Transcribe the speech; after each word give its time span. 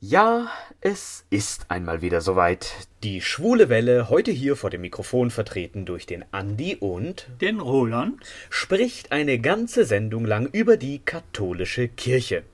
Ja, 0.00 0.46
es 0.80 1.24
ist 1.28 1.72
einmal 1.72 2.02
wieder 2.02 2.20
soweit. 2.20 2.86
Die 3.02 3.20
schwule 3.20 3.68
Welle, 3.68 4.08
heute 4.08 4.30
hier 4.30 4.54
vor 4.54 4.70
dem 4.70 4.82
Mikrofon 4.82 5.32
vertreten 5.32 5.86
durch 5.86 6.06
den 6.06 6.24
Andi 6.30 6.76
und 6.76 7.26
den 7.40 7.58
Roland, 7.58 8.22
spricht 8.48 9.10
eine 9.10 9.40
ganze 9.40 9.84
Sendung 9.84 10.24
lang 10.24 10.46
über 10.52 10.76
die 10.76 11.00
katholische 11.00 11.88
Kirche. 11.88 12.44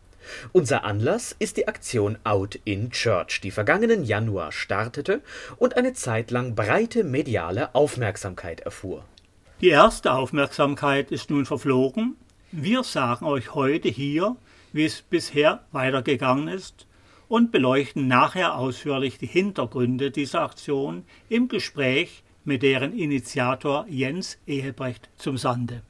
Unser 0.53 0.85
Anlass 0.85 1.37
ist 1.39 1.59
die 1.59 1.69
Aktion 1.69 2.17
Out 2.25 2.59
in 2.65 2.91
Church, 2.91 3.43
die 3.43 3.51
vergangenen 3.51 4.05
Januar 4.05 4.51
startete 4.51 5.21
und 5.59 5.77
eine 5.77 5.93
Zeit 5.93 6.31
lang 6.31 6.55
breite 6.55 7.05
mediale 7.05 7.75
Aufmerksamkeit 7.75 8.61
erfuhr. 8.61 9.05
Die 9.61 9.69
erste 9.69 10.15
Aufmerksamkeit 10.15 11.11
ist 11.11 11.29
nun 11.29 11.45
verflogen. 11.45 12.17
Wir 12.53 12.85
sagen 12.85 13.27
euch 13.27 13.55
heute 13.55 13.91
hier, 13.91 14.35
wie 14.73 14.87
es 14.87 15.03
bisher 15.03 15.63
weitergegangen 15.73 16.49
ist 16.49 16.87
und 17.35 17.51
beleuchten 17.51 18.07
nachher 18.07 18.55
ausführlich 18.55 19.19
die 19.19 19.27
Hintergründe 19.27 20.13
dieser 20.13 20.43
Aktion 20.43 21.05
im 21.29 21.49
Gespräch 21.49 22.23
mit 22.45 22.63
deren 22.63 22.97
Initiator 22.97 23.87
Jens 23.89 24.39
Ehebrecht 24.47 25.11
zum 25.17 25.37
Sande. 25.37 25.83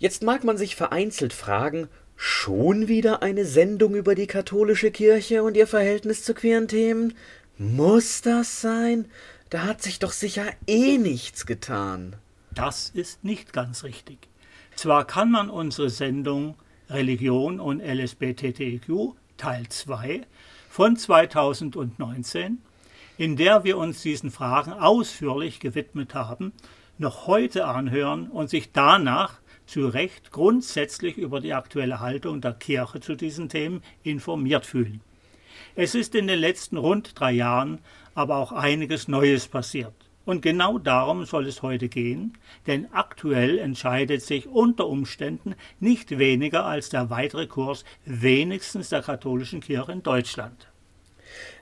Jetzt 0.00 0.24
mag 0.24 0.42
man 0.42 0.58
sich 0.58 0.74
vereinzelt 0.74 1.32
fragen, 1.32 1.86
schon 2.16 2.88
wieder 2.88 3.22
eine 3.22 3.44
Sendung 3.44 3.94
über 3.94 4.16
die 4.16 4.26
katholische 4.26 4.90
Kirche 4.90 5.44
und 5.44 5.56
ihr 5.56 5.68
Verhältnis 5.68 6.24
zu 6.24 6.34
queeren 6.34 6.66
Themen? 6.66 7.14
Muss 7.56 8.20
das 8.20 8.60
sein? 8.60 9.04
Da 9.50 9.62
hat 9.62 9.82
sich 9.82 10.00
doch 10.00 10.10
sicher 10.10 10.46
eh 10.66 10.98
nichts 10.98 11.46
getan. 11.46 12.16
Das 12.52 12.90
ist 12.90 13.22
nicht 13.22 13.52
ganz 13.52 13.84
richtig. 13.84 14.18
Zwar 14.74 15.06
kann 15.06 15.30
man 15.30 15.48
unsere 15.48 15.90
Sendung 15.90 16.56
Religion 16.90 17.60
und 17.60 17.80
LSBTTQ 17.80 19.14
Teil 19.36 19.68
2 19.68 20.22
von 20.68 20.96
2019, 20.96 22.58
in 23.18 23.36
der 23.36 23.64
wir 23.64 23.78
uns 23.78 24.02
diesen 24.02 24.30
Fragen 24.30 24.72
ausführlich 24.72 25.60
gewidmet 25.60 26.14
haben, 26.14 26.52
noch 26.98 27.26
heute 27.26 27.66
anhören 27.66 28.28
und 28.28 28.50
sich 28.50 28.72
danach 28.72 29.40
zu 29.66 29.86
Recht 29.86 30.30
grundsätzlich 30.30 31.16
über 31.16 31.40
die 31.40 31.54
aktuelle 31.54 32.00
Haltung 32.00 32.40
der 32.40 32.52
Kirche 32.52 33.00
zu 33.00 33.14
diesen 33.14 33.48
Themen 33.48 33.82
informiert 34.02 34.66
fühlen. 34.66 35.00
Es 35.74 35.94
ist 35.94 36.14
in 36.14 36.26
den 36.26 36.38
letzten 36.38 36.76
rund 36.76 37.18
drei 37.18 37.32
Jahren 37.32 37.80
aber 38.14 38.36
auch 38.36 38.52
einiges 38.52 39.08
Neues 39.08 39.48
passiert. 39.48 39.94
Und 40.24 40.42
genau 40.42 40.78
darum 40.78 41.24
soll 41.24 41.46
es 41.46 41.62
heute 41.62 41.88
gehen, 41.88 42.38
denn 42.66 42.92
aktuell 42.92 43.58
entscheidet 43.58 44.22
sich 44.22 44.46
unter 44.46 44.86
Umständen 44.86 45.54
nicht 45.80 46.18
weniger 46.18 46.64
als 46.64 46.88
der 46.88 47.10
weitere 47.10 47.46
Kurs 47.46 47.84
wenigstens 48.04 48.88
der 48.88 49.02
katholischen 49.02 49.60
Kirche 49.60 49.92
in 49.92 50.02
Deutschland. 50.02 50.68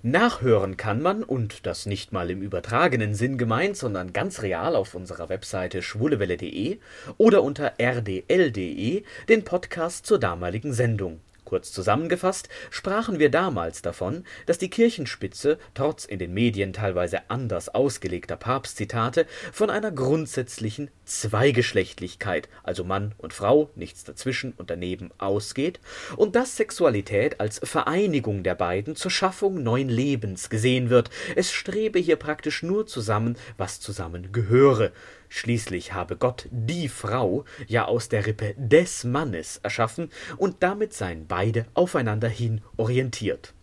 Nachhören 0.02 0.76
kann 0.76 1.00
man, 1.00 1.22
und 1.22 1.66
das 1.66 1.86
nicht 1.86 2.12
mal 2.12 2.30
im 2.30 2.42
übertragenen 2.42 3.14
Sinn 3.14 3.38
gemeint, 3.38 3.76
sondern 3.76 4.12
ganz 4.12 4.42
real 4.42 4.76
auf 4.76 4.94
unserer 4.94 5.28
Webseite 5.28 5.82
schwulewelle.de 5.82 6.78
oder 7.18 7.42
unter 7.42 7.74
rdl.de 7.80 9.04
den 9.28 9.44
Podcast 9.44 10.06
zur 10.06 10.18
damaligen 10.18 10.72
Sendung. 10.72 11.20
Kurz 11.44 11.72
zusammengefasst 11.72 12.48
sprachen 12.70 13.18
wir 13.18 13.30
damals 13.30 13.82
davon, 13.82 14.24
dass 14.46 14.58
die 14.58 14.70
Kirchenspitze 14.70 15.58
trotz 15.74 16.04
in 16.04 16.18
den 16.18 16.32
Medien 16.32 16.72
teilweise 16.72 17.28
anders 17.30 17.68
ausgelegter 17.68 18.36
Papstzitate 18.36 19.26
von 19.52 19.68
einer 19.68 19.90
grundsätzlichen 19.90 20.90
Zweigeschlechtlichkeit, 21.04 22.48
also 22.62 22.84
Mann 22.84 23.14
und 23.18 23.34
Frau, 23.34 23.70
nichts 23.74 24.04
dazwischen 24.04 24.52
und 24.56 24.70
daneben 24.70 25.10
ausgeht, 25.18 25.80
und 26.16 26.36
dass 26.36 26.56
Sexualität 26.56 27.40
als 27.40 27.60
Vereinigung 27.62 28.44
der 28.44 28.54
beiden 28.54 28.96
zur 28.96 29.10
Schaffung 29.10 29.62
neuen 29.62 29.88
Lebens 29.88 30.48
gesehen 30.48 30.90
wird. 30.90 31.10
Es 31.36 31.52
strebe 31.52 31.98
hier 31.98 32.16
praktisch 32.16 32.62
nur 32.62 32.86
zusammen, 32.86 33.36
was 33.58 33.80
zusammen 33.80 34.32
gehöre. 34.32 34.92
Schließlich 35.34 35.94
habe 35.94 36.16
Gott 36.16 36.46
die 36.50 36.90
Frau 36.90 37.46
ja 37.66 37.86
aus 37.86 38.10
der 38.10 38.26
Rippe 38.26 38.54
des 38.58 39.04
Mannes 39.04 39.60
erschaffen 39.62 40.10
und 40.36 40.62
damit 40.62 40.92
seien 40.92 41.26
beide 41.26 41.64
aufeinander 41.72 42.28
hin 42.28 42.60
orientiert. 42.76 43.54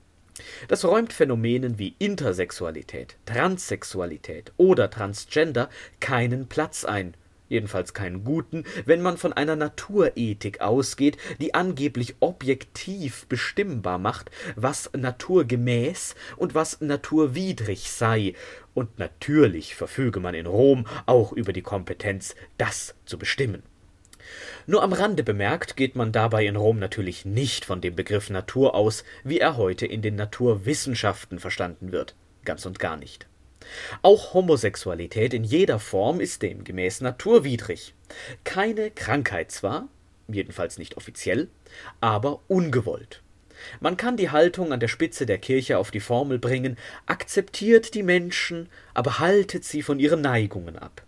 Das 0.67 0.83
räumt 0.83 1.13
Phänomenen 1.13 1.77
wie 1.77 1.95
Intersexualität, 1.99 3.17
Transsexualität 3.27 4.51
oder 4.57 4.89
Transgender 4.89 5.69
keinen 5.99 6.47
Platz 6.47 6.85
ein, 6.85 7.13
jedenfalls 7.49 7.93
keinen 7.93 8.23
guten, 8.23 8.63
wenn 8.85 9.01
man 9.01 9.17
von 9.17 9.33
einer 9.33 9.55
Naturethik 9.55 10.61
ausgeht, 10.61 11.17
die 11.41 11.53
angeblich 11.53 12.15
objektiv 12.21 13.25
bestimmbar 13.27 13.97
macht, 13.97 14.31
was 14.55 14.89
naturgemäß 14.93 16.15
und 16.37 16.55
was 16.55 16.79
naturwidrig 16.79 17.91
sei, 17.91 18.33
und 18.73 18.97
natürlich 18.97 19.75
verfüge 19.75 20.21
man 20.21 20.35
in 20.35 20.45
Rom 20.45 20.87
auch 21.05 21.33
über 21.33 21.51
die 21.51 21.63
Kompetenz, 21.63 22.35
das 22.57 22.95
zu 23.03 23.17
bestimmen. 23.17 23.63
Nur 24.67 24.83
am 24.83 24.93
Rande 24.93 25.23
bemerkt 25.23 25.75
geht 25.75 25.95
man 25.95 26.11
dabei 26.11 26.45
in 26.45 26.55
Rom 26.55 26.79
natürlich 26.79 27.25
nicht 27.25 27.65
von 27.65 27.81
dem 27.81 27.95
Begriff 27.95 28.29
Natur 28.29 28.75
aus, 28.75 29.03
wie 29.23 29.39
er 29.39 29.57
heute 29.57 29.85
in 29.85 30.01
den 30.01 30.15
Naturwissenschaften 30.15 31.39
verstanden 31.39 31.91
wird, 31.91 32.15
ganz 32.45 32.65
und 32.65 32.79
gar 32.79 32.95
nicht. 32.95 33.27
Auch 34.01 34.33
Homosexualität 34.33 35.33
in 35.33 35.43
jeder 35.43 35.79
Form 35.79 36.19
ist 36.19 36.41
demgemäß 36.41 37.01
naturwidrig. 37.01 37.93
Keine 38.43 38.91
Krankheit 38.91 39.51
zwar, 39.51 39.87
jedenfalls 40.27 40.77
nicht 40.77 40.97
offiziell, 40.97 41.49
aber 42.01 42.41
ungewollt. 42.47 43.21
Man 43.81 43.97
kann 43.97 44.15
die 44.15 44.29
Haltung 44.29 44.71
an 44.71 44.79
der 44.79 44.87
Spitze 44.87 45.25
der 45.25 45.37
Kirche 45.37 45.77
auf 45.77 45.91
die 45.91 45.99
Formel 45.99 46.39
bringen, 46.39 46.77
akzeptiert 47.05 47.93
die 47.93 48.03
Menschen, 48.03 48.69
aber 48.93 49.19
haltet 49.19 49.65
sie 49.65 49.81
von 49.81 49.99
ihren 49.99 50.21
Neigungen 50.21 50.77
ab. 50.77 51.03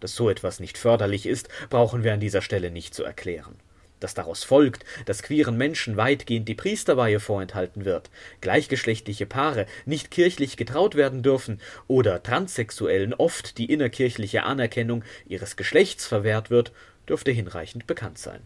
Dass 0.00 0.14
so 0.14 0.28
etwas 0.28 0.60
nicht 0.60 0.76
förderlich 0.76 1.24
ist, 1.24 1.48
brauchen 1.70 2.04
wir 2.04 2.12
an 2.12 2.20
dieser 2.20 2.42
Stelle 2.42 2.70
nicht 2.70 2.94
zu 2.94 3.02
erklären 3.02 3.56
dass 4.00 4.14
daraus 4.14 4.44
folgt, 4.44 4.84
dass 5.06 5.22
queeren 5.22 5.56
Menschen 5.56 5.96
weitgehend 5.96 6.48
die 6.48 6.54
Priesterweihe 6.54 7.20
vorenthalten 7.20 7.84
wird, 7.84 8.10
gleichgeschlechtliche 8.40 9.26
Paare 9.26 9.66
nicht 9.84 10.10
kirchlich 10.10 10.56
getraut 10.56 10.94
werden 10.94 11.22
dürfen 11.22 11.60
oder 11.86 12.22
Transsexuellen 12.22 13.14
oft 13.14 13.58
die 13.58 13.72
innerkirchliche 13.72 14.44
Anerkennung 14.44 15.04
ihres 15.26 15.56
Geschlechts 15.56 16.06
verwehrt 16.06 16.50
wird, 16.50 16.72
dürfte 17.08 17.30
hinreichend 17.30 17.86
bekannt 17.86 18.18
sein. 18.18 18.40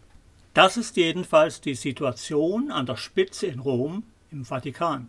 Das 0.54 0.76
ist 0.76 0.96
jedenfalls 0.96 1.60
die 1.60 1.74
Situation 1.74 2.70
an 2.70 2.86
der 2.86 2.96
Spitze 2.96 3.46
in 3.46 3.60
Rom 3.60 4.02
im 4.32 4.44
Vatikan. 4.44 5.08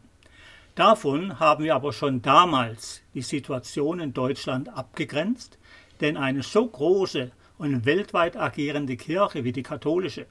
Davon 0.75 1.39
haben 1.39 1.63
wir 1.63 1.75
aber 1.75 1.91
schon 1.91 2.21
damals 2.21 3.01
die 3.13 3.21
Situation 3.21 3.99
in 3.99 4.13
Deutschland 4.13 4.69
abgegrenzt, 4.69 5.57
denn 5.99 6.15
eine 6.15 6.43
so 6.43 6.65
große 6.65 7.31
und 7.61 7.85
weltweit 7.85 8.37
agierende 8.37 8.97
Kirche 8.97 9.43
wie 9.43 9.51
die 9.51 9.61
katholische 9.61 10.25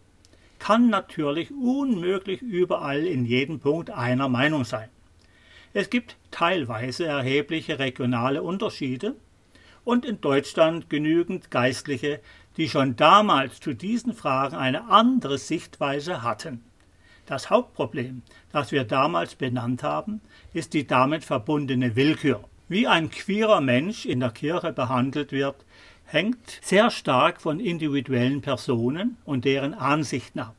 kann 0.58 0.90
natürlich 0.90 1.52
unmöglich 1.52 2.42
überall 2.42 3.06
in 3.06 3.24
jedem 3.24 3.60
Punkt 3.60 3.88
einer 3.88 4.28
Meinung 4.28 4.64
sein. 4.64 4.88
Es 5.72 5.90
gibt 5.90 6.16
teilweise 6.32 7.06
erhebliche 7.06 7.78
regionale 7.78 8.42
Unterschiede 8.42 9.14
und 9.84 10.04
in 10.04 10.20
Deutschland 10.20 10.90
genügend 10.90 11.52
Geistliche, 11.52 12.18
die 12.56 12.68
schon 12.68 12.96
damals 12.96 13.60
zu 13.60 13.74
diesen 13.74 14.12
Fragen 14.12 14.56
eine 14.56 14.90
andere 14.90 15.38
Sichtweise 15.38 16.24
hatten. 16.24 16.64
Das 17.26 17.48
Hauptproblem, 17.48 18.22
das 18.50 18.72
wir 18.72 18.82
damals 18.82 19.36
benannt 19.36 19.84
haben, 19.84 20.20
ist 20.52 20.74
die 20.74 20.84
damit 20.84 21.24
verbundene 21.24 21.94
Willkür. 21.94 22.42
Wie 22.68 22.88
ein 22.88 23.08
queerer 23.08 23.60
Mensch 23.60 24.04
in 24.04 24.18
der 24.18 24.30
Kirche 24.30 24.72
behandelt 24.72 25.30
wird, 25.30 25.64
hängt 26.12 26.58
sehr 26.60 26.90
stark 26.90 27.40
von 27.40 27.60
individuellen 27.60 28.40
Personen 28.40 29.16
und 29.24 29.44
deren 29.44 29.74
Ansichten 29.74 30.40
ab. 30.40 30.56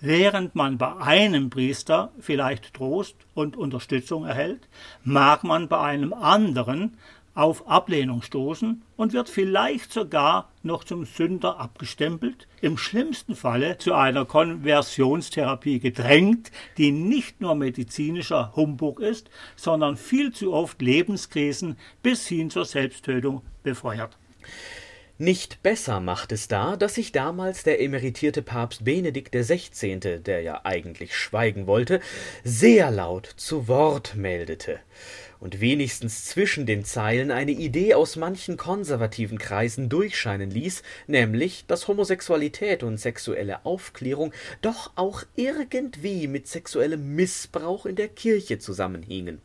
Während 0.00 0.54
man 0.54 0.78
bei 0.78 0.96
einem 0.96 1.48
Priester 1.48 2.12
vielleicht 2.20 2.74
Trost 2.74 3.16
und 3.34 3.56
Unterstützung 3.56 4.26
erhält, 4.26 4.68
mag 5.02 5.44
man 5.44 5.68
bei 5.68 5.80
einem 5.80 6.12
anderen 6.12 6.98
auf 7.34 7.66
Ablehnung 7.66 8.20
stoßen 8.20 8.82
und 8.96 9.12
wird 9.14 9.30
vielleicht 9.30 9.92
sogar 9.92 10.50
noch 10.62 10.84
zum 10.84 11.06
Sünder 11.06 11.58
abgestempelt, 11.58 12.46
im 12.60 12.76
schlimmsten 12.76 13.34
Falle 13.34 13.78
zu 13.78 13.94
einer 13.94 14.26
Konversionstherapie 14.26 15.78
gedrängt, 15.80 16.52
die 16.76 16.92
nicht 16.92 17.40
nur 17.40 17.54
medizinischer 17.54 18.52
Humbug 18.54 19.00
ist, 19.00 19.30
sondern 19.56 19.96
viel 19.96 20.32
zu 20.32 20.52
oft 20.52 20.82
Lebenskrisen 20.82 21.78
bis 22.02 22.26
hin 22.26 22.50
zur 22.50 22.66
Selbsttötung 22.66 23.40
befeuert. 23.62 24.18
Nicht 25.18 25.62
besser 25.62 26.00
macht 26.00 26.32
es 26.32 26.48
da, 26.48 26.76
dass 26.76 26.94
sich 26.94 27.12
damals 27.12 27.62
der 27.62 27.80
emeritierte 27.80 28.42
Papst 28.42 28.84
Benedikt 28.84 29.34
XVI., 29.34 29.98
der 30.18 30.40
ja 30.40 30.62
eigentlich 30.64 31.14
schweigen 31.16 31.66
wollte, 31.66 32.00
sehr 32.44 32.90
laut 32.90 33.26
zu 33.36 33.68
Wort 33.68 34.14
meldete. 34.16 34.80
und 35.42 35.60
wenigstens 35.60 36.26
zwischen 36.26 36.66
den 36.66 36.84
Zeilen 36.84 37.32
eine 37.32 37.50
Idee 37.50 37.94
aus 37.94 38.14
manchen 38.14 38.56
konservativen 38.56 39.38
Kreisen 39.38 39.88
durchscheinen 39.88 40.52
ließ, 40.52 40.84
nämlich, 41.08 41.64
dass 41.66 41.88
Homosexualität 41.88 42.84
und 42.84 42.98
sexuelle 42.98 43.66
Aufklärung 43.66 44.32
doch 44.60 44.92
auch 44.94 45.24
irgendwie 45.34 46.28
mit 46.28 46.46
sexuellem 46.46 47.16
Missbrauch 47.16 47.86
in 47.86 47.96
der 47.96 48.08
Kirche 48.08 48.60
zusammenhingen. 48.60 49.40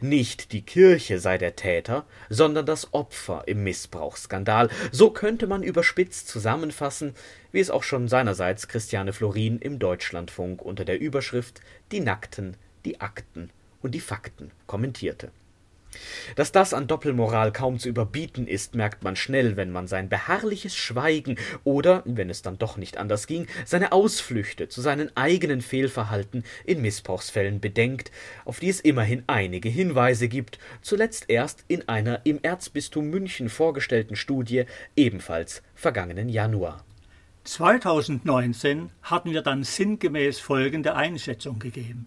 Nicht 0.00 0.52
die 0.52 0.62
Kirche 0.62 1.18
sei 1.18 1.38
der 1.38 1.56
Täter, 1.56 2.06
sondern 2.28 2.66
das 2.66 2.92
Opfer 2.92 3.44
im 3.46 3.64
Missbrauchsskandal, 3.64 4.70
so 4.92 5.10
könnte 5.10 5.46
man 5.46 5.62
überspitzt 5.62 6.28
zusammenfassen, 6.28 7.14
wie 7.52 7.60
es 7.60 7.70
auch 7.70 7.82
schon 7.82 8.08
seinerseits 8.08 8.68
Christiane 8.68 9.12
Florin 9.12 9.58
im 9.58 9.78
Deutschlandfunk 9.78 10.62
unter 10.62 10.84
der 10.84 11.00
Überschrift 11.00 11.60
Die 11.92 12.00
Nackten, 12.00 12.56
die 12.84 13.00
Akten 13.00 13.50
und 13.82 13.94
die 13.94 14.00
Fakten 14.00 14.50
kommentierte 14.66 15.30
dass 16.36 16.52
das 16.52 16.74
an 16.74 16.86
Doppelmoral 16.86 17.52
kaum 17.52 17.78
zu 17.78 17.88
überbieten 17.88 18.46
ist, 18.46 18.74
merkt 18.74 19.02
man 19.02 19.16
schnell, 19.16 19.56
wenn 19.56 19.70
man 19.70 19.86
sein 19.86 20.08
beharrliches 20.08 20.76
Schweigen 20.76 21.36
oder, 21.64 22.02
wenn 22.04 22.30
es 22.30 22.42
dann 22.42 22.58
doch 22.58 22.76
nicht 22.76 22.96
anders 22.96 23.26
ging, 23.26 23.46
seine 23.64 23.92
Ausflüchte 23.92 24.68
zu 24.68 24.80
seinen 24.80 25.16
eigenen 25.16 25.60
Fehlverhalten 25.60 26.44
in 26.64 26.80
Missbrauchsfällen 26.80 27.60
bedenkt, 27.60 28.10
auf 28.44 28.60
die 28.60 28.68
es 28.68 28.80
immerhin 28.80 29.24
einige 29.26 29.68
Hinweise 29.68 30.28
gibt, 30.28 30.58
zuletzt 30.82 31.26
erst 31.28 31.64
in 31.68 31.88
einer 31.88 32.20
im 32.24 32.40
Erzbistum 32.42 33.08
München 33.10 33.48
vorgestellten 33.48 34.16
Studie, 34.16 34.64
ebenfalls 34.96 35.62
vergangenen 35.74 36.28
Januar. 36.28 36.84
2019 37.44 38.90
hatten 39.02 39.32
wir 39.32 39.40
dann 39.40 39.64
sinngemäß 39.64 40.38
folgende 40.38 40.94
Einschätzung 40.94 41.58
gegeben. 41.58 42.06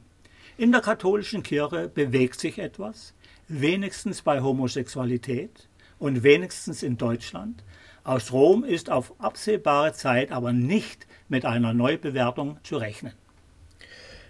In 0.58 0.72
der 0.72 0.82
katholischen 0.82 1.42
Kirche 1.42 1.88
bewegt 1.88 2.40
sich 2.40 2.60
etwas, 2.60 3.16
wenigstens 3.60 4.22
bei 4.22 4.42
Homosexualität 4.42 5.68
und 6.00 6.24
wenigstens 6.24 6.84
in 6.84 6.98
Deutschland. 6.98 7.64
Aus 8.04 8.32
Rom 8.32 8.64
ist 8.64 8.90
auf 8.90 9.14
absehbare 9.20 9.94
Zeit 9.94 10.32
aber 10.32 10.54
nicht 10.54 11.06
mit 11.28 11.46
einer 11.46 11.74
Neubewertung 11.74 12.58
zu 12.64 12.78
rechnen. 12.78 13.14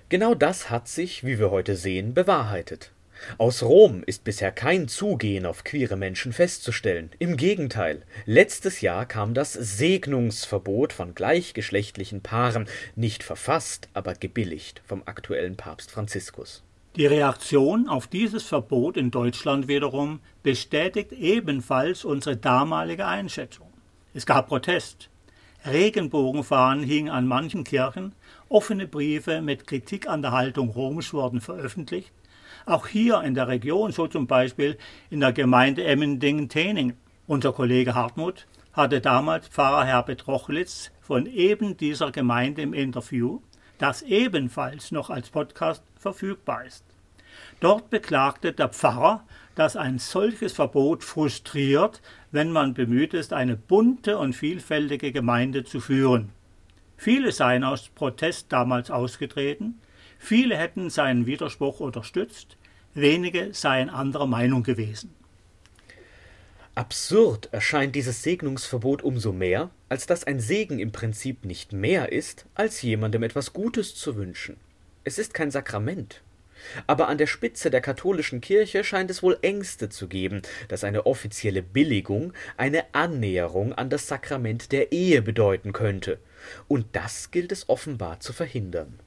Genau 0.10 0.34
das 0.34 0.70
hat 0.70 0.88
sich, 0.88 1.24
wie 1.24 1.40
wir 1.40 1.52
heute 1.52 1.76
sehen, 1.76 2.14
bewahrheitet. 2.14 2.92
Aus 3.38 3.64
Rom 3.64 4.04
ist 4.06 4.24
bisher 4.24 4.52
kein 4.52 4.88
Zugehen 4.88 5.46
auf 5.46 5.64
queere 5.64 5.96
Menschen 5.96 6.34
festzustellen. 6.34 7.12
Im 7.20 7.38
Gegenteil, 7.38 8.02
letztes 8.26 8.82
Jahr 8.82 9.06
kam 9.06 9.34
das 9.34 9.54
Segnungsverbot 9.54 10.92
von 10.92 11.14
gleichgeschlechtlichen 11.14 12.22
Paaren, 12.22 12.68
nicht 12.96 13.24
verfasst, 13.24 13.90
aber 13.94 14.16
gebilligt 14.16 14.82
vom 14.86 15.04
aktuellen 15.06 15.56
Papst 15.56 15.92
Franziskus. 15.92 16.64
Die 16.98 17.06
Reaktion 17.06 17.88
auf 17.88 18.08
dieses 18.08 18.44
Verbot 18.44 18.98
in 18.98 19.12
Deutschland 19.12 19.70
wiederum 19.70 20.20
bestätigt 20.44 21.14
ebenfalls 21.14 22.04
unsere 22.04 22.36
damalige 22.36 23.08
Einschätzung. 23.08 23.68
Es 24.14 24.26
gab 24.26 24.50
Protest. 24.50 25.10
Regenbogenfahnen 25.66 26.84
hingen 26.84 27.10
an 27.10 27.28
manchen 27.28 27.64
Kirchen, 27.64 28.14
offene 28.50 28.88
Briefe 28.88 29.42
mit 29.42 29.68
Kritik 29.68 30.10
an 30.10 30.22
der 30.22 30.34
Haltung 30.34 30.70
Roms 30.72 31.14
wurden 31.14 31.40
veröffentlicht, 31.40 32.12
auch 32.66 32.88
hier 32.88 33.22
in 33.22 33.36
der 33.36 33.48
Region, 33.48 33.94
so 33.94 34.08
zum 34.08 34.28
Beispiel 34.28 34.78
in 35.10 35.22
der 35.22 35.32
Gemeinde 35.32 35.86
Emmendingen-Tening. 35.86 36.98
Unser 37.26 37.54
Kollege 37.54 37.96
Hartmut 37.96 38.48
hatte 38.74 39.00
damals 39.00 39.48
Pfarrer 39.48 39.86
Herbert 39.86 40.28
Rochlitz 40.28 40.92
von 41.00 41.26
eben 41.26 41.78
dieser 41.78 42.12
Gemeinde 42.12 42.62
im 42.62 42.74
Interview 42.74 43.40
das 43.78 44.04
ebenfalls 44.04 44.92
noch 44.92 45.10
als 45.10 45.32
Podcast 45.32 45.84
verfügbar 46.02 46.66
ist. 46.66 46.84
Dort 47.60 47.90
beklagte 47.90 48.54
der 48.54 48.70
Pfarrer, 48.70 49.24
dass 49.56 49.76
ein 49.76 50.00
solches 50.00 50.54
Verbot 50.54 51.04
frustriert, 51.04 52.02
wenn 52.32 52.52
man 52.52 52.74
bemüht 52.74 53.14
ist, 53.14 53.34
eine 53.34 53.56
bunte 53.56 54.18
und 54.18 54.34
vielfältige 54.34 55.12
Gemeinde 55.12 55.64
zu 55.64 55.80
führen. 55.80 56.30
Viele 56.98 57.32
seien 57.32 57.64
aus 57.64 57.90
Protest 57.90 58.48
damals 58.50 58.92
ausgetreten, 58.92 59.80
viele 60.18 60.58
hätten 60.58 60.90
seinen 60.90 61.26
Widerspruch 61.26 61.80
unterstützt, 61.80 62.58
wenige 62.94 63.54
seien 63.54 63.90
anderer 63.90 64.28
Meinung 64.28 64.64
gewesen. 64.64 65.14
Absurd 66.74 67.50
erscheint 67.52 67.96
dieses 67.96 68.24
Segnungsverbot 68.24 69.04
umso 69.04 69.34
mehr, 69.34 69.72
als 69.90 70.06
dass 70.06 70.24
ein 70.24 70.40
Segen 70.40 70.80
im 70.80 70.94
Prinzip 70.94 71.44
nicht 71.44 71.74
mehr 71.74 72.12
ist, 72.12 72.46
als 72.56 72.82
jemandem 72.82 73.24
etwas 73.24 73.52
Gutes 73.52 73.94
zu 73.94 74.16
wünschen. 74.16 74.56
Es 75.04 75.18
ist 75.18 75.34
kein 75.34 75.50
Sakrament. 75.50 76.22
Aber 76.86 77.08
an 77.08 77.18
der 77.18 77.26
Spitze 77.26 77.72
der 77.72 77.82
katholischen 77.82 78.40
Kirche 78.40 78.84
scheint 78.84 79.10
es 79.10 79.24
wohl 79.24 79.38
Ängste 79.42 79.90
zu 79.90 80.08
geben, 80.08 80.44
dass 80.68 80.84
eine 80.84 81.08
offizielle 81.08 81.64
Billigung 81.64 82.34
eine 82.56 82.86
Annäherung 82.94 83.74
an 83.74 83.90
das 83.90 84.08
Sakrament 84.08 84.72
der 84.72 84.92
Ehe 84.92 85.24
bedeuten 85.24 85.74
könnte. 85.74 86.20
Und 86.68 86.86
das 86.92 87.32
gilt 87.32 87.52
es 87.52 87.68
offenbar 87.68 88.20
zu 88.20 88.32
verhindern. 88.32 89.00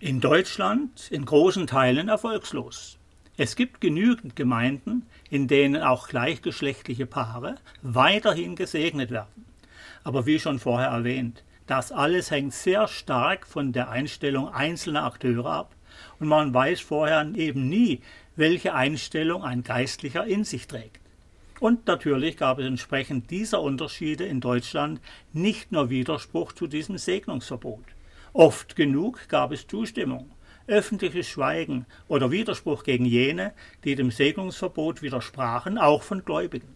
In 0.00 0.20
Deutschland 0.20 1.08
in 1.10 1.26
großen 1.26 1.66
Teilen 1.66 2.08
erfolgslos. 2.08 2.98
Es 3.36 3.56
gibt 3.56 3.82
genügend 3.82 4.34
Gemeinden, 4.34 5.06
in 5.28 5.48
denen 5.48 5.82
auch 5.82 6.08
gleichgeschlechtliche 6.08 7.04
Paare 7.04 7.56
weiterhin 7.82 8.56
gesegnet 8.56 9.10
werden. 9.10 9.44
Aber 10.04 10.24
wie 10.24 10.38
schon 10.38 10.58
vorher 10.58 10.88
erwähnt, 10.88 11.42
das 11.66 11.92
alles 11.92 12.30
hängt 12.30 12.54
sehr 12.54 12.88
stark 12.88 13.46
von 13.46 13.72
der 13.72 13.90
Einstellung 13.90 14.48
einzelner 14.48 15.04
Akteure 15.04 15.46
ab 15.46 15.74
und 16.18 16.28
man 16.28 16.52
weiß 16.52 16.80
vorher 16.80 17.26
eben 17.34 17.68
nie, 17.68 18.00
welche 18.36 18.74
Einstellung 18.74 19.42
ein 19.42 19.62
Geistlicher 19.62 20.26
in 20.26 20.44
sich 20.44 20.66
trägt. 20.66 21.00
Und 21.58 21.86
natürlich 21.86 22.36
gab 22.36 22.58
es 22.58 22.66
entsprechend 22.66 23.30
dieser 23.30 23.62
Unterschiede 23.62 24.24
in 24.24 24.40
Deutschland 24.40 25.00
nicht 25.32 25.72
nur 25.72 25.88
Widerspruch 25.88 26.52
zu 26.52 26.66
diesem 26.66 26.98
Segnungsverbot. 26.98 27.84
Oft 28.34 28.76
genug 28.76 29.28
gab 29.28 29.52
es 29.52 29.66
Zustimmung 29.66 30.30
öffentliches 30.66 31.28
Schweigen 31.28 31.86
oder 32.08 32.30
Widerspruch 32.30 32.82
gegen 32.82 33.04
jene, 33.04 33.52
die 33.84 33.94
dem 33.94 34.10
Segnungsverbot 34.10 35.02
widersprachen, 35.02 35.78
auch 35.78 36.02
von 36.02 36.24
Gläubigen. 36.24 36.74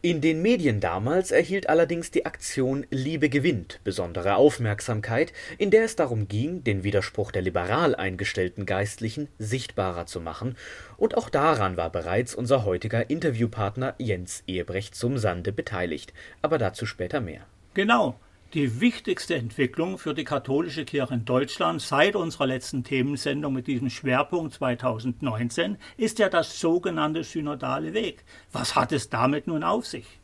In 0.00 0.20
den 0.20 0.42
Medien 0.42 0.78
damals 0.78 1.32
erhielt 1.32 1.68
allerdings 1.68 2.12
die 2.12 2.24
Aktion 2.24 2.86
Liebe 2.88 3.28
gewinnt 3.28 3.80
besondere 3.82 4.36
Aufmerksamkeit, 4.36 5.32
in 5.58 5.72
der 5.72 5.82
es 5.82 5.96
darum 5.96 6.28
ging, 6.28 6.62
den 6.62 6.84
Widerspruch 6.84 7.32
der 7.32 7.42
liberal 7.42 7.96
eingestellten 7.96 8.64
Geistlichen 8.64 9.26
sichtbarer 9.40 10.06
zu 10.06 10.20
machen, 10.20 10.56
und 10.98 11.16
auch 11.16 11.28
daran 11.28 11.76
war 11.76 11.90
bereits 11.90 12.36
unser 12.36 12.64
heutiger 12.64 13.10
Interviewpartner 13.10 13.96
Jens 13.98 14.44
Ehebrecht 14.46 14.94
zum 14.94 15.18
Sande 15.18 15.50
beteiligt, 15.50 16.12
aber 16.42 16.58
dazu 16.58 16.86
später 16.86 17.20
mehr. 17.20 17.40
Genau, 17.74 18.20
die 18.54 18.80
wichtigste 18.80 19.34
Entwicklung 19.34 19.98
für 19.98 20.14
die 20.14 20.24
katholische 20.24 20.86
Kirche 20.86 21.14
in 21.14 21.24
Deutschland 21.26 21.82
seit 21.82 22.16
unserer 22.16 22.46
letzten 22.46 22.82
Themensendung 22.82 23.52
mit 23.52 23.66
diesem 23.66 23.90
Schwerpunkt 23.90 24.54
2019 24.54 25.76
ist 25.98 26.18
ja 26.18 26.30
das 26.30 26.58
sogenannte 26.58 27.24
synodale 27.24 27.92
Weg. 27.92 28.24
Was 28.52 28.74
hat 28.74 28.92
es 28.92 29.10
damit 29.10 29.46
nun 29.46 29.62
auf 29.62 29.86
sich? 29.86 30.18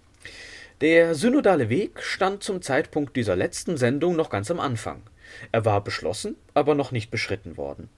Der 0.81 1.15
synodale 1.15 1.69
Weg 1.69 2.03
stand 2.03 2.43
zum 2.43 2.63
Zeitpunkt 2.63 3.15
dieser 3.15 3.37
letzten 3.37 3.77
Sendung 3.77 4.17
noch 4.17 4.31
ganz 4.31 4.51
am 4.51 4.59
Anfang. 4.59 5.03
Er 5.53 5.65
war 5.65 5.85
beschlossen, 5.85 6.37
aber 6.55 6.75
noch 6.75 6.93
nicht 6.93 7.11
beschritten 7.11 7.57
worden. 7.59 7.91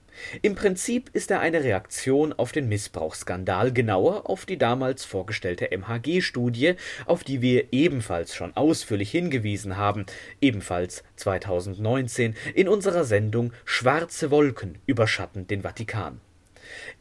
Im 0.42 0.54
Prinzip 0.54 1.10
ist 1.12 1.30
er 1.30 1.40
eine 1.40 1.62
Reaktion 1.62 2.32
auf 2.32 2.52
den 2.52 2.68
Missbrauchsskandal, 2.68 3.72
genauer 3.72 4.28
auf 4.28 4.46
die 4.46 4.58
damals 4.58 5.04
vorgestellte 5.04 5.70
MHG-Studie, 5.76 6.74
auf 7.06 7.24
die 7.24 7.42
wir 7.42 7.72
ebenfalls 7.72 8.34
schon 8.34 8.56
ausführlich 8.56 9.10
hingewiesen 9.10 9.76
haben, 9.76 10.06
ebenfalls 10.40 11.04
2019 11.16 12.34
in 12.54 12.68
unserer 12.68 13.04
Sendung 13.04 13.52
Schwarze 13.64 14.30
Wolken 14.30 14.78
überschatten 14.86 15.46
den 15.46 15.62
Vatikan. 15.62 16.20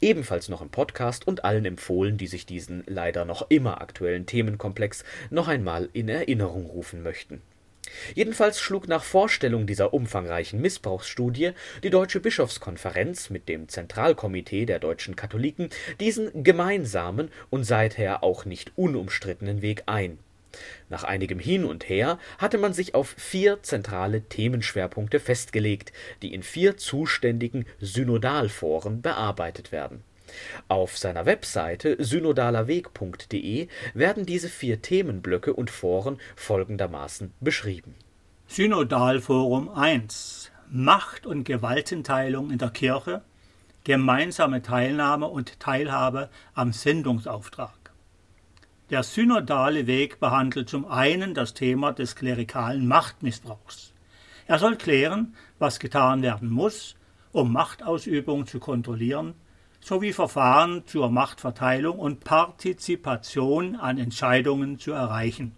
Ebenfalls 0.00 0.48
noch 0.48 0.62
im 0.62 0.70
Podcast 0.70 1.26
und 1.26 1.44
allen 1.44 1.64
empfohlen, 1.64 2.18
die 2.18 2.28
sich 2.28 2.46
diesen 2.46 2.84
leider 2.86 3.24
noch 3.24 3.50
immer 3.50 3.80
aktuellen 3.80 4.26
Themenkomplex 4.26 5.04
noch 5.30 5.48
einmal 5.48 5.88
in 5.92 6.08
Erinnerung 6.08 6.66
rufen 6.66 7.02
möchten 7.02 7.42
Jedenfalls 8.14 8.60
schlug 8.60 8.88
nach 8.88 9.04
Vorstellung 9.04 9.66
dieser 9.66 9.94
umfangreichen 9.94 10.60
Missbrauchsstudie 10.60 11.52
die 11.82 11.90
Deutsche 11.90 12.20
Bischofskonferenz 12.20 13.30
mit 13.30 13.48
dem 13.48 13.68
Zentralkomitee 13.68 14.66
der 14.66 14.78
deutschen 14.78 15.16
Katholiken 15.16 15.70
diesen 16.00 16.44
gemeinsamen 16.44 17.30
und 17.50 17.64
seither 17.64 18.22
auch 18.22 18.44
nicht 18.44 18.72
unumstrittenen 18.76 19.62
Weg 19.62 19.84
ein. 19.86 20.18
Nach 20.88 21.04
einigem 21.04 21.38
Hin 21.38 21.64
und 21.64 21.88
Her 21.88 22.18
hatte 22.38 22.58
man 22.58 22.72
sich 22.72 22.94
auf 22.94 23.14
vier 23.18 23.62
zentrale 23.62 24.22
Themenschwerpunkte 24.22 25.20
festgelegt, 25.20 25.92
die 26.22 26.32
in 26.32 26.42
vier 26.42 26.76
zuständigen 26.76 27.66
Synodalforen 27.80 29.02
bearbeitet 29.02 29.72
werden 29.72 30.02
auf 30.68 30.98
seiner 30.98 31.26
Webseite 31.26 31.96
synodalerweg.de 31.98 33.68
werden 33.94 34.26
diese 34.26 34.48
vier 34.48 34.82
Themenblöcke 34.82 35.52
und 35.52 35.70
Foren 35.70 36.18
folgendermaßen 36.34 37.32
beschrieben. 37.40 37.94
Synodalforum 38.48 39.68
1 39.68 40.50
Macht 40.68 41.26
und 41.26 41.44
Gewaltenteilung 41.44 42.50
in 42.50 42.58
der 42.58 42.70
Kirche 42.70 43.22
gemeinsame 43.86 44.62
Teilnahme 44.62 45.28
und 45.28 45.60
Teilhabe 45.60 46.28
am 46.54 46.72
Sendungsauftrag. 46.72 47.92
Der 48.90 49.04
synodale 49.04 49.86
Weg 49.86 50.18
behandelt 50.18 50.68
zum 50.68 50.86
einen 50.86 51.34
das 51.34 51.54
Thema 51.54 51.92
des 51.92 52.16
klerikalen 52.16 52.88
Machtmissbrauchs. 52.88 53.92
Er 54.48 54.58
soll 54.58 54.76
klären, 54.76 55.36
was 55.60 55.78
getan 55.78 56.22
werden 56.22 56.50
muss, 56.50 56.96
um 57.30 57.52
Machtausübung 57.52 58.48
zu 58.48 58.58
kontrollieren, 58.58 59.34
sowie 59.86 60.12
Verfahren 60.12 60.82
zur 60.86 61.10
Machtverteilung 61.10 62.00
und 62.00 62.24
Partizipation 62.24 63.76
an 63.76 63.98
Entscheidungen 63.98 64.80
zu 64.80 64.90
erreichen. 64.90 65.54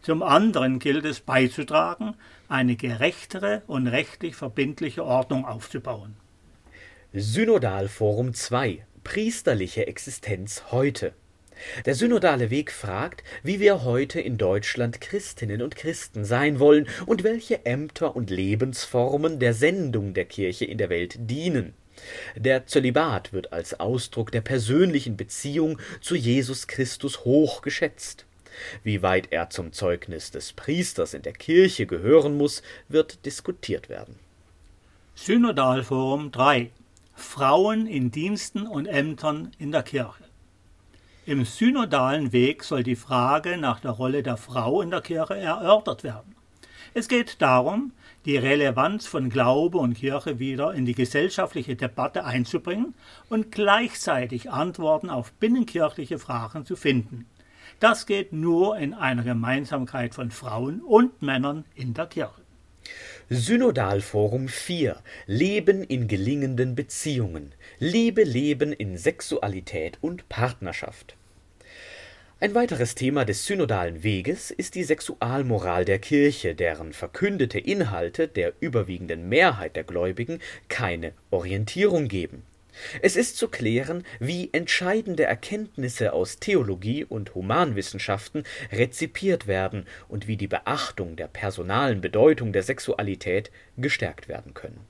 Zum 0.00 0.22
anderen 0.22 0.78
gilt 0.78 1.04
es 1.04 1.20
beizutragen, 1.20 2.14
eine 2.48 2.76
gerechtere 2.76 3.60
und 3.66 3.88
rechtlich 3.88 4.36
verbindliche 4.36 5.04
Ordnung 5.04 5.44
aufzubauen. 5.44 6.16
Synodalforum 7.12 8.32
2 8.32 8.86
Priesterliche 9.04 9.86
Existenz 9.86 10.64
heute 10.70 11.12
der 11.84 11.94
synodale 11.94 12.50
Weg 12.50 12.72
fragt, 12.72 13.22
wie 13.42 13.60
wir 13.60 13.84
heute 13.84 14.20
in 14.20 14.38
Deutschland 14.38 15.00
Christinnen 15.02 15.60
und 15.60 15.76
Christen 15.76 16.24
sein 16.24 16.58
wollen 16.58 16.88
und 17.04 17.22
welche 17.22 17.66
Ämter 17.66 18.16
und 18.16 18.30
Lebensformen 18.30 19.38
der 19.38 19.52
Sendung 19.52 20.14
der 20.14 20.24
Kirche 20.24 20.64
in 20.64 20.78
der 20.78 20.88
Welt 20.88 21.16
dienen. 21.20 21.74
Der 22.36 22.66
Zölibat 22.66 23.32
wird 23.32 23.52
als 23.52 23.78
Ausdruck 23.80 24.32
der 24.32 24.40
persönlichen 24.40 25.16
Beziehung 25.16 25.78
zu 26.00 26.14
Jesus 26.14 26.66
Christus 26.66 27.24
hoch 27.24 27.62
geschätzt. 27.62 28.26
Wie 28.84 29.02
weit 29.02 29.28
er 29.30 29.50
zum 29.50 29.72
Zeugnis 29.72 30.30
des 30.30 30.52
Priesters 30.52 31.14
in 31.14 31.22
der 31.22 31.32
Kirche 31.32 31.86
gehören 31.86 32.36
muss, 32.36 32.62
wird 32.88 33.24
diskutiert 33.24 33.88
werden. 33.88 34.18
Synodalforum 35.14 36.30
3 36.32 36.70
Frauen 37.14 37.86
in 37.86 38.10
Diensten 38.10 38.66
und 38.66 38.86
Ämtern 38.86 39.52
in 39.58 39.72
der 39.72 39.82
Kirche 39.82 40.24
im 41.24 41.44
synodalen 41.44 42.32
Weg 42.32 42.64
soll 42.64 42.82
die 42.82 42.96
Frage 42.96 43.56
nach 43.56 43.78
der 43.78 43.92
Rolle 43.92 44.24
der 44.24 44.36
Frau 44.36 44.82
in 44.82 44.90
der 44.90 45.02
Kirche 45.02 45.36
erörtert 45.36 46.02
werden. 46.02 46.34
Es 46.94 47.08
geht 47.08 47.40
darum, 47.40 47.92
die 48.26 48.36
Relevanz 48.36 49.06
von 49.06 49.30
Glaube 49.30 49.78
und 49.78 49.94
Kirche 49.94 50.38
wieder 50.38 50.74
in 50.74 50.84
die 50.84 50.94
gesellschaftliche 50.94 51.74
Debatte 51.74 52.24
einzubringen 52.24 52.94
und 53.30 53.50
gleichzeitig 53.50 54.50
Antworten 54.50 55.08
auf 55.08 55.32
binnenkirchliche 55.32 56.18
Fragen 56.18 56.66
zu 56.66 56.76
finden. 56.76 57.26
Das 57.80 58.04
geht 58.04 58.34
nur 58.34 58.76
in 58.76 58.92
einer 58.92 59.22
Gemeinsamkeit 59.22 60.14
von 60.14 60.30
Frauen 60.30 60.82
und 60.82 61.22
Männern 61.22 61.64
in 61.74 61.94
der 61.94 62.06
Kirche. 62.06 62.42
Synodalforum 63.30 64.48
4 64.48 65.00
Leben 65.26 65.82
in 65.84 66.08
gelingenden 66.08 66.74
Beziehungen. 66.74 67.54
Liebe 67.78 68.22
Leben 68.22 68.72
in 68.72 68.98
Sexualität 68.98 69.96
und 70.02 70.28
Partnerschaft. 70.28 71.16
Ein 72.42 72.56
weiteres 72.56 72.96
Thema 72.96 73.24
des 73.24 73.46
synodalen 73.46 74.02
Weges 74.02 74.50
ist 74.50 74.74
die 74.74 74.82
Sexualmoral 74.82 75.84
der 75.84 76.00
Kirche, 76.00 76.56
deren 76.56 76.92
verkündete 76.92 77.60
Inhalte 77.60 78.26
der 78.26 78.54
überwiegenden 78.58 79.28
Mehrheit 79.28 79.76
der 79.76 79.84
Gläubigen 79.84 80.40
keine 80.68 81.12
Orientierung 81.30 82.08
geben. 82.08 82.42
Es 83.00 83.14
ist 83.14 83.36
zu 83.36 83.46
klären, 83.46 84.04
wie 84.18 84.50
entscheidende 84.52 85.22
Erkenntnisse 85.22 86.12
aus 86.12 86.38
Theologie 86.40 87.04
und 87.04 87.36
Humanwissenschaften 87.36 88.42
rezipiert 88.72 89.46
werden 89.46 89.86
und 90.08 90.26
wie 90.26 90.36
die 90.36 90.48
Beachtung 90.48 91.14
der 91.14 91.28
personalen 91.28 92.00
Bedeutung 92.00 92.52
der 92.52 92.64
Sexualität 92.64 93.52
gestärkt 93.78 94.26
werden 94.26 94.52
können. 94.52 94.80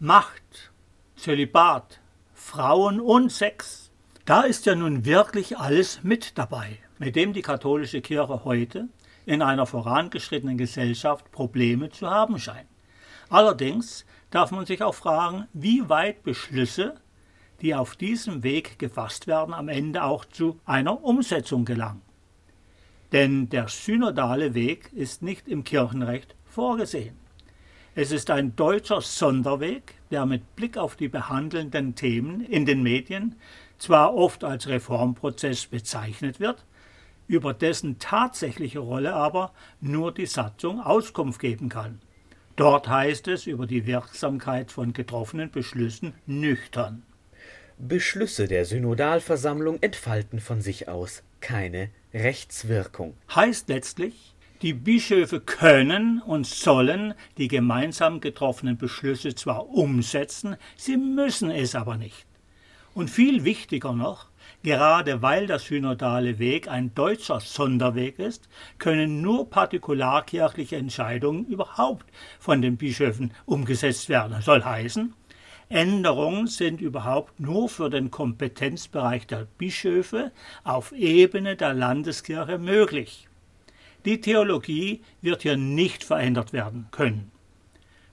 Macht, 0.00 0.72
Zölibat, 1.14 2.00
Frauen 2.34 3.00
und 3.00 3.30
Sex, 3.30 3.83
da 4.24 4.42
ist 4.42 4.64
ja 4.66 4.74
nun 4.74 5.04
wirklich 5.04 5.58
alles 5.58 6.02
mit 6.02 6.38
dabei, 6.38 6.78
mit 6.98 7.14
dem 7.14 7.32
die 7.32 7.42
katholische 7.42 8.00
Kirche 8.00 8.44
heute 8.44 8.88
in 9.26 9.42
einer 9.42 9.66
vorangeschrittenen 9.66 10.56
Gesellschaft 10.56 11.30
Probleme 11.30 11.90
zu 11.90 12.08
haben 12.08 12.38
scheint. 12.38 12.68
Allerdings 13.28 14.04
darf 14.30 14.50
man 14.50 14.66
sich 14.66 14.82
auch 14.82 14.94
fragen, 14.94 15.46
wie 15.52 15.88
weit 15.88 16.22
Beschlüsse, 16.22 16.94
die 17.60 17.74
auf 17.74 17.96
diesem 17.96 18.42
Weg 18.42 18.78
gefasst 18.78 19.26
werden, 19.26 19.54
am 19.54 19.68
Ende 19.68 20.02
auch 20.02 20.24
zu 20.24 20.60
einer 20.64 21.02
Umsetzung 21.04 21.64
gelangen. 21.64 22.02
Denn 23.12 23.48
der 23.48 23.68
synodale 23.68 24.54
Weg 24.54 24.92
ist 24.92 25.22
nicht 25.22 25.48
im 25.48 25.64
Kirchenrecht 25.64 26.34
vorgesehen. 26.44 27.16
Es 27.94 28.10
ist 28.10 28.30
ein 28.30 28.56
deutscher 28.56 29.00
Sonderweg, 29.00 29.94
der 30.10 30.26
mit 30.26 30.56
Blick 30.56 30.76
auf 30.76 30.96
die 30.96 31.08
behandelnden 31.08 31.94
Themen 31.94 32.40
in 32.40 32.66
den 32.66 32.82
Medien 32.82 33.36
zwar 33.84 34.14
oft 34.14 34.44
als 34.44 34.66
Reformprozess 34.66 35.66
bezeichnet 35.66 36.40
wird, 36.40 36.64
über 37.26 37.52
dessen 37.52 37.98
tatsächliche 37.98 38.78
Rolle 38.78 39.12
aber 39.12 39.52
nur 39.82 40.12
die 40.12 40.24
Satzung 40.24 40.80
Auskunft 40.80 41.38
geben 41.38 41.68
kann. 41.68 42.00
Dort 42.56 42.88
heißt 42.88 43.28
es 43.28 43.46
über 43.46 43.66
die 43.66 43.84
Wirksamkeit 43.84 44.72
von 44.72 44.94
getroffenen 44.94 45.50
Beschlüssen 45.50 46.14
nüchtern. 46.24 47.02
Beschlüsse 47.76 48.48
der 48.48 48.64
Synodalversammlung 48.64 49.82
entfalten 49.82 50.40
von 50.40 50.62
sich 50.62 50.88
aus 50.88 51.22
keine 51.40 51.90
Rechtswirkung. 52.14 53.14
Heißt 53.34 53.68
letztlich, 53.68 54.34
die 54.62 54.72
Bischöfe 54.72 55.40
können 55.40 56.22
und 56.22 56.46
sollen 56.46 57.12
die 57.36 57.48
gemeinsam 57.48 58.20
getroffenen 58.20 58.78
Beschlüsse 58.78 59.34
zwar 59.34 59.68
umsetzen, 59.68 60.56
sie 60.76 60.96
müssen 60.96 61.50
es 61.50 61.74
aber 61.74 61.98
nicht. 61.98 62.24
Und 62.94 63.10
viel 63.10 63.44
wichtiger 63.44 63.92
noch, 63.92 64.28
Gerade 64.64 65.20
weil 65.20 65.46
der 65.46 65.58
synodale 65.58 66.38
Weg 66.38 66.68
ein 66.68 66.94
deutscher 66.94 67.38
Sonderweg 67.38 68.18
ist, 68.18 68.48
können 68.78 69.20
nur 69.20 69.50
partikularkirchliche 69.50 70.76
Entscheidungen 70.76 71.44
überhaupt 71.44 72.06
von 72.40 72.62
den 72.62 72.78
Bischöfen 72.78 73.34
umgesetzt 73.44 74.08
werden. 74.08 74.40
Soll 74.40 74.64
heißen, 74.64 75.12
Änderungen 75.68 76.46
sind 76.46 76.80
überhaupt 76.80 77.38
nur 77.40 77.68
für 77.68 77.90
den 77.90 78.10
Kompetenzbereich 78.10 79.26
der 79.26 79.46
Bischöfe 79.58 80.32
auf 80.62 80.92
Ebene 80.92 81.56
der 81.56 81.74
Landeskirche 81.74 82.56
möglich. 82.56 83.28
Die 84.06 84.22
Theologie 84.22 85.02
wird 85.20 85.42
hier 85.42 85.58
nicht 85.58 86.04
verändert 86.04 86.54
werden 86.54 86.86
können. 86.90 87.30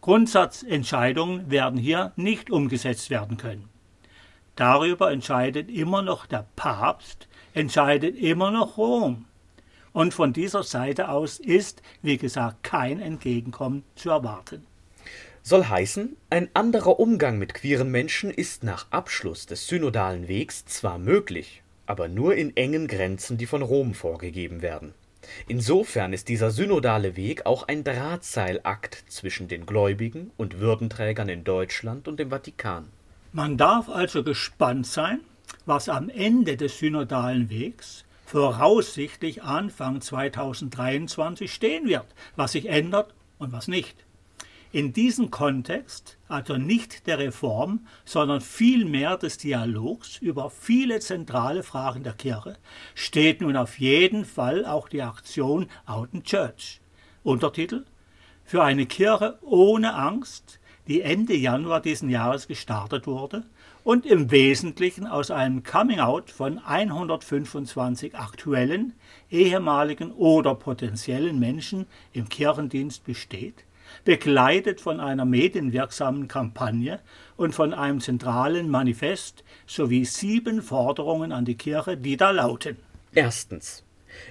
Grundsatzentscheidungen 0.01 1.50
werden 1.50 1.79
hier 1.79 2.11
nicht 2.17 2.51
umgesetzt 2.51 3.09
werden 3.09 3.38
können. 3.38 3.70
Darüber 4.55 5.12
entscheidet 5.12 5.70
immer 5.70 6.01
noch 6.01 6.25
der 6.25 6.46
Papst, 6.55 7.27
entscheidet 7.53 8.17
immer 8.17 8.51
noch 8.51 8.77
Rom. 8.77 9.25
Und 9.93 10.13
von 10.13 10.34
dieser 10.34 10.63
Seite 10.63 11.10
aus 11.10 11.39
ist, 11.39 11.81
wie 12.01 12.17
gesagt, 12.17 12.63
kein 12.63 13.01
Entgegenkommen 13.01 13.84
zu 13.96 14.10
erwarten. 14.10 14.65
Soll 15.43 15.65
heißen, 15.65 16.15
ein 16.29 16.50
anderer 16.53 17.00
Umgang 17.00 17.39
mit 17.39 17.53
queeren 17.55 17.89
Menschen 17.89 18.29
ist 18.29 18.63
nach 18.63 18.86
Abschluss 18.91 19.48
des 19.48 19.67
synodalen 19.67 20.27
Wegs 20.27 20.65
zwar 20.65 21.00
möglich, 21.00 21.63
aber 21.88 22.08
nur 22.08 22.36
in 22.36 22.55
engen 22.55 22.88
Grenzen, 22.88 23.38
die 23.38 23.48
von 23.48 23.63
Rom 23.63 23.96
vorgegeben 23.96 24.62
werden. 24.62 24.93
Insofern 25.48 26.13
ist 26.13 26.29
dieser 26.29 26.51
synodale 26.51 27.15
Weg 27.15 27.46
auch 27.46 27.67
ein 27.67 27.84
Drahtseilakt 27.84 29.03
zwischen 29.08 29.48
den 29.48 29.65
Gläubigen 29.65 30.31
und 30.38 30.60
Würdenträgern 30.60 31.29
in 31.29 31.43
Deutschland 31.43 32.08
und 32.08 32.20
dem 32.20 32.29
Vatikan. 32.29 32.89
Man 33.33 33.57
darf 33.57 33.88
also 33.88 34.23
gespannt 34.23 34.85
sein, 34.85 35.21
was 35.65 35.88
am 35.88 36.09
Ende 36.09 36.57
des 36.57 36.79
synodalen 36.79 37.50
Wegs 37.50 38.03
voraussichtlich 38.25 39.41
Anfang 39.41 40.01
2023 40.01 41.51
stehen 41.51 41.88
wird, 41.88 42.07
was 42.35 42.51
sich 42.51 42.65
ändert 42.67 43.13
und 43.38 43.53
was 43.53 43.69
nicht. 43.69 44.05
In 44.73 44.91
diesem 44.91 45.31
Kontext, 45.31 46.17
also 46.27 46.57
nicht 46.57 47.07
der 47.07 47.19
Reform, 47.19 47.88
sondern 48.03 48.41
vielmehr 48.41 49.17
des 49.17 49.38
Dialogs 49.38 50.17
über 50.17 50.50
viele 50.50 51.00
zentrale 51.00 51.63
Fragen 51.63 52.03
der 52.03 52.13
Kirche, 52.13 52.57
steht 52.95 53.39
nun 53.39 53.55
auf 53.55 53.79
jeden 53.79 54.25
Fall 54.25 54.65
auch 54.65 54.89
die 54.89 55.01
Aktion 55.01 55.67
Out 55.85 56.09
in 56.11 56.23
Church. 56.23 56.81
Untertitel 57.23 57.85
Für 58.43 58.63
eine 58.63 58.85
Kirche 58.85 59.39
ohne 59.41 59.93
Angst, 59.93 60.60
die 60.88 61.01
Ende 61.01 61.35
Januar 61.35 61.81
diesen 61.81 62.09
Jahres 62.09 62.47
gestartet 62.47 63.07
wurde 63.07 63.43
und 63.83 64.05
im 64.05 64.31
Wesentlichen 64.31 65.07
aus 65.07 65.31
einem 65.31 65.63
Coming-out 65.63 66.29
von 66.29 66.59
125 66.59 68.15
aktuellen, 68.15 68.93
ehemaligen 69.29 70.11
oder 70.11 70.55
potenziellen 70.55 71.39
Menschen 71.39 71.85
im 72.13 72.29
Kirchendienst 72.29 73.03
besteht, 73.05 73.63
begleitet 74.05 74.81
von 74.81 75.00
einer 75.00 75.25
medienwirksamen 75.25 76.27
Kampagne 76.27 77.00
und 77.38 77.53
von 77.53 77.73
einem 77.73 78.00
zentralen 78.00 78.69
Manifest 78.69 79.43
sowie 79.65 80.05
sieben 80.05 80.61
Forderungen 80.61 81.31
an 81.31 81.45
die 81.45 81.55
Kirche, 81.55 81.97
die 81.97 82.17
da 82.17 82.31
lauten. 82.31 82.77
Erstens. 83.13 83.83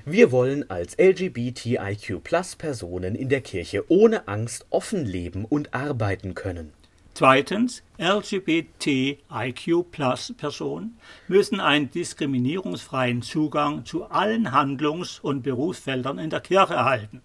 Wir 0.05 0.33
wollen 0.33 0.69
als 0.71 0.97
LGBTIQ-Personen 0.99 3.15
in 3.15 3.29
der 3.29 3.41
Kirche 3.41 3.85
ohne 3.89 4.27
Angst 4.29 4.67
offen 4.71 5.05
leben 5.05 5.45
und 5.45 5.75
arbeiten 5.75 6.35
können. 6.35 6.73
Zweitens, 7.15 7.83
LGBTIQ-Personen 7.99 10.99
müssen 11.29 11.61
einen 11.61 11.91
diskriminierungsfreien 11.91 13.23
Zugang 13.23 13.85
zu 13.85 14.05
allen 14.05 14.53
Handlungs- 14.53 15.19
und 15.21 15.43
Berufsfeldern 15.43 16.19
in 16.19 16.31
der 16.31 16.41
Kirche 16.41 16.75
erhalten. 16.75 17.21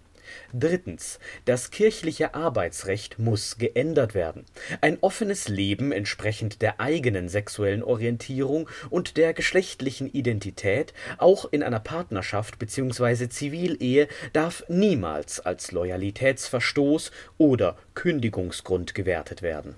Drittens. 0.52 1.18
Das 1.44 1.70
kirchliche 1.70 2.34
Arbeitsrecht 2.34 3.18
muss 3.18 3.58
geändert 3.58 4.14
werden. 4.14 4.44
Ein 4.80 4.98
offenes 5.00 5.48
Leben 5.48 5.92
entsprechend 5.92 6.62
der 6.62 6.80
eigenen 6.80 7.28
sexuellen 7.28 7.82
Orientierung 7.82 8.68
und 8.90 9.16
der 9.16 9.34
geschlechtlichen 9.34 10.08
Identität, 10.08 10.92
auch 11.18 11.46
in 11.50 11.62
einer 11.62 11.80
Partnerschaft 11.80 12.58
bzw. 12.58 13.28
Zivilehe, 13.28 14.08
darf 14.32 14.64
niemals 14.68 15.40
als 15.40 15.72
Loyalitätsverstoß 15.72 17.10
oder 17.38 17.76
Kündigungsgrund 17.94 18.94
gewertet 18.94 19.42
werden. 19.42 19.74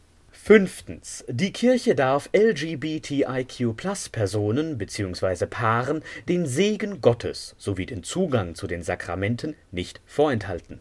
Fünftens. 0.47 1.25
Die 1.27 1.55
Kirche 1.55 1.95
darf 1.95 2.29
LGBTIQ-Personen 2.35 4.77
bzw. 4.77 5.47
Paaren 5.47 6.03
den 6.29 6.45
Segen 6.45 7.01
Gottes 7.01 7.55
sowie 7.57 7.87
den 7.87 8.03
Zugang 8.03 8.55
zu 8.55 8.67
den 8.67 8.83
Sakramenten 8.83 9.57
nicht 9.73 10.03
vorenthalten. 10.05 10.81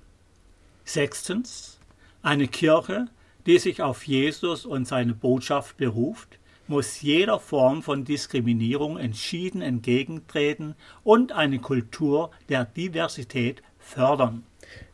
Sechstens. 0.84 1.80
Eine 2.22 2.50
Kirche, 2.50 3.08
die 3.46 3.58
sich 3.58 3.82
auf 3.82 4.06
Jesus 4.06 4.66
und 4.66 4.86
seine 4.86 5.14
Botschaft 5.14 5.78
beruft, 5.78 6.40
muss 6.68 7.02
jeder 7.02 7.40
Form 7.40 7.84
von 7.84 8.04
Diskriminierung 8.04 8.98
entschieden 8.98 9.62
entgegentreten 9.62 10.76
und 11.06 11.32
eine 11.32 11.60
Kultur 11.60 12.32
der 12.50 12.66
Diversität 12.66 13.64
fördern. 13.80 14.44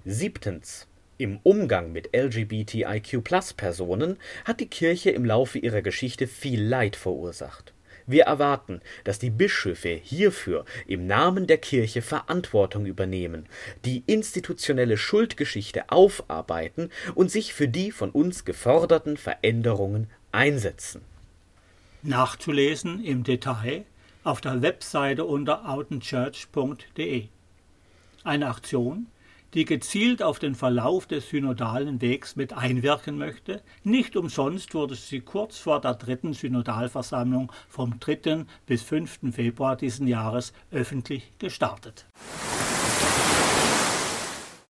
Siebtens. 0.06 0.89
Im 1.22 1.42
Umgang 1.44 1.92
mit 1.92 2.16
LGBTIQ-Personen 2.16 4.16
hat 4.46 4.62
die 4.62 4.70
Kirche 4.70 5.10
im 5.10 5.26
Laufe 5.26 5.60
ihrer 5.60 5.82
Geschichte 5.82 6.28
viel 6.28 6.64
Leid 6.64 6.96
verursacht. 6.96 7.74
Wir 8.08 8.24
erwarten, 8.24 8.80
dass 9.04 9.20
die 9.20 9.30
Bischöfe 9.30 9.90
hierfür 9.90 10.64
im 10.88 11.08
Namen 11.08 11.46
der 11.46 11.58
Kirche 11.58 12.02
Verantwortung 12.02 12.86
übernehmen, 12.86 13.48
die 13.84 14.02
institutionelle 14.06 14.96
Schuldgeschichte 14.96 15.90
aufarbeiten 15.90 16.90
und 17.16 17.30
sich 17.30 17.54
für 17.54 17.68
die 17.68 17.92
von 17.92 18.12
uns 18.12 18.46
geforderten 18.46 19.18
Veränderungen 19.18 20.10
einsetzen. 20.32 21.02
Nachzulesen 22.02 23.04
im 23.04 23.26
Detail 23.26 23.84
auf 24.24 24.40
der 24.40 24.62
Webseite 24.62 25.26
unter 25.26 25.70
outenchurch.de. 25.70 27.26
Eine 28.24 28.48
Aktion, 28.48 29.08
die 29.54 29.66
gezielt 29.66 30.22
auf 30.22 30.40
den 30.40 30.56
Verlauf 30.56 31.08
des 31.08 31.30
synodalen 31.30 32.02
Wegs 32.02 32.36
mit 32.36 32.54
einwirken 32.54 33.18
möchte. 33.18 33.62
Nicht 33.84 34.16
umsonst 34.16 34.74
wurde 34.74 34.96
sie 34.96 35.22
kurz 35.22 35.58
vor 35.58 35.82
der 35.82 35.96
dritten 35.96 36.34
Synodalversammlung 36.34 37.52
vom 37.68 38.00
3. 38.00 38.46
bis 38.66 38.84
5. 38.84 39.20
Februar 39.32 39.76
diesen 39.76 40.08
Jahres 40.08 40.54
öffentlich 40.72 41.32
gestartet. 41.40 42.06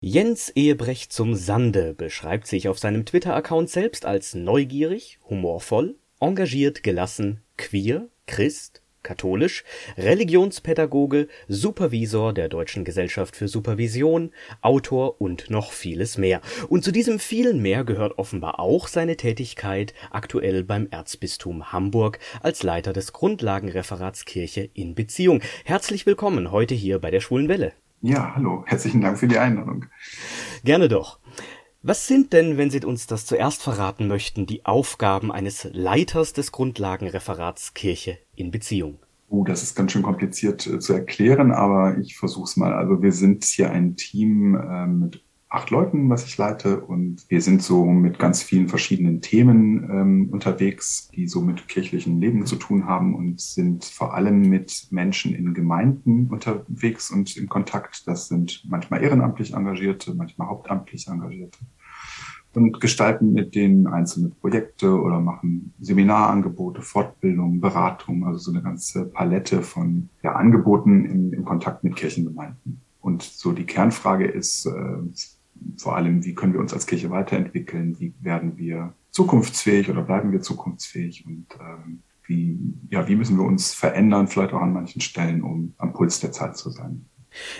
Jens 0.01 0.49
Ehebrecht 0.49 1.11
zum 1.11 1.33
Sande 1.33 1.95
beschreibt 1.95 2.45
sich 2.47 2.67
auf 2.67 2.77
seinem 2.77 3.05
Twitter-Account 3.05 3.69
selbst 3.69 4.05
als 4.05 4.35
neugierig, 4.35 5.17
humorvoll, 5.27 5.95
engagiert, 6.19 6.83
gelassen, 6.83 7.41
queer, 7.57 8.07
Christ, 8.27 8.81
katholisch, 9.05 9.63
Religionspädagoge, 9.97 11.29
Supervisor 11.47 12.33
der 12.33 12.49
Deutschen 12.49 12.83
Gesellschaft 12.83 13.37
für 13.37 13.47
Supervision, 13.47 14.31
Autor 14.61 15.21
und 15.21 15.49
noch 15.49 15.71
vieles 15.71 16.17
mehr. 16.17 16.41
Und 16.67 16.83
zu 16.83 16.91
diesem 16.91 17.19
vielen 17.19 17.61
mehr 17.61 17.85
gehört 17.85 18.17
offenbar 18.17 18.59
auch 18.59 18.89
seine 18.89 19.15
Tätigkeit 19.15 19.93
aktuell 20.11 20.65
beim 20.65 20.87
Erzbistum 20.91 21.71
Hamburg 21.71 22.19
als 22.41 22.63
Leiter 22.63 22.91
des 22.91 23.13
Grundlagenreferats 23.13 24.25
Kirche 24.25 24.69
in 24.73 24.95
Beziehung. 24.95 25.41
Herzlich 25.63 26.05
willkommen 26.05 26.51
heute 26.51 26.75
hier 26.75 26.99
bei 26.99 27.11
der 27.11 27.21
Schwulen 27.21 27.47
Welle. 27.47 27.71
Ja, 28.01 28.33
hallo, 28.35 28.63
herzlichen 28.65 29.01
Dank 29.01 29.17
für 29.17 29.27
die 29.27 29.37
Einladung. 29.37 29.85
Gerne 30.63 30.89
doch. 30.89 31.19
Was 31.87 32.07
sind 32.07 32.33
denn, 32.33 32.57
wenn 32.57 32.71
Sie 32.71 32.83
uns 32.83 33.05
das 33.05 33.27
zuerst 33.27 33.61
verraten 33.61 34.07
möchten, 34.07 34.47
die 34.47 34.65
Aufgaben 34.65 35.31
eines 35.31 35.67
Leiters 35.71 36.33
des 36.33 36.51
Grundlagenreferats 36.51 37.75
Kirche 37.75 38.17
in 38.35 38.51
Beziehung? 38.51 38.99
Oh, 39.27 39.43
das 39.43 39.63
ist 39.63 39.75
ganz 39.75 39.91
schön 39.91 40.03
kompliziert 40.03 40.67
äh, 40.67 40.79
zu 40.79 40.93
erklären, 40.93 41.51
aber 41.51 41.97
ich 41.97 42.15
versuche 42.15 42.45
es 42.45 42.57
mal. 42.57 42.73
Also 42.73 43.01
wir 43.01 43.11
sind 43.11 43.43
hier 43.43 43.71
ein 43.71 43.95
Team 43.95 44.55
äh, 44.55 44.87
mit 44.87 45.23
acht 45.55 45.69
Leuten, 45.69 46.09
was 46.09 46.25
ich 46.25 46.37
leite. 46.37 46.81
Und 46.81 47.25
wir 47.29 47.41
sind 47.41 47.63
so 47.63 47.85
mit 47.85 48.19
ganz 48.19 48.43
vielen 48.43 48.67
verschiedenen 48.67 49.21
Themen 49.21 49.89
ähm, 49.89 50.29
unterwegs, 50.31 51.09
die 51.15 51.27
so 51.27 51.41
mit 51.41 51.67
kirchlichen 51.67 52.19
Leben 52.19 52.45
zu 52.45 52.57
tun 52.57 52.85
haben 52.85 53.15
und 53.15 53.39
sind 53.39 53.85
vor 53.85 54.13
allem 54.13 54.41
mit 54.41 54.87
Menschen 54.91 55.33
in 55.33 55.53
Gemeinden 55.53 56.27
unterwegs 56.29 57.09
und 57.09 57.37
in 57.37 57.47
Kontakt. 57.47 58.07
Das 58.07 58.27
sind 58.27 58.63
manchmal 58.67 59.01
ehrenamtlich 59.01 59.53
Engagierte, 59.53 60.13
manchmal 60.13 60.49
hauptamtlich 60.49 61.07
Engagierte 61.07 61.59
und 62.55 62.79
gestalten 62.79 63.33
mit 63.33 63.55
denen 63.55 63.87
einzelne 63.87 64.29
Projekte 64.29 64.99
oder 64.99 65.19
machen 65.19 65.73
Seminarangebote, 65.79 66.81
Fortbildung, 66.81 67.59
Beratung, 67.59 68.25
also 68.25 68.39
so 68.39 68.51
eine 68.51 68.61
ganze 68.61 69.05
Palette 69.05 69.61
von 69.61 70.09
ja, 70.23 70.33
Angeboten 70.33 71.05
im, 71.05 71.33
im 71.33 71.45
Kontakt 71.45 71.83
mit 71.83 71.95
Kirchengemeinden. 71.95 72.81
Und 73.01 73.21
so 73.23 73.51
die 73.51 73.65
Kernfrage 73.65 74.25
ist, 74.25 74.65
äh, 74.65 74.71
vor 75.77 75.95
allem, 75.95 76.25
wie 76.25 76.35
können 76.35 76.53
wir 76.53 76.59
uns 76.59 76.73
als 76.73 76.87
Kirche 76.87 77.09
weiterentwickeln, 77.09 77.99
wie 77.99 78.13
werden 78.21 78.57
wir 78.57 78.93
zukunftsfähig 79.11 79.89
oder 79.89 80.01
bleiben 80.01 80.31
wir 80.31 80.41
zukunftsfähig 80.41 81.25
und 81.25 81.45
ähm, 81.59 81.99
wie, 82.27 82.57
ja, 82.89 83.07
wie 83.07 83.15
müssen 83.15 83.37
wir 83.37 83.45
uns 83.45 83.73
verändern, 83.73 84.27
vielleicht 84.27 84.53
auch 84.53 84.61
an 84.61 84.73
manchen 84.73 85.01
Stellen, 85.01 85.43
um 85.43 85.73
am 85.77 85.93
Puls 85.93 86.19
der 86.19 86.31
Zeit 86.31 86.57
zu 86.57 86.69
sein. 86.69 87.05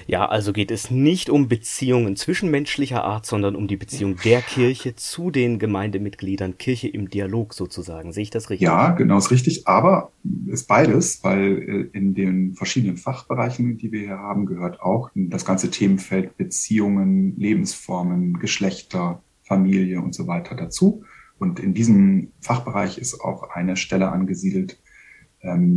Ja, 0.07 0.25
also 0.25 0.53
geht 0.53 0.71
es 0.71 0.91
nicht 0.91 1.29
um 1.29 1.47
Beziehungen 1.47 2.15
zwischenmenschlicher 2.15 3.03
Art, 3.03 3.25
sondern 3.25 3.55
um 3.55 3.67
die 3.67 3.77
Beziehung 3.77 4.17
der 4.23 4.41
Kirche 4.41 4.95
zu 4.95 5.31
den 5.31 5.59
Gemeindemitgliedern, 5.59 6.57
Kirche 6.57 6.87
im 6.87 7.09
Dialog 7.09 7.53
sozusagen. 7.53 8.13
Sehe 8.13 8.23
ich 8.23 8.29
das 8.29 8.49
richtig? 8.49 8.65
Ja, 8.65 8.91
genau 8.91 9.17
ist 9.17 9.31
richtig, 9.31 9.67
aber 9.67 10.11
ist 10.47 10.67
beides, 10.67 11.23
weil 11.23 11.89
äh, 11.93 11.97
in 11.97 12.13
den 12.13 12.55
verschiedenen 12.55 12.97
Fachbereichen, 12.97 13.77
die 13.77 13.91
wir 13.91 14.01
hier 14.01 14.19
haben, 14.19 14.45
gehört 14.45 14.81
auch 14.81 15.09
das 15.13 15.45
ganze 15.45 15.69
Themenfeld 15.71 16.37
Beziehungen, 16.37 17.35
Lebensformen, 17.37 18.39
Geschlechter, 18.39 19.21
Familie 19.43 20.01
und 20.01 20.15
so 20.15 20.27
weiter 20.27 20.55
dazu. 20.55 21.03
Und 21.37 21.59
in 21.59 21.73
diesem 21.73 22.31
Fachbereich 22.39 22.97
ist 22.97 23.19
auch 23.19 23.49
eine 23.49 23.77
Stelle 23.77 24.11
angesiedelt, 24.11 24.77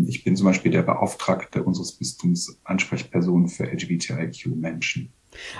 ich 0.07 0.25
bin 0.25 0.37
zum 0.37 0.47
Beispiel 0.47 0.73
der 0.73 0.83
Beauftragte 0.83 1.63
unseres 1.63 1.93
Bistums 1.93 2.61
Ansprechperson 2.65 3.49
für 3.49 3.65
LGBTIQ-Menschen. 3.65 5.13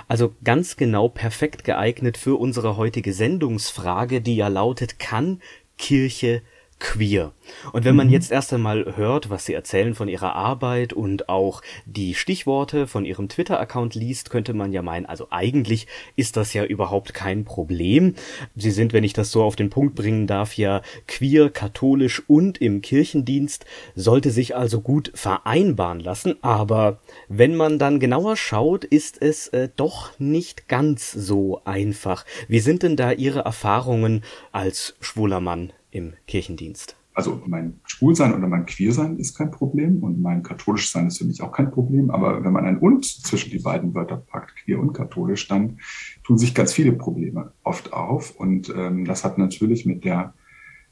Also 0.07 0.33
ganz 0.43 0.77
genau 0.77 1.09
perfekt 1.09 1.63
geeignet 1.63 2.17
für 2.17 2.35
unsere 2.35 2.77
heutige 2.77 3.13
Sendungsfrage, 3.13 4.21
die 4.21 4.35
ja 4.35 4.47
lautet, 4.47 4.99
kann 4.99 5.41
Kirche 5.77 6.41
queer. 6.79 7.33
Und 7.73 7.83
wenn 7.85 7.95
man 7.95 8.07
mhm. 8.07 8.13
jetzt 8.13 8.31
erst 8.31 8.53
einmal 8.53 8.95
hört, 8.95 9.29
was 9.29 9.45
sie 9.45 9.53
erzählen 9.53 9.93
von 9.95 10.07
ihrer 10.07 10.33
Arbeit 10.35 10.93
und 10.93 11.29
auch 11.29 11.61
die 11.85 12.15
Stichworte 12.15 12.87
von 12.87 13.05
ihrem 13.05 13.27
Twitter-Account 13.27 13.95
liest, 13.95 14.29
könnte 14.29 14.53
man 14.53 14.71
ja 14.71 14.81
meinen, 14.81 15.05
also 15.05 15.27
eigentlich 15.29 15.87
ist 16.15 16.37
das 16.37 16.53
ja 16.53 16.63
überhaupt 16.63 17.13
kein 17.13 17.43
Problem. 17.43 18.15
Sie 18.55 18.71
sind, 18.71 18.93
wenn 18.93 19.03
ich 19.03 19.13
das 19.13 19.31
so 19.31 19.43
auf 19.43 19.55
den 19.55 19.69
Punkt 19.69 19.95
bringen 19.95 20.25
darf, 20.25 20.55
ja 20.57 20.81
queer, 21.07 21.49
katholisch 21.49 22.23
und 22.27 22.59
im 22.61 22.81
Kirchendienst, 22.81 23.65
sollte 23.95 24.31
sich 24.31 24.55
also 24.55 24.81
gut 24.81 25.11
vereinbaren 25.15 25.99
lassen. 25.99 26.35
Aber 26.41 26.99
wenn 27.27 27.55
man 27.55 27.77
dann 27.77 27.99
genauer 27.99 28.37
schaut, 28.37 28.85
ist 28.85 29.21
es 29.21 29.49
äh, 29.49 29.69
doch 29.75 30.17
nicht 30.17 30.67
ganz 30.67 31.11
so 31.11 31.61
einfach. 31.65 32.25
Wie 32.47 32.59
sind 32.59 32.83
denn 32.83 32.95
da 32.95 33.11
Ihre 33.11 33.39
Erfahrungen 33.39 34.23
als 34.51 34.95
schwuler 35.01 35.41
Mann 35.41 35.73
im 35.91 36.13
Kirchendienst? 36.27 36.95
Also 37.13 37.41
mein 37.45 37.81
Schwulsein 37.83 38.33
oder 38.33 38.47
mein 38.47 38.65
Queersein 38.65 39.17
ist 39.17 39.37
kein 39.37 39.51
Problem 39.51 40.03
und 40.03 40.21
mein 40.21 40.41
Katholischsein 40.41 41.07
ist 41.07 41.17
für 41.17 41.25
mich 41.25 41.41
auch 41.41 41.51
kein 41.51 41.69
Problem. 41.69 42.11
Aber 42.11 42.43
wenn 42.43 42.53
man 42.53 42.65
ein 42.65 42.77
Und 42.77 43.03
zwischen 43.03 43.49
die 43.49 43.59
beiden 43.59 43.93
Wörter 43.93 44.17
packt, 44.17 44.55
queer 44.55 44.79
und 44.79 44.93
katholisch, 44.93 45.47
dann 45.47 45.79
tun 46.23 46.37
sich 46.37 46.55
ganz 46.55 46.71
viele 46.71 46.93
Probleme 46.93 47.51
oft 47.63 47.91
auf. 47.91 48.31
Und 48.37 48.73
ähm, 48.75 49.03
das 49.03 49.25
hat 49.25 49.37
natürlich 49.37 49.85
mit 49.85 50.05
der 50.05 50.33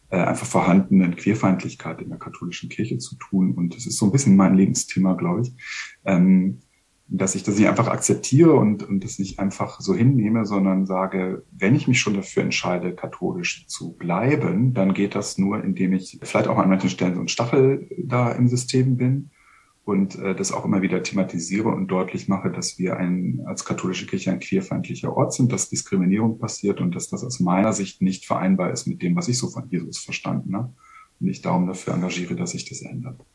äh, 0.09 0.17
einfach 0.17 0.47
vorhandenen 0.47 1.15
Queerfeindlichkeit 1.15 2.01
in 2.01 2.09
der 2.09 2.19
katholischen 2.19 2.69
Kirche 2.69 2.97
zu 2.97 3.15
tun. 3.15 3.53
Und 3.53 3.75
das 3.75 3.85
ist 3.85 3.97
so 3.97 4.05
ein 4.05 4.11
bisschen 4.11 4.35
mein 4.35 4.55
Lebensthema, 4.55 5.13
glaube 5.13 5.43
ich. 5.43 5.53
Ähm, 6.03 6.59
dass 7.09 7.35
ich 7.35 7.43
das 7.43 7.57
nicht 7.57 7.69
einfach 7.69 7.87
akzeptiere 7.87 8.53
und, 8.53 8.83
und 8.83 9.03
das 9.03 9.17
nicht 9.17 9.39
einfach 9.39 9.79
so 9.79 9.95
hinnehme, 9.95 10.45
sondern 10.45 10.85
sage, 10.85 11.43
wenn 11.51 11.75
ich 11.75 11.87
mich 11.87 11.99
schon 11.99 12.15
dafür 12.15 12.43
entscheide, 12.43 12.93
katholisch 12.93 13.65
zu 13.67 13.93
bleiben, 13.93 14.73
dann 14.73 14.93
geht 14.93 15.15
das 15.15 15.37
nur, 15.37 15.63
indem 15.63 15.93
ich 15.93 16.19
vielleicht 16.21 16.49
auch 16.49 16.57
an 16.57 16.69
manchen 16.69 16.89
Stellen 16.89 17.15
so 17.15 17.21
ein 17.21 17.29
Stachel 17.29 17.89
da 17.97 18.31
im 18.31 18.49
System 18.49 18.97
bin 18.97 19.29
und 19.85 20.19
äh, 20.19 20.35
das 20.35 20.51
auch 20.51 20.65
immer 20.65 20.81
wieder 20.81 21.01
thematisiere 21.01 21.69
und 21.69 21.87
deutlich 21.87 22.27
mache, 22.27 22.51
dass 22.51 22.77
wir 22.77 22.97
ein, 22.97 23.41
als 23.45 23.63
katholische 23.63 24.05
Kirche 24.05 24.33
ein 24.33 24.41
queerfeindlicher 24.41 25.15
Ort 25.15 25.33
sind, 25.33 25.53
dass 25.53 25.69
Diskriminierung 25.69 26.39
passiert 26.39 26.81
und 26.81 26.93
dass 26.93 27.07
das 27.07 27.23
aus 27.23 27.39
meiner 27.39 27.71
Sicht 27.71 28.01
nicht 28.01 28.25
vereinbar 28.25 28.71
ist 28.71 28.85
mit 28.85 29.01
dem, 29.01 29.15
was 29.15 29.29
ich 29.29 29.37
so 29.37 29.47
von 29.47 29.69
Jesus 29.69 29.99
verstanden 29.99 30.57
habe. 30.57 30.73
Und 31.21 31.29
ich 31.29 31.41
darum 31.41 31.67
dafür 31.67 31.93
engagiere, 31.93 32.35
dass 32.35 32.51
sich 32.51 32.67
das 32.67 32.81
ändert. 32.81 33.25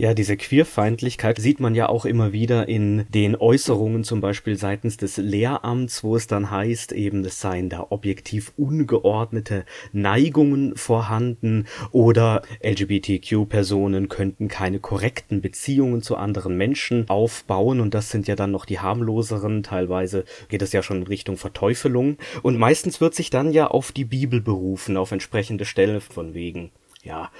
Ja, 0.00 0.14
diese 0.14 0.38
Queerfeindlichkeit 0.38 1.38
sieht 1.38 1.60
man 1.60 1.74
ja 1.74 1.90
auch 1.90 2.06
immer 2.06 2.32
wieder 2.32 2.70
in 2.70 3.04
den 3.10 3.36
Äußerungen 3.36 4.02
zum 4.02 4.22
Beispiel 4.22 4.56
seitens 4.56 4.96
des 4.96 5.18
Lehramts, 5.18 6.02
wo 6.02 6.16
es 6.16 6.26
dann 6.26 6.50
heißt, 6.50 6.92
eben 6.92 7.22
es 7.22 7.38
seien 7.38 7.68
da 7.68 7.86
objektiv 7.90 8.54
ungeordnete 8.56 9.66
Neigungen 9.92 10.74
vorhanden 10.74 11.66
oder 11.92 12.40
LGBTQ-Personen 12.64 14.08
könnten 14.08 14.48
keine 14.48 14.78
korrekten 14.78 15.42
Beziehungen 15.42 16.00
zu 16.00 16.16
anderen 16.16 16.56
Menschen 16.56 17.06
aufbauen. 17.10 17.78
Und 17.80 17.92
das 17.92 18.08
sind 18.08 18.26
ja 18.26 18.36
dann 18.36 18.52
noch 18.52 18.64
die 18.64 18.78
harmloseren, 18.78 19.62
teilweise 19.62 20.24
geht 20.48 20.62
es 20.62 20.72
ja 20.72 20.82
schon 20.82 21.02
in 21.02 21.06
Richtung 21.08 21.36
Verteufelung. 21.36 22.16
Und 22.40 22.58
meistens 22.58 23.02
wird 23.02 23.14
sich 23.14 23.28
dann 23.28 23.52
ja 23.52 23.66
auf 23.66 23.92
die 23.92 24.06
Bibel 24.06 24.40
berufen, 24.40 24.96
auf 24.96 25.12
entsprechende 25.12 25.66
Stelle 25.66 26.00
von 26.00 26.32
wegen 26.32 26.70
ja, 27.02 27.30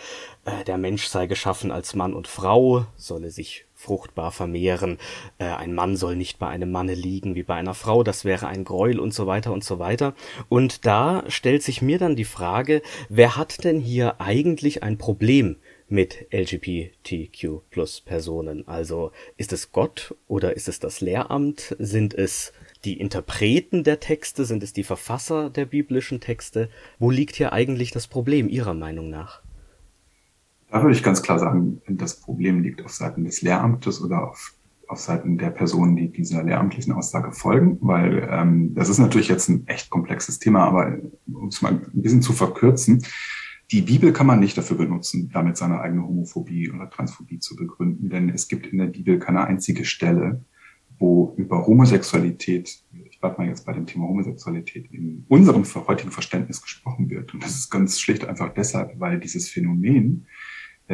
äh, 0.45 0.65
der 0.65 0.79
Mensch 0.79 1.07
sei 1.07 1.27
geschaffen 1.27 1.71
als 1.71 1.95
Mann 1.95 2.15
und 2.15 2.29
Frau, 2.29 2.87
solle 2.97 3.31
sich 3.31 3.67
fruchtbar 3.75 4.33
vermehren, 4.33 4.99
äh, 5.39 5.45
ein 5.45 5.75
Mann 5.75 5.97
soll 5.97 6.17
nicht 6.17 6.39
bei 6.39 6.49
einem 6.49 6.71
Manne 6.71 6.95
liegen 6.95 7.35
wie 7.35 7.43
bei 7.43 7.55
einer 7.55 7.75
Frau, 7.75 8.03
das 8.03 8.25
wäre 8.25 8.47
ein 8.47 8.65
Gräuel 8.65 9.01
und 9.01 9.15
so 9.15 9.27
weiter 9.27 9.53
und 9.53 9.65
so 9.65 9.79
weiter. 9.79 10.15
Und 10.49 10.87
da 10.87 11.25
stellt 11.29 11.63
sich 11.63 11.83
mir 11.83 11.99
dann 11.99 12.17
die 12.17 12.25
Frage, 12.25 12.83
wer 13.09 13.37
hat 13.37 13.65
denn 13.65 13.81
hier 13.81 14.21
eigentlich 14.21 14.83
ein 14.83 14.99
Problem 14.99 15.57
mit 15.89 16.27
LGBTQ 16.33 17.63
plus 17.71 18.01
Personen? 18.01 18.67
Also 18.69 19.13
ist 19.37 19.53
es 19.53 19.73
Gott 19.73 20.15
oder 20.29 20.57
ist 20.57 20.69
es 20.69 20.79
das 20.79 21.01
Lehramt? 21.01 21.77
Sind 21.79 22.15
es 22.15 22.53
die 22.85 22.99
Interpreten 22.99 23.85
der 23.85 24.01
Texte? 24.01 24.45
Sind 24.45 24.63
es 24.63 24.73
die 24.73 24.85
Verfasser 24.85 25.51
der 25.51 25.67
biblischen 25.67 26.21
Texte? 26.21 26.71
Wo 26.99 27.11
liegt 27.11 27.37
hier 27.37 27.53
eigentlich 27.53 27.91
das 27.91 28.07
Problem 28.07 28.49
Ihrer 28.49 28.75
Meinung 28.75 29.11
nach? 29.11 29.43
Da 30.71 30.83
würde 30.83 30.95
ich 30.95 31.03
ganz 31.03 31.23
klar 31.23 31.39
sagen, 31.39 31.83
das 31.89 32.21
Problem 32.21 32.63
liegt 32.63 32.85
auf 32.85 32.93
Seiten 32.93 33.25
des 33.25 33.43
Lehramtes 33.43 34.01
oder 34.01 34.29
auf, 34.29 34.55
auf 34.87 35.01
Seiten 35.01 35.37
der 35.37 35.51
Personen, 35.51 35.97
die 35.97 36.13
dieser 36.13 36.45
lehramtlichen 36.45 36.93
Aussage 36.93 37.33
folgen, 37.33 37.79
weil 37.81 38.29
ähm, 38.31 38.75
das 38.75 38.89
ist 38.89 38.99
natürlich 38.99 39.29
jetzt 39.29 39.49
ein 39.49 39.67
echt 39.67 39.91
komplexes 39.91 40.39
Thema, 40.39 40.65
aber 40.65 40.97
um 41.27 41.49
es 41.49 41.61
mal 41.61 41.73
ein 41.73 42.03
bisschen 42.03 42.23
zu 42.23 42.33
verkürzen, 42.33 43.05
die 43.73 43.83
Bibel 43.83 44.13
kann 44.13 44.27
man 44.27 44.41
nicht 44.41 44.57
dafür 44.59 44.77
benutzen, 44.77 45.31
damit 45.33 45.57
seine 45.57 45.81
eigene 45.81 46.03
Homophobie 46.03 46.71
oder 46.71 46.91
Transphobie 46.91 47.39
zu 47.39 47.57
begründen, 47.57 48.09
denn 48.09 48.29
es 48.29 48.49
gibt 48.49 48.67
in 48.67 48.79
der 48.79 48.87
Bibel 48.87 49.19
keine 49.19 49.45
einzige 49.45 49.85
Stelle, 49.85 50.45
wo 50.99 51.35
über 51.37 51.67
Homosexualität, 51.67 52.85
ich 53.11 53.21
bleibe 53.21 53.39
mal 53.39 53.49
jetzt 53.49 53.65
bei 53.65 53.73
dem 53.73 53.87
Thema 53.87 54.07
Homosexualität, 54.07 54.93
in 54.93 55.25
unserem 55.29 55.65
heutigen 55.87 56.11
Verständnis 56.11 56.61
gesprochen 56.61 57.09
wird. 57.11 57.33
Und 57.33 57.43
das 57.43 57.55
ist 57.57 57.71
ganz 57.71 57.99
schlicht 57.99 58.25
einfach 58.25 58.53
deshalb, 58.53 58.99
weil 59.01 59.19
dieses 59.19 59.49
Phänomen 59.49 60.27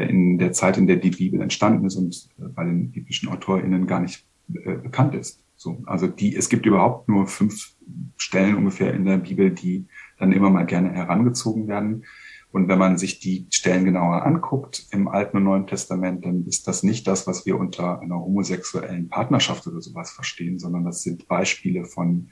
in 0.03 0.39
der 0.39 0.53
Zeit, 0.53 0.79
in 0.79 0.87
der 0.87 0.97
die 0.97 1.11
Bibel 1.11 1.41
entstanden 1.41 1.87
ist 1.87 1.97
und 1.97 2.29
äh, 2.39 2.49
bei 2.49 2.65
den 2.65 2.91
biblischen 2.91 3.29
AutorInnen 3.29 3.87
gar 3.87 4.01
nicht 4.01 4.27
äh, 4.53 4.75
bekannt 4.75 5.15
ist. 5.15 5.43
So, 5.57 5.83
also 5.87 6.07
die, 6.07 6.37
es 6.37 6.49
gibt 6.49 6.67
überhaupt 6.67 7.09
nur 7.09 7.27
fünf 7.27 7.75
Stellen 8.17 8.57
ungefähr 8.57 8.93
in 8.93 9.07
der 9.07 9.17
Bibel, 9.17 9.51
die 9.51 9.87
dann 10.19 10.33
immer 10.33 10.51
mal 10.51 10.67
gerne 10.67 10.93
herangezogen 10.93 11.67
werden. 11.67 12.05
Und 12.53 12.69
wenn 12.69 12.79
man 12.79 12.97
sich 12.99 13.21
die 13.21 13.47
Stellen 13.51 13.85
genauer 13.85 14.25
anguckt 14.25 14.87
im 14.91 15.09
Alten 15.09 15.39
und 15.39 15.45
Neuen 15.45 15.67
Testament, 15.67 16.25
dann 16.25 16.45
ist 16.47 16.69
das 16.69 16.83
nicht 16.83 17.07
das, 17.07 17.27
was 17.27 17.45
wir 17.45 17.59
unter 17.59 18.01
einer 18.01 18.17
homosexuellen 18.17 19.09
Partnerschaft 19.09 19.67
oder 19.67 19.81
sowas 19.81 20.11
verstehen, 20.11 20.59
sondern 20.59 20.85
das 20.85 21.03
sind 21.03 21.27
Beispiele 21.27 21.85
von 21.85 22.31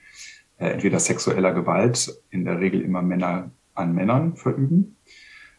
äh, 0.59 0.68
entweder 0.68 1.00
sexueller 1.00 1.53
Gewalt, 1.53 2.22
in 2.31 2.44
der 2.44 2.61
Regel 2.61 2.81
immer 2.83 3.03
Männer 3.03 3.50
an 3.74 3.94
Männern 3.94 4.37
verüben, 4.37 4.96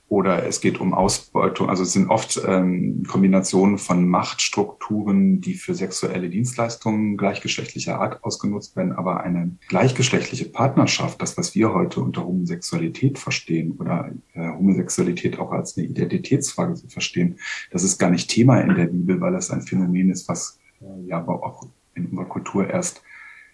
oder 0.08 0.46
es 0.46 0.62
geht 0.62 0.80
um 0.80 0.94
Ausbeutung. 0.94 1.68
Also 1.70 1.82
es 1.82 1.94
sind 1.94 2.10
oft 2.10 2.40
ähm, 2.48 3.04
Kombinationen 3.08 3.80
von 3.80 4.08
Machtstrukturen, 4.08 5.42
die 5.42 5.56
für 5.56 5.74
sexuelle 5.74 6.30
Dienstleistungen 6.30 7.18
gleichgeschlechtlicher 7.18 8.00
Art 8.00 8.24
ausgenutzt 8.24 8.76
werden, 8.76 8.92
aber 8.92 9.22
eine 9.22 9.58
gleichgeschlechtliche 9.68 10.46
Partnerschaft, 10.46 11.22
das, 11.22 11.38
was 11.38 11.56
wir 11.56 11.74
heute 11.74 12.02
unter 12.02 12.24
Homosexualität 12.24 13.18
verstehen 13.18 13.78
oder 13.80 14.12
äh, 14.34 14.50
Homosexualität 14.50 15.40
auch 15.40 15.52
als 15.52 15.76
eine 15.76 15.88
Identitätsfrage 15.88 16.76
zu 16.76 16.88
verstehen, 16.88 17.40
das 17.72 17.84
ist 17.84 17.98
gar 17.98 18.12
nicht 18.12 18.30
Thema 18.30 18.60
in 18.62 18.76
der 18.76 18.86
Bibel, 18.86 19.20
weil 19.22 19.34
das 19.34 19.50
ein 19.50 19.64
Phänomen 19.64 20.12
ist, 20.12 20.30
was 20.30 20.60
äh, 20.82 21.08
ja 21.08 21.18
aber 21.18 21.44
auch 21.44 21.68
in 21.96 22.08
unserer 22.08 22.26
Kultur 22.26 22.70
erst 22.70 23.02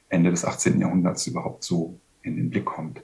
Ende 0.10 0.32
des 0.32 0.44
18. 0.44 0.82
Jahrhunderts 0.82 1.28
überhaupt 1.28 1.64
so 1.64 1.98
in 2.24 2.36
den 2.36 2.50
Blick 2.50 2.66
kommt. 2.66 3.02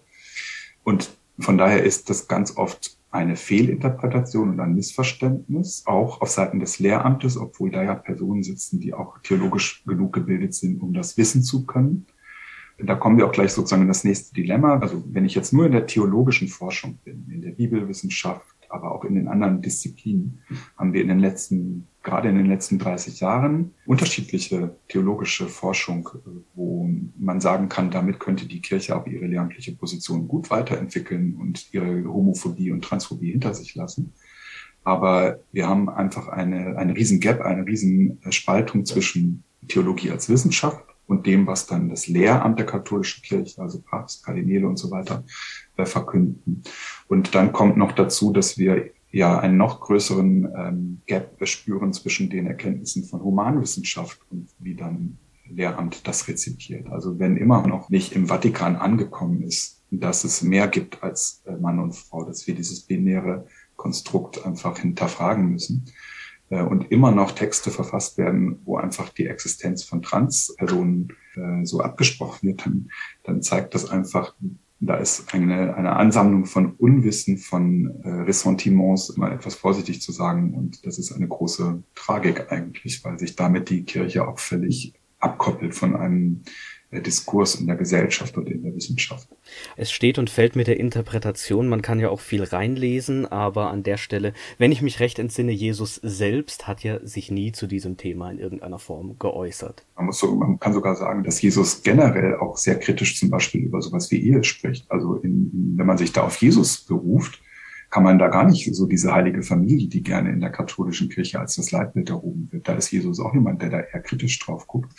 Und 0.84 1.18
von 1.40 1.58
daher 1.58 1.84
ist 1.84 2.10
das 2.10 2.28
ganz 2.28 2.58
oft 2.58 2.98
eine 3.17 3.36
Fehlinterpretation 3.36 4.51
und 4.51 4.60
ein 4.60 4.75
Missverständnis, 4.75 5.84
auch 5.86 6.21
auf 6.21 6.30
Seiten 6.30 6.60
des 6.60 6.80
Lehramtes, 6.80 7.38
obwohl 7.38 7.71
da 7.71 7.84
ja 7.84 7.95
Personen 7.95 8.43
sitzen, 8.43 8.80
die 8.80 8.93
auch 8.93 9.17
theologisch 9.19 9.84
genug 9.86 10.13
gebildet 10.13 10.53
sind, 10.53 10.82
um 10.82 10.93
das 10.93 11.17
wissen 11.17 11.43
zu 11.43 11.65
können. 11.65 12.06
Da 12.77 12.95
kommen 12.95 13.17
wir 13.17 13.25
auch 13.25 13.32
gleich 13.32 13.51
sozusagen 13.51 13.82
in 13.82 13.88
das 13.88 14.03
nächste 14.03 14.36
Dilemma. 14.36 14.77
Also 14.77 15.03
wenn 15.12 15.25
ich 15.25 15.34
jetzt 15.34 15.51
nur 15.51 15.65
in 15.65 15.71
der 15.71 15.88
theologischen 15.88 16.47
Forschung 16.47 16.99
bin, 17.03 17.25
in 17.32 17.41
der 17.41 17.51
Bibelwissenschaft, 17.51 18.56
aber 18.69 18.91
auch 18.91 19.03
in 19.03 19.15
den 19.15 19.27
anderen 19.27 19.62
Disziplinen, 19.62 20.41
haben 20.77 20.93
wir 20.93 21.01
in 21.01 21.08
den 21.08 21.19
letzten 21.19 21.88
gerade 22.08 22.30
in 22.30 22.36
den 22.36 22.46
letzten 22.46 22.80
30 22.80 23.20
Jahren 23.20 23.74
unterschiedliche 23.86 24.78
theologische 24.88 25.48
Forschung, 25.50 26.08
wo 26.56 26.89
man 27.20 27.41
sagen 27.41 27.67
kann, 27.67 27.91
damit 27.91 28.22
könnte 28.22 28.48
die 28.48 28.62
Kirche 28.62 28.96
auch 28.96 29.06
ihre 29.08 29.26
lehramtliche 29.26 29.74
Position 29.76 30.26
gut 30.26 30.50
weiterentwickeln 30.50 31.36
und 31.36 31.74
ihre 31.74 32.06
Homophobie 32.06 32.72
und 32.72 32.82
Transphobie 32.82 33.32
hinter 33.32 33.54
sich 33.54 33.76
lassen. 33.76 34.13
Aber 34.86 35.39
wir 35.52 35.67
haben 35.67 35.89
einfach 35.89 36.30
eine, 36.30 36.78
eine 36.78 36.96
riesen 36.96 37.20
Gap, 37.20 37.41
eine 37.41 37.65
riesen 37.67 38.20
Spaltung 38.30 38.86
zwischen 38.86 39.43
Theologie 39.67 40.12
als 40.12 40.30
Wissenschaft 40.30 40.86
und 41.08 41.26
dem, 41.26 41.46
was 41.46 41.67
dann 41.67 41.89
das 41.89 42.08
Lehramt 42.08 42.58
der 42.58 42.67
katholischen 42.67 43.22
Kirche, 43.22 43.62
also 43.62 43.82
Papst, 43.82 44.26
Kardinäle 44.26 44.65
und 44.65 44.78
so 44.78 44.91
weiter, 44.91 45.26
äh, 45.76 45.86
verkünden. 45.86 46.63
Und 47.10 47.36
dann 47.36 47.52
kommt 47.52 47.76
noch 47.76 47.91
dazu, 47.91 48.32
dass 48.32 48.58
wir 48.58 48.91
ja 49.12 49.39
einen 49.39 49.58
noch 49.58 49.82
größeren 49.82 50.50
ähm, 50.56 51.02
Gap 51.06 51.38
spüren 51.48 51.93
zwischen 51.93 52.30
den 52.30 52.48
Erkenntnissen 52.48 53.06
von 53.06 53.24
Humanwissenschaft 53.24 54.20
und 54.30 54.50
wie 54.60 54.76
dann 54.76 55.17
Lehramt 55.50 56.08
das 56.08 56.28
rezipiert. 56.28 56.89
Also 56.89 57.20
wenn 57.20 57.38
immer 57.38 57.65
noch 57.65 57.89
nicht 57.89 58.13
im 58.13 58.28
Vatikan 58.28 58.76
angekommen 58.76 59.43
ist, 59.43 59.82
dass 59.91 60.24
es 60.24 60.41
mehr 60.41 60.67
gibt 60.67 61.04
als 61.04 61.41
äh, 61.46 61.56
Mann 61.56 61.80
und 61.80 61.96
Frau, 61.96 62.26
dass 62.26 62.48
wir 62.48 62.56
dieses 62.56 62.82
binäre 62.82 63.48
Konstrukt 63.76 64.46
einfach 64.46 64.78
hinterfragen 64.80 65.50
müssen 65.50 65.86
äh, 66.50 66.62
und 66.62 66.91
immer 66.91 67.12
noch 67.12 67.32
Texte 67.32 67.72
verfasst 67.72 68.17
werden, 68.17 68.60
wo 68.65 68.78
einfach 68.78 69.10
die 69.10 69.28
Existenz 69.28 69.84
von 69.84 70.02
Transpersonen 70.02 71.13
äh, 71.36 71.65
so 71.65 71.80
abgesprochen 71.80 72.50
wird, 72.50 72.65
dann, 72.65 72.89
dann 73.24 73.41
zeigt 73.41 73.74
das 73.74 73.89
einfach, 73.89 74.36
da 74.80 74.96
ist 74.98 75.34
eine, 75.34 75.76
eine 75.76 75.96
Ansammlung 75.96 76.46
von 76.46 76.74
Unwissen, 76.74 77.38
von 77.38 78.00
äh, 78.04 78.10
Ressentiments, 78.10 79.10
immer 79.10 79.32
etwas 79.32 79.56
vorsichtig 79.56 80.02
zu 80.02 80.12
sagen. 80.12 80.54
Und 80.54 80.86
das 80.86 81.00
ist 81.00 81.12
eine 81.12 81.28
große 81.28 81.84
Tragik 81.96 82.52
eigentlich, 82.52 83.04
weil 83.04 83.18
sich 83.18 83.36
damit 83.36 83.70
die 83.70 83.84
Kirche 83.84 84.28
auch 84.28 84.38
völlig 84.38 84.94
abkoppelt 85.20 85.74
von 85.74 85.96
einem 85.96 86.44
Diskurs 86.91 87.56
in 87.56 87.67
der 87.67 87.76
Gesellschaft 87.76 88.38
und 88.38 88.47
in 88.50 88.63
der 88.63 88.73
Wissenschaft. 88.73 89.28
Es 89.76 89.91
steht 89.91 90.17
und 90.17 90.30
fällt 90.30 90.56
mit 90.56 90.67
der 90.67 90.80
Interpretation, 90.80 91.67
man 91.67 91.82
kann 91.82 92.00
ja 92.00 92.10
auch 92.10 92.21
viel 92.21 92.43
reinlesen, 92.43 93.26
aber 93.26 93.69
an 93.71 93.84
der 93.84 93.97
Stelle, 93.97 94.34
wenn 94.58 94.71
ich 94.71 94.82
mich 94.82 95.02
recht 95.02 95.19
entsinne, 95.19 95.52
Jesus 95.52 95.95
selbst 95.95 96.65
hat 96.65 96.84
ja 96.84 97.06
sich 97.06 97.30
nie 97.30 97.52
zu 97.52 97.67
diesem 97.67 97.97
Thema 97.97 98.32
in 98.32 98.39
irgendeiner 98.39 98.80
Form 98.80 99.17
geäußert. 99.19 99.86
Man, 99.97 100.06
muss 100.06 100.19
so, 100.19 100.34
man 100.34 100.60
kann 100.60 100.73
sogar 100.73 100.95
sagen, 100.95 101.23
dass 101.23 101.41
Jesus 101.41 101.84
generell 101.84 102.38
auch 102.38 102.56
sehr 102.58 102.80
kritisch 102.80 103.19
zum 103.19 103.30
Beispiel 103.30 103.63
über 103.63 103.82
sowas 103.82 104.10
wie 104.12 104.26
Ehe 104.26 104.43
spricht. 104.45 104.89
Also 104.89 105.15
in, 105.15 105.73
wenn 105.76 105.86
man 105.86 105.97
sich 105.97 106.13
da 106.13 106.21
auf 106.21 106.38
Jesus 106.38 106.86
beruft, 106.86 107.41
kann 107.89 108.04
man 108.04 108.19
da 108.19 108.28
gar 108.28 108.45
nicht 108.45 108.73
so 108.76 108.86
diese 108.86 109.13
heilige 109.13 109.43
Familie, 109.43 109.88
die 109.88 110.04
gerne 110.04 110.32
in 110.32 110.41
der 110.41 110.50
katholischen 110.52 111.10
Kirche 111.10 111.39
als 111.39 111.56
das 111.56 111.71
Leitbild 111.71 112.10
erhoben 112.10 112.50
wird. 112.52 112.67
Da 112.67 112.76
ist 112.76 112.91
Jesus 112.91 113.19
auch 113.19 113.34
jemand, 113.34 113.62
der 113.62 113.69
da 113.69 113.80
eher 113.80 114.02
kritisch 114.02 114.39
drauf 114.39 114.67
guckt 114.67 114.93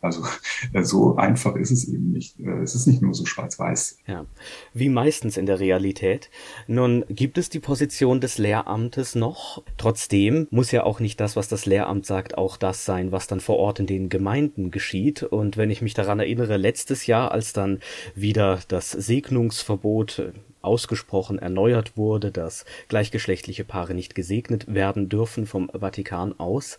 Also 0.00 0.22
äh, 0.72 0.82
so 0.82 1.16
einfach 1.16 1.56
ist 1.56 1.70
es 1.70 1.88
eben 1.88 2.12
nicht. 2.12 2.38
Äh, 2.38 2.62
es 2.62 2.74
ist 2.74 2.86
nicht 2.86 3.02
nur 3.02 3.14
so 3.14 3.26
schwarz-weiß. 3.26 3.98
Ja, 4.06 4.26
wie 4.74 4.88
meistens 4.88 5.36
in 5.36 5.46
der 5.46 5.60
Realität. 5.60 6.30
Nun 6.66 7.04
gibt 7.08 7.38
es 7.38 7.48
die 7.48 7.58
Position 7.58 8.20
des 8.20 8.38
Lehramtes 8.38 9.14
noch. 9.14 9.62
Trotzdem 9.76 10.46
muss 10.50 10.70
ja 10.70 10.84
auch 10.84 11.00
nicht 11.00 11.20
das, 11.20 11.36
was 11.36 11.48
das 11.48 11.66
Lehramt 11.66 12.06
sagt, 12.06 12.38
auch 12.38 12.56
das 12.56 12.84
sein, 12.84 13.12
was 13.12 13.26
dann 13.26 13.40
vor 13.40 13.56
Ort 13.56 13.80
in 13.80 13.86
den 13.86 14.08
Gemeinden 14.08 14.70
geschieht. 14.70 15.22
Und 15.22 15.56
wenn 15.56 15.70
ich 15.70 15.82
mich 15.82 15.94
daran 15.94 16.20
erinnere, 16.20 16.56
letztes 16.56 17.06
Jahr, 17.06 17.32
als 17.32 17.52
dann 17.52 17.80
wieder 18.14 18.60
das 18.68 18.90
Segnungsverbot 18.92 20.18
äh, 20.20 20.32
ausgesprochen 20.62 21.38
erneuert 21.38 21.96
wurde, 21.96 22.30
dass 22.30 22.64
gleichgeschlechtliche 22.88 23.64
Paare 23.64 23.94
nicht 23.94 24.14
gesegnet 24.14 24.72
werden 24.72 25.08
dürfen 25.08 25.46
vom 25.46 25.70
Vatikan 25.70 26.38
aus. 26.38 26.78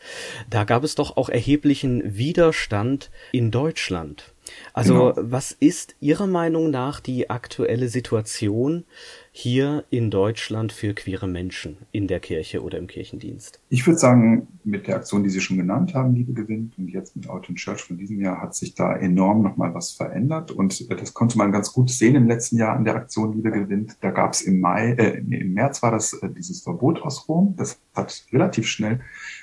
Da 0.50 0.64
gab 0.64 0.84
es 0.84 0.96
doch 0.96 1.18
auch 1.18 1.30
erheblichen 1.30 2.18
Widerstand 2.18 3.12
in 3.32 3.52
Deutschland. 3.52 4.34
Also 4.74 5.14
genau. 5.14 5.32
was 5.32 5.52
ist 5.52 5.96
Ihrer 6.00 6.28
Meinung 6.28 6.70
nach 6.70 7.00
die 7.00 7.30
aktuelle 7.30 7.90
Situation 7.90 8.86
hier 9.32 9.86
in 9.90 10.12
Deutschland 10.12 10.72
für 10.72 10.94
queere 10.94 11.28
Menschen 11.28 11.78
in 11.92 12.08
der 12.08 12.20
Kirche 12.20 12.64
oder 12.64 12.78
im 12.78 12.88
Kirchendienst? 12.88 13.60
Ich 13.70 13.86
würde 13.88 14.00
sagen, 14.00 14.48
mit 14.64 14.88
der 14.88 14.98
Aktion, 14.98 15.24
die 15.24 15.30
Sie 15.30 15.42
schon 15.42 15.58
genannt 15.58 15.94
haben, 15.94 16.14
Liebe 16.14 16.34
gewinnt, 16.34 16.78
und 16.78 16.90
jetzt 16.90 17.16
mit 17.16 17.30
Out 17.30 17.50
in 17.50 17.56
Church 17.56 17.82
von 17.82 17.98
diesem 17.98 18.22
Jahr 18.22 18.42
hat 18.42 18.56
sich 18.56 18.76
da 18.76 18.96
enorm 18.96 19.42
nochmal 19.42 19.74
was 19.74 19.92
verändert. 19.92 20.52
Und 20.52 20.90
das 20.92 21.14
konnte 21.14 21.38
man 21.38 21.52
ganz 21.52 21.72
gut 21.72 21.90
sehen 21.90 22.16
im 22.16 22.28
letzten 22.28 22.58
Jahr 22.58 22.76
an 22.76 22.84
der 22.84 22.96
Aktion 22.96 23.34
Liebe 23.34 23.52
gewinnt. 23.52 23.98
Da 24.02 24.12
gab 24.12 24.34
es 24.34 24.42
im 24.42 24.60
Mai, 24.60 24.94
äh, 24.94 25.20
im 25.20 25.54
März 25.54 25.82
war 25.82 25.92
das 25.92 26.14
äh, 26.14 26.30
dieses 26.30 26.62
Verbot 26.62 27.02
aus 27.02 27.28
Rom. 27.28 27.56
Das 27.58 27.80
hat 27.96 28.26
relativ 28.32 28.68
schnell 28.68 29.00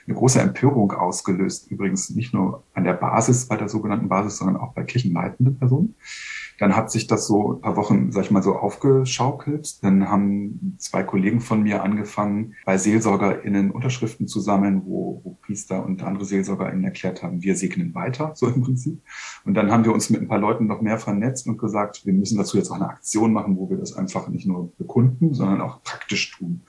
eine 0.06 0.16
große 0.16 0.40
Empörung 0.40 0.92
ausgelöst. 0.92 1.70
Übrigens 1.70 2.10
nicht 2.10 2.32
nur 2.32 2.62
an 2.74 2.84
der 2.84 2.94
Basis, 2.94 3.46
bei 3.46 3.56
der 3.56 3.68
sogenannten 3.68 4.08
Basis, 4.08 4.38
sondern 4.38 4.56
auch 4.56 4.72
bei 4.72 4.84
kirchenleitenden 4.84 5.58
Personen. 5.58 5.94
Dann 6.58 6.74
hat 6.74 6.90
sich 6.90 7.06
das 7.06 7.26
so 7.26 7.54
ein 7.54 7.60
paar 7.60 7.76
Wochen, 7.76 8.12
sag 8.12 8.24
ich 8.24 8.30
mal, 8.30 8.42
so 8.42 8.56
aufgeschaukelt. 8.56 9.82
Dann 9.84 10.08
haben 10.08 10.76
zwei 10.78 11.02
Kollegen 11.02 11.40
von 11.40 11.62
mir 11.62 11.82
angefangen, 11.82 12.54
bei 12.64 12.78
SeelsorgerInnen 12.78 13.70
Unterschriften 13.70 14.26
zu 14.26 14.40
sammeln, 14.40 14.82
wo, 14.86 15.20
wo 15.22 15.36
Priester 15.42 15.84
und 15.84 16.02
andere 16.02 16.24
SeelsorgerInnen 16.24 16.84
erklärt 16.84 17.22
haben, 17.22 17.42
wir 17.42 17.56
segnen 17.56 17.94
weiter, 17.94 18.32
so 18.34 18.46
im 18.48 18.62
Prinzip. 18.62 19.02
Und 19.44 19.54
dann 19.54 19.70
haben 19.70 19.84
wir 19.84 19.92
uns 19.92 20.08
mit 20.08 20.22
ein 20.22 20.28
paar 20.28 20.38
Leuten 20.38 20.66
noch 20.66 20.80
mehr 20.80 20.98
vernetzt 20.98 21.46
und 21.46 21.58
gesagt, 21.58 22.06
wir 22.06 22.12
müssen 22.12 22.38
dazu 22.38 22.56
jetzt 22.56 22.70
auch 22.70 22.76
eine 22.76 22.88
Aktion 22.88 23.32
machen, 23.32 23.56
wo 23.56 23.68
wir 23.68 23.76
das 23.76 23.92
einfach 23.94 24.28
nicht 24.28 24.46
nur 24.46 24.72
bekunden, 24.78 25.34
sondern 25.34 25.60
auch 25.60 25.82
praktisch 25.82 26.30
tun. 26.32 26.62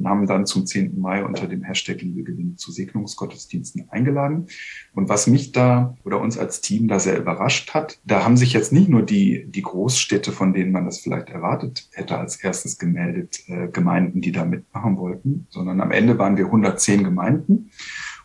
Und 0.00 0.08
haben 0.08 0.26
dann 0.26 0.46
zum 0.46 0.66
10. 0.66 0.98
Mai 1.00 1.24
unter 1.24 1.46
dem 1.46 1.62
Hashtag 1.62 2.00
Liebe 2.00 2.22
gewinnt 2.22 2.58
zu 2.58 2.72
Segnungsgottesdiensten 2.72 3.88
eingeladen. 3.90 4.46
Und 4.94 5.08
was 5.08 5.26
mich 5.26 5.52
da 5.52 5.96
oder 6.04 6.20
uns 6.20 6.38
als 6.38 6.60
Team 6.60 6.88
da 6.88 6.98
sehr 6.98 7.18
überrascht 7.18 7.74
hat, 7.74 8.00
da 8.04 8.24
haben 8.24 8.36
sich 8.36 8.52
jetzt 8.52 8.72
nicht 8.72 8.88
nur 8.88 9.02
die 9.02 9.30
die, 9.46 9.62
Großstädte, 9.62 10.32
von 10.32 10.52
denen 10.52 10.72
man 10.72 10.84
das 10.84 11.00
vielleicht 11.00 11.30
erwartet 11.30 11.88
hätte, 11.92 12.18
als 12.18 12.36
erstes 12.36 12.78
gemeldet, 12.78 13.42
äh, 13.48 13.68
Gemeinden, 13.68 14.20
die 14.20 14.32
da 14.32 14.44
mitmachen 14.44 14.96
wollten, 14.96 15.46
sondern 15.50 15.80
am 15.80 15.90
Ende 15.90 16.18
waren 16.18 16.36
wir 16.36 16.46
110 16.46 17.04
Gemeinden 17.04 17.70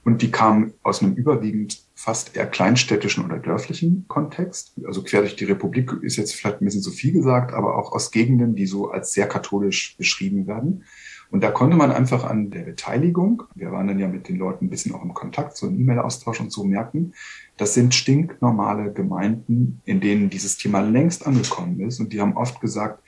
und 0.04 0.22
die 0.22 0.32
kamen 0.32 0.74
aus 0.84 1.02
einem 1.02 1.16
überwiegend 1.16 1.84
fast 1.96 2.36
eher 2.36 2.46
kleinstädtischen 2.46 3.26
oder 3.26 3.40
dörflichen 3.40 4.06
Kontext. 4.08 4.74
Also 4.86 5.02
quer 5.02 5.22
durch 5.22 5.36
die 5.36 5.46
Republik 5.46 5.92
ist 6.02 6.18
jetzt 6.18 6.36
vielleicht 6.36 6.62
ein 6.62 6.66
bisschen 6.66 6.84
zu 6.84 6.92
viel 6.92 7.14
gesagt, 7.14 7.54
aber 7.54 7.78
auch 7.78 7.92
aus 7.92 8.12
Gegenden, 8.12 8.56
die 8.56 8.68
so 8.68 8.92
als 8.92 9.14
sehr 9.14 9.28
katholisch 9.28 9.98
beschrieben 9.98 10.46
werden. 10.46 10.84
Und 11.32 11.44
da 11.44 11.52
konnte 11.52 11.76
man 11.76 11.92
einfach 11.92 12.24
an 12.24 12.52
der 12.52 12.64
Beteiligung, 12.64 13.44
wir 13.56 13.72
waren 13.72 13.88
dann 13.88 14.00
ja 14.00 14.08
mit 14.08 14.30
den 14.30 14.38
Leuten 14.38 14.66
ein 14.66 14.70
bisschen 14.70 14.94
auch 14.94 15.04
im 15.04 15.14
Kontakt, 15.14 15.58
so 15.58 15.68
im 15.68 15.80
E-Mail-Austausch 15.80 16.40
und 16.40 16.52
so 16.52 16.64
merken, 16.64 17.14
das 17.58 17.74
sind 17.74 17.96
stinknormale 17.96 18.92
Gemeinden, 18.92 19.82
in 19.86 20.02
denen 20.02 20.30
dieses 20.30 20.58
Thema 20.58 20.82
längst 20.82 21.26
angekommen 21.26 21.80
ist. 21.80 22.00
Und 22.00 22.12
die 22.12 22.20
haben 22.20 22.36
oft 22.36 22.60
gesagt, 22.60 23.02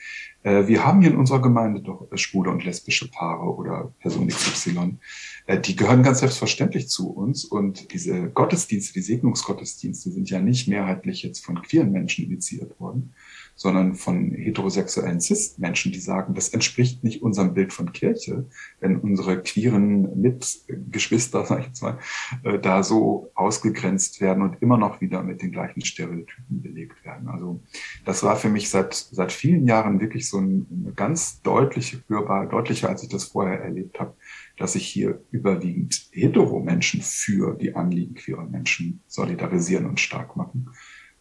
äh, 0.44 0.68
wir 0.68 0.86
haben 0.86 1.02
hier 1.02 1.12
in 1.12 1.18
unserer 1.18 1.42
Gemeinde 1.42 1.82
doch 1.82 2.08
schwule 2.16 2.50
und 2.52 2.64
lesbische 2.64 3.12
Paare 3.12 3.54
oder 3.54 3.94
Person 4.00 4.28
XY. 4.28 4.98
Äh, 5.46 5.60
die 5.60 5.76
gehören 5.76 6.04
ganz 6.04 6.20
selbstverständlich 6.20 6.88
zu 6.88 7.10
uns. 7.10 7.44
Und 7.44 7.92
diese 7.94 8.30
Gottesdienste, 8.30 8.94
die 8.94 9.02
Segnungsgottesdienste 9.02 10.12
sind 10.12 10.30
ja 10.30 10.40
nicht 10.40 10.70
mehrheitlich 10.70 11.24
jetzt 11.24 11.46
von 11.46 11.62
queeren 11.62 11.92
Menschen 11.92 12.26
initiiert 12.26 12.80
worden, 12.80 13.14
sondern 13.58 13.96
von 13.96 14.32
heterosexuellen 14.32 15.20
Cis-Menschen, 15.20 15.92
die 15.92 16.00
sagen, 16.00 16.36
das 16.36 16.50
entspricht 16.50 17.04
nicht 17.04 17.24
unserem 17.24 17.56
Bild 17.56 17.74
von 17.74 17.92
Kirche, 17.92 18.46
wenn 18.80 18.98
unsere 18.98 19.42
queeren 19.42 20.22
Mitgeschwister, 20.22 21.44
sag 21.48 21.62
ich 21.62 21.66
jetzt 21.66 21.82
mal, 21.82 21.98
äh, 22.44 22.60
da 22.60 22.84
so 22.84 23.32
ausgegrenzt 23.34 24.22
werden 24.22 24.44
und 24.44 24.62
immer 24.62 24.78
noch 24.78 25.02
wieder 25.02 25.24
mit 25.24 25.42
den 25.42 25.52
gleichen 25.52 25.84
Stereotypen 25.84 26.62
belegt 26.62 27.04
werden. 27.04 27.28
Also 27.28 27.60
das 28.06 28.22
war 28.22 28.36
für 28.36 28.50
mich 28.50 28.70
seit, 28.70 28.94
seit 28.94 29.32
vielen 29.32 29.68
Jahren 29.68 30.00
wirklich 30.00 30.30
so 30.30 30.38
ein, 30.38 30.68
eine 30.72 30.94
ganz 30.94 31.42
deutliche, 31.42 32.04
hörbar, 32.08 32.48
deutlicher, 32.48 32.90
als 32.90 33.02
ich 33.02 33.10
das 33.10 33.26
vorher 33.26 33.60
erlebt 33.60 34.00
habe, 34.00 34.14
dass 34.58 34.74
sich 34.74 34.88
hier 34.88 35.20
überwiegend 35.32 36.10
hetero-Menschen 36.12 37.02
für 37.02 37.56
die 37.56 37.76
Anliegen 37.76 38.14
queerer 38.14 38.46
Menschen 38.46 39.02
solidarisieren 39.08 39.88
und 39.88 40.00
stark 40.00 40.36
machen. 40.36 40.70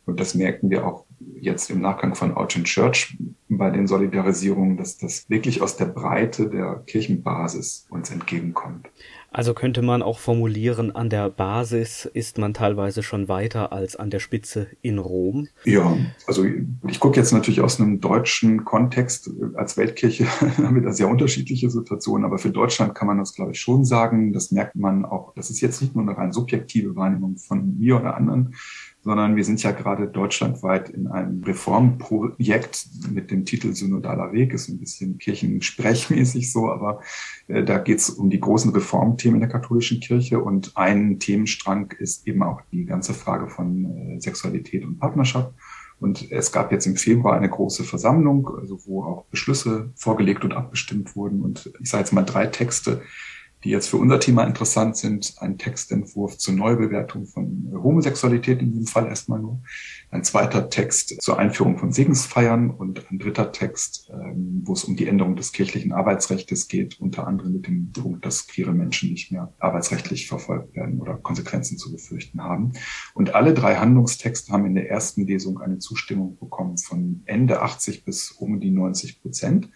Und 0.04 0.20
das 0.20 0.34
merken 0.34 0.70
wir 0.70 0.86
auch 0.86 1.05
jetzt 1.40 1.70
im 1.70 1.80
Nachgang 1.80 2.14
von 2.14 2.34
Out 2.36 2.56
Church 2.64 3.16
bei 3.48 3.70
den 3.70 3.86
Solidarisierungen, 3.86 4.76
dass 4.76 4.98
das 4.98 5.28
wirklich 5.28 5.62
aus 5.62 5.76
der 5.76 5.86
Breite 5.86 6.48
der 6.48 6.82
Kirchenbasis 6.86 7.86
uns 7.90 8.10
entgegenkommt. 8.10 8.88
Also 9.36 9.52
könnte 9.52 9.82
man 9.82 10.00
auch 10.00 10.18
formulieren, 10.18 10.96
an 10.96 11.10
der 11.10 11.28
Basis 11.28 12.06
ist 12.06 12.38
man 12.38 12.54
teilweise 12.54 13.02
schon 13.02 13.28
weiter 13.28 13.70
als 13.70 13.94
an 13.94 14.08
der 14.08 14.18
Spitze 14.18 14.68
in 14.80 14.98
Rom. 14.98 15.48
Ja, 15.64 15.94
also 16.26 16.46
ich 16.88 17.00
gucke 17.00 17.20
jetzt 17.20 17.32
natürlich 17.32 17.60
aus 17.60 17.78
einem 17.78 18.00
deutschen 18.00 18.64
Kontext. 18.64 19.30
Als 19.54 19.76
Weltkirche 19.76 20.24
haben 20.56 20.76
wir 20.76 20.82
da 20.82 20.92
sehr 20.92 21.08
unterschiedliche 21.08 21.68
Situationen, 21.68 22.24
aber 22.24 22.38
für 22.38 22.48
Deutschland 22.48 22.94
kann 22.94 23.08
man 23.08 23.18
das, 23.18 23.34
glaube 23.34 23.52
ich, 23.52 23.60
schon 23.60 23.84
sagen. 23.84 24.32
Das 24.32 24.52
merkt 24.52 24.74
man 24.74 25.04
auch. 25.04 25.34
Das 25.34 25.50
ist 25.50 25.60
jetzt 25.60 25.82
nicht 25.82 25.94
nur 25.94 26.04
eine 26.04 26.16
rein 26.16 26.32
subjektive 26.32 26.96
Wahrnehmung 26.96 27.36
von 27.36 27.78
mir 27.78 28.00
oder 28.00 28.16
anderen, 28.16 28.54
sondern 29.06 29.36
wir 29.36 29.44
sind 29.44 29.62
ja 29.62 29.70
gerade 29.70 30.08
deutschlandweit 30.08 30.90
in 30.90 31.06
einem 31.06 31.40
Reformprojekt 31.44 32.88
mit 33.12 33.30
dem 33.30 33.44
Titel 33.44 33.72
Synodaler 33.72 34.32
Weg, 34.32 34.52
ist 34.52 34.68
ein 34.68 34.80
bisschen 34.80 35.18
kirchensprechmäßig 35.18 36.52
so, 36.52 36.68
aber 36.68 37.00
äh, 37.46 37.62
da 37.62 37.78
geht 37.78 38.00
es 38.00 38.10
um 38.10 38.30
die 38.30 38.40
großen 38.40 38.72
Reformthemen 38.72 39.38
der 39.38 39.48
katholischen 39.48 40.00
Kirche 40.00 40.40
und 40.40 40.76
ein 40.76 41.20
Themenstrang 41.20 41.94
ist 42.00 42.26
eben 42.26 42.42
auch 42.42 42.62
die 42.72 42.84
ganze 42.84 43.14
Frage 43.14 43.48
von 43.48 44.16
äh, 44.16 44.20
Sexualität 44.20 44.84
und 44.84 44.98
Partnerschaft. 44.98 45.54
Und 46.00 46.32
es 46.32 46.50
gab 46.50 46.72
jetzt 46.72 46.86
im 46.86 46.96
Februar 46.96 47.36
eine 47.36 47.48
große 47.48 47.84
Versammlung, 47.84 48.50
also 48.58 48.80
wo 48.86 49.04
auch 49.04 49.24
Beschlüsse 49.26 49.92
vorgelegt 49.94 50.44
und 50.44 50.52
abgestimmt 50.52 51.14
wurden. 51.14 51.42
Und 51.42 51.72
ich 51.80 51.88
sage 51.88 52.02
jetzt 52.02 52.12
mal 52.12 52.24
drei 52.24 52.46
Texte, 52.48 53.02
die 53.66 53.72
jetzt 53.72 53.88
für 53.88 53.96
unser 53.96 54.20
Thema 54.20 54.44
interessant 54.44 54.96
sind. 54.96 55.34
Ein 55.38 55.58
Textentwurf 55.58 56.38
zur 56.38 56.54
Neubewertung 56.54 57.26
von 57.26 57.68
Homosexualität 57.72 58.62
in 58.62 58.70
diesem 58.70 58.86
Fall 58.86 59.08
erstmal 59.08 59.40
nur. 59.40 59.60
Ein 60.16 60.24
zweiter 60.24 60.70
Text 60.70 61.20
zur 61.20 61.38
Einführung 61.38 61.76
von 61.76 61.92
Segensfeiern 61.92 62.70
und 62.70 63.04
ein 63.10 63.18
dritter 63.18 63.52
Text, 63.52 64.10
ähm, 64.10 64.62
wo 64.64 64.72
es 64.72 64.84
um 64.84 64.96
die 64.96 65.06
Änderung 65.08 65.36
des 65.36 65.52
kirchlichen 65.52 65.92
Arbeitsrechts 65.92 66.68
geht, 66.68 66.98
unter 66.98 67.26
anderem 67.26 67.52
mit 67.52 67.66
dem 67.66 67.92
Punkt, 67.92 68.24
dass 68.24 68.46
queere 68.46 68.72
Menschen 68.72 69.10
nicht 69.10 69.30
mehr 69.30 69.52
arbeitsrechtlich 69.58 70.26
verfolgt 70.26 70.74
werden 70.74 71.02
oder 71.02 71.18
Konsequenzen 71.18 71.76
zu 71.76 71.92
befürchten 71.92 72.42
haben. 72.42 72.72
Und 73.12 73.34
alle 73.34 73.52
drei 73.52 73.76
Handlungstexte 73.76 74.54
haben 74.54 74.64
in 74.64 74.74
der 74.74 74.88
ersten 74.88 75.26
Lesung 75.26 75.60
eine 75.60 75.80
Zustimmung 75.80 76.38
bekommen 76.38 76.78
von 76.78 77.20
Ende 77.26 77.60
80 77.60 78.06
bis 78.06 78.30
um 78.30 78.58
die 78.58 78.70
90 78.70 79.20
Prozent. 79.20 79.68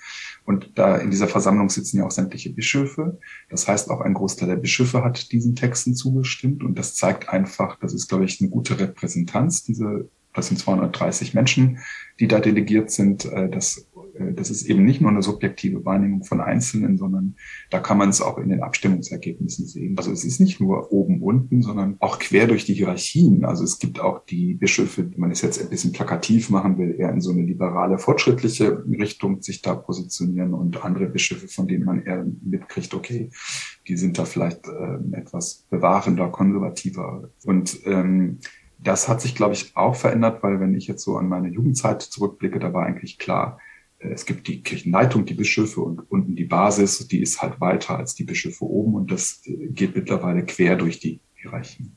Und 0.47 0.79
da 0.79 0.97
in 0.97 1.11
dieser 1.11 1.29
Versammlung 1.29 1.69
sitzen 1.69 1.99
ja 1.99 2.07
auch 2.07 2.11
sämtliche 2.11 2.49
Bischöfe. 2.49 3.19
Das 3.51 3.69
heißt, 3.69 3.91
auch 3.91 4.01
ein 4.01 4.15
Großteil 4.15 4.49
der 4.49 4.57
Bischöfe 4.57 5.05
hat 5.05 5.33
diesen 5.33 5.55
Texten 5.55 5.95
zugestimmt. 5.95 6.65
Und 6.65 6.79
das 6.79 6.95
zeigt 6.95 7.29
einfach, 7.29 7.79
das 7.79 7.93
ist, 7.93 8.09
glaube 8.09 8.25
ich, 8.25 8.41
eine 8.41 8.49
gute 8.49 8.81
Repräsentanz, 8.81 9.65
diese 9.65 10.09
das 10.35 10.49
sind 10.49 10.59
230 10.59 11.35
Menschen, 11.35 11.79
die 12.21 12.29
da 12.29 12.41
delegiert 12.41 12.91
sind. 12.91 13.25
Äh, 13.25 13.49
das, 13.49 13.89
äh, 14.15 14.33
das 14.33 14.51
ist 14.51 14.65
eben 14.65 14.85
nicht 14.85 15.01
nur 15.01 15.11
eine 15.11 15.23
subjektive 15.23 15.85
Wahrnehmung 15.85 16.25
von 16.25 16.41
Einzelnen, 16.41 16.99
sondern 16.99 17.37
da 17.71 17.81
kann 17.81 17.99
man 17.99 18.11
es 18.11 18.21
auch 18.21 18.39
in 18.39 18.51
den 18.51 18.63
Abstimmungsergebnissen 18.63 19.67
sehen. 19.67 19.97
Also 19.99 20.13
es 20.13 20.25
ist 20.25 20.41
nicht 20.41 20.61
nur 20.61 20.93
oben, 20.93 21.23
unten, 21.23 21.63
sondern 21.63 21.97
auch 21.99 22.19
quer 22.19 22.47
durch 22.47 22.65
die 22.65 22.75
Hierarchien. 22.75 23.45
Also 23.45 23.65
es 23.65 23.79
gibt 23.79 24.01
auch 24.01 24.25
die 24.25 24.55
Bischöfe, 24.55 25.03
die 25.05 25.19
man 25.19 25.31
es 25.31 25.43
jetzt 25.43 25.61
ein 25.61 25.71
bisschen 25.71 25.93
plakativ 25.93 26.51
machen 26.51 26.79
will, 26.79 26.95
eher 26.99 27.11
in 27.11 27.21
so 27.21 27.33
eine 27.33 27.43
liberale, 27.43 27.99
fortschrittliche 27.99 28.85
Richtung 28.87 29.43
sich 29.43 29.63
da 29.63 29.75
positionieren 29.75 30.55
und 30.55 30.85
andere 30.85 31.07
Bischöfe, 31.07 31.49
von 31.49 31.67
denen 31.67 31.85
man 31.85 32.03
eher 32.03 32.25
mitkriegt, 32.43 32.95
okay, 32.95 33.31
die 33.89 33.97
sind 33.97 34.19
da 34.19 34.25
vielleicht 34.25 34.67
äh, 34.69 35.17
etwas 35.17 35.67
bewahrender, 35.71 36.29
konservativer. 36.29 37.31
Und 37.45 37.81
ähm, 37.87 38.39
das 38.83 39.09
hat 39.09 39.21
sich, 39.21 39.35
glaube 39.35 39.55
ich, 39.55 39.77
auch 39.77 39.95
verändert, 39.95 40.43
weil 40.43 40.61
wenn 40.61 40.75
ich 40.75 40.87
jetzt 40.87 41.05
so 41.05 41.17
an 41.17 41.29
meine 41.29 41.49
Jugendzeit 41.49 42.03
zurückblicke, 42.03 42.59
da 42.59 42.73
war 42.73 42.87
eigentlich 42.87 43.19
klar, 43.19 43.59
äh, 43.99 44.09
es 44.09 44.27
gibt 44.27 44.49
die 44.49 44.63
Kirchenleitung, 44.63 45.25
die 45.25 45.35
Bischöfe 45.35 45.81
und 45.81 46.11
unten 46.11 46.35
die 46.37 46.45
Basis, 46.45 47.07
die 47.09 47.21
ist 47.21 47.43
halt 47.43 47.61
weiter 47.61 47.99
als 47.99 48.15
die 48.15 48.25
Bischöfe 48.25 48.65
oben 48.65 48.95
und 48.95 49.11
das 49.11 49.43
äh, 49.45 49.69
geht 49.69 49.95
mittlerweile 49.95 50.45
quer 50.45 50.77
durch 50.77 50.99
die 50.99 51.21
Hierarchie. 51.35 51.93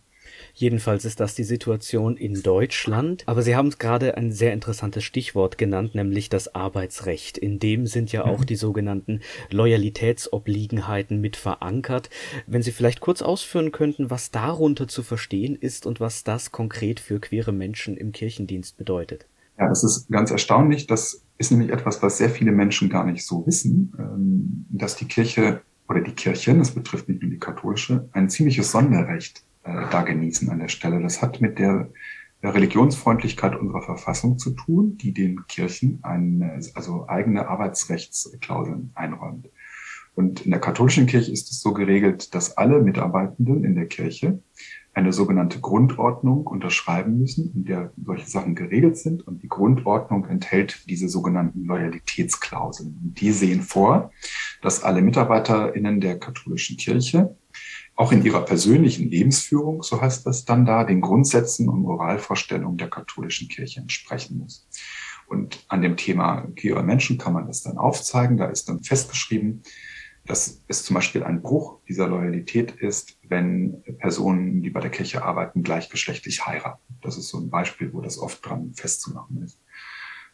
Jedenfalls 0.56 1.04
ist 1.04 1.20
das 1.20 1.34
die 1.34 1.44
Situation 1.44 2.16
in 2.16 2.44
Deutschland. 2.44 3.24
Aber 3.26 3.42
Sie 3.42 3.56
haben 3.56 3.72
gerade 3.72 4.16
ein 4.18 4.32
sehr 4.32 4.54
interessantes 4.54 5.04
Stichwort 5.04 5.58
genannt, 5.58 5.96
nämlich 5.96 6.30
das 6.30 6.54
Arbeitsrecht. 6.54 7.40
In 7.40 7.58
dem 7.58 7.88
sind 7.88 8.12
ja 8.12 8.24
auch 8.24 8.42
mhm. 8.42 8.46
die 8.46 8.56
sogenannten 8.56 9.22
Loyalitätsobliegenheiten 9.50 11.20
mit 11.20 11.38
verankert. 11.38 12.12
Wenn 12.46 12.62
Sie 12.62 12.72
vielleicht 12.72 13.02
kurz 13.02 13.24
ausführen 13.24 13.72
könnten, 13.72 14.12
was 14.12 14.30
darunter 14.30 14.88
zu 14.88 15.02
verstehen 15.02 15.56
ist 15.56 15.88
und 15.88 16.00
was 16.00 16.24
das 16.24 16.52
konkret 16.52 17.00
für 17.00 17.20
queere 17.20 17.52
Menschen 17.52 17.98
im 17.98 18.12
Kirchendienst 18.12 18.78
bedeutet. 18.78 19.26
Ja, 19.58 19.68
das 19.68 19.84
ist 19.84 20.10
ganz 20.12 20.30
erstaunlich. 20.30 20.86
Das 20.86 21.24
ist 21.40 21.52
nämlich 21.52 21.72
etwas, 21.72 22.04
was 22.04 22.20
sehr 22.20 22.30
viele 22.30 22.52
Menschen 22.52 22.90
gar 22.90 23.06
nicht 23.06 23.26
so 23.26 23.46
wissen, 23.48 23.94
ähm, 23.98 24.66
dass 24.70 24.96
die 24.96 25.06
Kirche 25.06 25.62
oder 25.90 26.02
die 26.02 26.12
Kirchen, 26.12 26.60
das 26.60 26.72
betrifft 26.72 27.10
nicht 27.10 27.22
nur 27.22 27.32
die 27.32 27.40
katholische, 27.40 28.08
ein 28.14 28.30
ziemliches 28.30 28.72
Sonderrecht 28.72 29.44
äh, 29.64 29.86
da 29.92 30.02
genießen 30.02 30.50
an 30.50 30.60
der 30.60 30.70
Stelle. 30.70 31.02
Das 31.02 31.22
hat 31.22 31.42
mit 31.42 31.60
der 31.60 31.90
Religionsfreundlichkeit 32.44 33.56
unserer 33.56 33.84
Verfassung 33.84 34.38
zu 34.38 34.52
tun, 34.52 34.98
die 34.98 35.14
den 35.14 35.48
Kirchen 35.48 36.00
eine, 36.04 36.60
also 36.76 37.08
eigene 37.08 37.48
Arbeitsrechtsklauseln 37.48 38.92
einräumt. 38.96 39.50
Und 40.16 40.42
in 40.42 40.52
der 40.52 40.60
katholischen 40.60 41.08
Kirche 41.08 41.32
ist 41.32 41.50
es 41.50 41.62
so 41.62 41.74
geregelt, 41.74 42.36
dass 42.36 42.58
alle 42.58 42.82
Mitarbeitenden 42.82 43.64
in 43.64 43.76
der 43.76 43.88
Kirche 43.88 44.40
eine 44.94 45.12
sogenannte 45.12 45.60
Grundordnung 45.60 46.46
unterschreiben 46.46 47.18
müssen, 47.18 47.52
in 47.56 47.66
der 47.66 47.92
solche 47.98 48.28
Sachen 48.28 48.54
geregelt 48.54 48.98
sind. 48.98 49.26
Und 49.26 49.42
die 49.42 49.48
Grundordnung 49.48 50.26
enthält 50.26 50.88
diese 50.88 51.10
sogenannten 51.10 51.66
Loyalitätsklauseln. 51.66 53.00
Und 53.04 53.20
die 53.20 53.32
sehen 53.32 53.62
vor, 53.62 54.12
dass 54.62 54.84
alle 54.84 55.02
MitarbeiterInnen 55.02 56.00
der 56.00 56.20
katholischen 56.20 56.78
Kirche 56.78 57.36
auch 57.96 58.12
in 58.12 58.24
ihrer 58.26 58.44
persönlichen 58.44 59.10
Lebensführung, 59.10 59.84
so 59.84 60.02
heißt 60.02 60.26
das 60.26 60.46
dann 60.46 60.66
da, 60.66 60.84
den 60.84 61.02
Grundsätzen 61.02 61.70
und 61.70 61.82
Moralvorstellungen 61.82 62.78
der 62.78 62.90
katholischen 62.90 63.48
Kirche 63.50 63.82
entsprechen 63.82 64.40
muss. 64.40 64.68
Und 65.28 65.64
an 65.68 65.82
dem 65.82 65.96
Thema 65.96 66.48
queere 66.56 66.84
Menschen 66.84 67.18
kann 67.18 67.34
man 67.34 67.48
das 67.48 67.62
dann 67.64 67.78
aufzeigen. 67.78 68.38
Da 68.38 68.48
ist 68.48 68.68
dann 68.68 68.84
festgeschrieben, 68.84 69.64
dass 70.26 70.62
es 70.68 70.84
zum 70.84 70.96
Beispiel 70.96 71.24
ein 71.24 71.42
Bruch 71.42 71.80
dieser 71.88 72.08
Loyalität 72.08 72.72
ist, 72.72 73.18
wenn 73.28 73.84
Personen, 74.00 74.64
die 74.64 74.70
bei 74.70 74.80
der 74.80 74.90
Kirche 74.90 75.24
arbeiten, 75.24 75.64
gleichgeschlechtlich 75.64 76.46
heiraten. 76.46 76.82
Das 77.02 77.18
ist 77.18 77.30
so 77.30 77.40
ein 77.40 77.50
Beispiel, 77.50 77.94
wo 77.94 78.02
das 78.02 78.18
oft 78.18 78.46
dran 78.46 78.74
festzumachen 78.74 79.44
ist. 79.44 79.60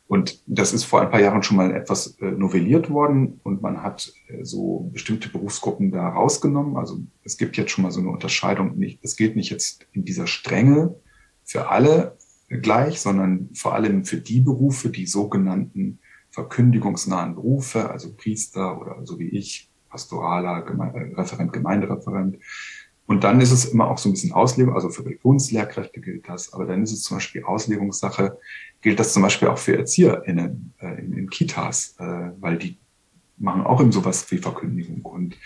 Und 0.10 0.42
das 0.48 0.74
ist 0.74 0.86
vor 0.86 1.02
ein 1.02 1.12
paar 1.12 1.22
Jahren 1.22 1.44
schon 1.44 1.58
mal 1.58 1.72
etwas 1.72 2.18
äh, 2.20 2.32
novelliert 2.32 2.90
worden 2.90 3.40
und 3.44 3.62
man 3.62 3.84
hat 3.84 4.12
äh, 4.28 4.44
so 4.44 4.90
bestimmte 4.92 5.30
Berufsgruppen 5.30 5.92
da 5.92 6.10
rausgenommen. 6.10 6.78
Also 6.78 7.02
es 7.24 7.38
gibt 7.38 7.58
jetzt 7.58 7.70
schon 7.70 7.84
mal 7.84 7.92
so 7.92 8.00
eine 8.00 8.10
Unterscheidung. 8.10 8.76
Nicht, 8.76 8.98
es 9.04 9.16
gilt 9.16 9.36
nicht 9.36 9.52
jetzt 9.52 9.86
in 9.92 10.06
dieser 10.06 10.26
Strenge 10.26 10.96
für 11.46 11.70
alle 11.70 12.18
gleich, 12.50 13.00
sondern 13.00 13.52
vor 13.54 13.76
allem 13.76 14.04
für 14.04 14.18
die 14.18 14.40
Berufe, 14.40 14.90
die 14.90 15.06
sogenannten 15.06 16.00
verkündigungsnahen 16.32 17.36
Berufe, 17.36 17.92
also 17.92 18.12
Priester 18.16 18.82
oder 18.82 19.06
so 19.06 19.20
wie 19.20 19.30
ich, 19.30 19.70
pastoraler 19.92 20.64
Geme 20.64 20.92
äh, 20.92 21.22
Referent, 21.22 21.54
Gemeindereferent. 21.54 22.38
Und 23.10 23.24
dann 23.24 23.42
ist 23.42 23.52
es 23.52 23.66
immer 23.66 23.90
auch 23.90 23.98
so 23.98 24.08
ein 24.08 24.12
bisschen 24.12 24.34
Auslegung, 24.34 24.76
also 24.76 24.90
für 24.90 25.04
Religionslehrkräfte 25.04 26.00
gilt 26.00 26.30
das, 26.30 26.54
aber 26.54 26.68
dann 26.68 26.84
ist 26.84 26.92
es 26.92 27.02
zum 27.02 27.18
Beispiel 27.18 27.44
Auslegungssache, 27.44 28.38
gilt 28.82 29.00
das 29.00 29.14
zum 29.14 29.24
Beispiel 29.24 29.48
auch 29.48 29.58
für 29.58 29.76
ErzieherInnen 29.76 30.76
äh, 30.80 31.00
in, 31.02 31.14
in 31.14 31.30
Kitas, 31.32 31.96
äh, 31.98 32.04
weil 32.40 32.60
die 32.60 32.78
machen 33.40 33.64
auch 33.64 33.82
eben 33.82 33.92
sowas 33.92 34.30
wie 34.30 34.38
Verkündigung. 34.38 35.02
Und 35.02 35.38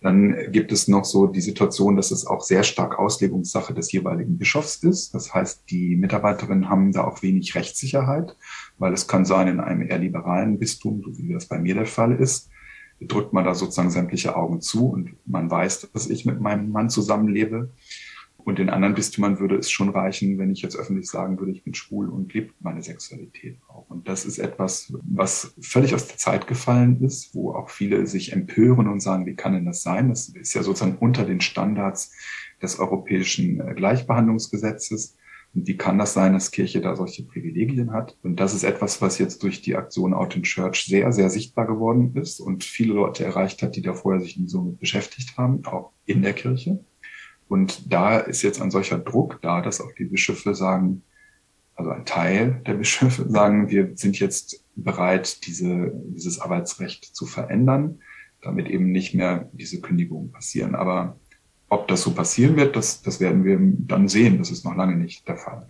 dann 0.00 0.50
gibt 0.50 0.72
es 0.72 0.88
noch 0.88 1.04
so 1.04 1.28
die 1.28 1.40
Situation, 1.40 1.94
dass 1.94 2.10
es 2.10 2.26
auch 2.26 2.40
sehr 2.40 2.64
stark 2.64 2.98
Auslegungssache 2.98 3.74
des 3.74 3.92
jeweiligen 3.92 4.36
Bischofs 4.36 4.82
ist. 4.82 5.14
Das 5.14 5.32
heißt, 5.32 5.70
die 5.70 5.94
Mitarbeiterinnen 5.94 6.68
haben 6.68 6.90
da 6.90 7.04
auch 7.04 7.22
wenig 7.22 7.54
Rechtssicherheit, 7.54 8.36
weil 8.78 8.92
es 8.92 9.06
kann 9.06 9.24
sein, 9.24 9.46
in 9.46 9.60
einem 9.60 9.82
eher 9.82 9.98
liberalen 9.98 10.58
Bistum, 10.58 11.00
so 11.04 11.16
wie 11.16 11.32
das 11.32 11.46
bei 11.46 11.60
mir 11.60 11.76
der 11.76 11.86
Fall 11.86 12.16
ist, 12.16 12.50
drückt 13.00 13.32
man 13.32 13.44
da 13.44 13.54
sozusagen 13.54 13.90
sämtliche 13.90 14.36
Augen 14.36 14.60
zu 14.60 14.88
und 14.88 15.16
man 15.26 15.50
weiß, 15.50 15.90
dass 15.92 16.08
ich 16.08 16.24
mit 16.24 16.40
meinem 16.40 16.70
Mann 16.70 16.90
zusammenlebe. 16.90 17.70
Und 18.38 18.58
in 18.58 18.68
anderen 18.68 18.94
Bistümern 18.94 19.38
würde 19.40 19.56
es 19.56 19.70
schon 19.70 19.88
reichen, 19.88 20.38
wenn 20.38 20.50
ich 20.50 20.60
jetzt 20.60 20.76
öffentlich 20.76 21.08
sagen 21.08 21.38
würde, 21.38 21.52
ich 21.52 21.64
bin 21.64 21.72
schwul 21.72 22.10
und 22.10 22.34
lebe 22.34 22.52
meine 22.60 22.82
Sexualität 22.82 23.56
auch. 23.68 23.88
Und 23.88 24.06
das 24.06 24.26
ist 24.26 24.38
etwas, 24.38 24.92
was 25.02 25.54
völlig 25.62 25.94
aus 25.94 26.08
der 26.08 26.18
Zeit 26.18 26.46
gefallen 26.46 27.02
ist, 27.02 27.34
wo 27.34 27.52
auch 27.52 27.70
viele 27.70 28.06
sich 28.06 28.32
empören 28.32 28.86
und 28.86 29.00
sagen, 29.00 29.24
wie 29.24 29.34
kann 29.34 29.54
denn 29.54 29.64
das 29.64 29.82
sein? 29.82 30.10
Das 30.10 30.28
ist 30.28 30.52
ja 30.52 30.62
sozusagen 30.62 30.98
unter 30.98 31.24
den 31.24 31.40
Standards 31.40 32.12
des 32.60 32.78
europäischen 32.78 33.74
Gleichbehandlungsgesetzes. 33.76 35.16
Und 35.54 35.68
wie 35.68 35.76
kann 35.76 35.98
das 35.98 36.14
sein, 36.14 36.32
dass 36.32 36.50
Kirche 36.50 36.80
da 36.80 36.96
solche 36.96 37.22
Privilegien 37.22 37.92
hat? 37.92 38.16
Und 38.22 38.40
das 38.40 38.54
ist 38.54 38.64
etwas, 38.64 39.00
was 39.00 39.18
jetzt 39.18 39.42
durch 39.42 39.62
die 39.62 39.76
Aktion 39.76 40.12
Out 40.12 40.34
in 40.34 40.42
Church 40.42 40.84
sehr, 40.84 41.12
sehr 41.12 41.30
sichtbar 41.30 41.66
geworden 41.66 42.14
ist 42.16 42.40
und 42.40 42.64
viele 42.64 42.94
Leute 42.94 43.24
erreicht 43.24 43.62
hat, 43.62 43.76
die 43.76 43.82
da 43.82 43.94
vorher 43.94 44.20
sich 44.20 44.36
nie 44.36 44.48
so 44.48 44.62
mit 44.62 44.80
beschäftigt 44.80 45.36
haben, 45.38 45.64
auch 45.64 45.92
in 46.06 46.22
der 46.22 46.32
Kirche. 46.32 46.84
Und 47.48 47.92
da 47.92 48.18
ist 48.18 48.42
jetzt 48.42 48.60
ein 48.60 48.70
solcher 48.70 48.98
Druck 48.98 49.40
da, 49.42 49.60
dass 49.60 49.80
auch 49.80 49.92
die 49.96 50.06
Bischöfe 50.06 50.54
sagen, 50.54 51.02
also 51.76 51.90
ein 51.90 52.04
Teil 52.04 52.62
der 52.66 52.74
Bischöfe 52.74 53.28
sagen, 53.28 53.68
wir 53.68 53.92
sind 53.94 54.18
jetzt 54.18 54.64
bereit, 54.74 55.46
diese, 55.46 55.92
dieses 56.08 56.40
Arbeitsrecht 56.40 57.04
zu 57.04 57.26
verändern, 57.26 58.00
damit 58.42 58.68
eben 58.68 58.90
nicht 58.90 59.14
mehr 59.14 59.48
diese 59.52 59.80
Kündigungen 59.80 60.32
passieren. 60.32 60.74
Aber 60.74 61.18
ob 61.74 61.88
das 61.88 62.02
so 62.02 62.12
passieren 62.12 62.56
wird, 62.56 62.76
das, 62.76 63.02
das 63.02 63.20
werden 63.20 63.44
wir 63.44 63.58
dann 63.60 64.08
sehen. 64.08 64.38
Das 64.38 64.50
ist 64.50 64.64
noch 64.64 64.76
lange 64.76 64.96
nicht 64.96 65.26
der 65.28 65.36
Fall. 65.36 65.66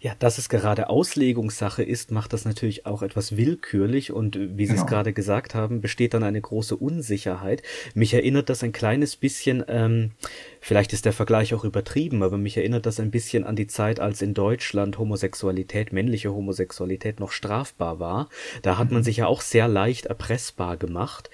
Ja, 0.00 0.14
dass 0.18 0.38
es 0.38 0.48
gerade 0.48 0.90
Auslegungssache 0.90 1.82
ist, 1.82 2.10
macht 2.10 2.32
das 2.32 2.44
natürlich 2.44 2.86
auch 2.86 3.02
etwas 3.02 3.36
willkürlich 3.36 4.12
und 4.12 4.36
wie 4.36 4.66
Sie 4.66 4.72
genau. 4.72 4.82
es 4.82 4.88
gerade 4.88 5.12
gesagt 5.12 5.54
haben, 5.54 5.80
besteht 5.80 6.14
dann 6.14 6.22
eine 6.22 6.40
große 6.40 6.76
Unsicherheit. 6.76 7.62
Mich 7.94 8.14
erinnert 8.14 8.48
das 8.48 8.62
ein 8.62 8.72
kleines 8.72 9.16
bisschen, 9.16 9.64
ähm, 9.68 10.12
vielleicht 10.60 10.92
ist 10.92 11.04
der 11.04 11.12
Vergleich 11.12 11.54
auch 11.54 11.64
übertrieben, 11.64 12.22
aber 12.22 12.38
mich 12.38 12.56
erinnert 12.56 12.86
das 12.86 13.00
ein 13.00 13.10
bisschen 13.10 13.44
an 13.44 13.56
die 13.56 13.66
Zeit, 13.66 14.00
als 14.00 14.22
in 14.22 14.34
Deutschland 14.34 14.98
Homosexualität, 14.98 15.92
männliche 15.92 16.32
Homosexualität 16.32 17.20
noch 17.20 17.30
strafbar 17.30 17.98
war. 17.98 18.28
Da 18.62 18.78
hat 18.78 18.90
man 18.90 19.00
mhm. 19.00 19.04
sich 19.04 19.18
ja 19.18 19.26
auch 19.26 19.40
sehr 19.40 19.68
leicht 19.68 20.06
erpressbar 20.06 20.76
gemacht. 20.76 21.30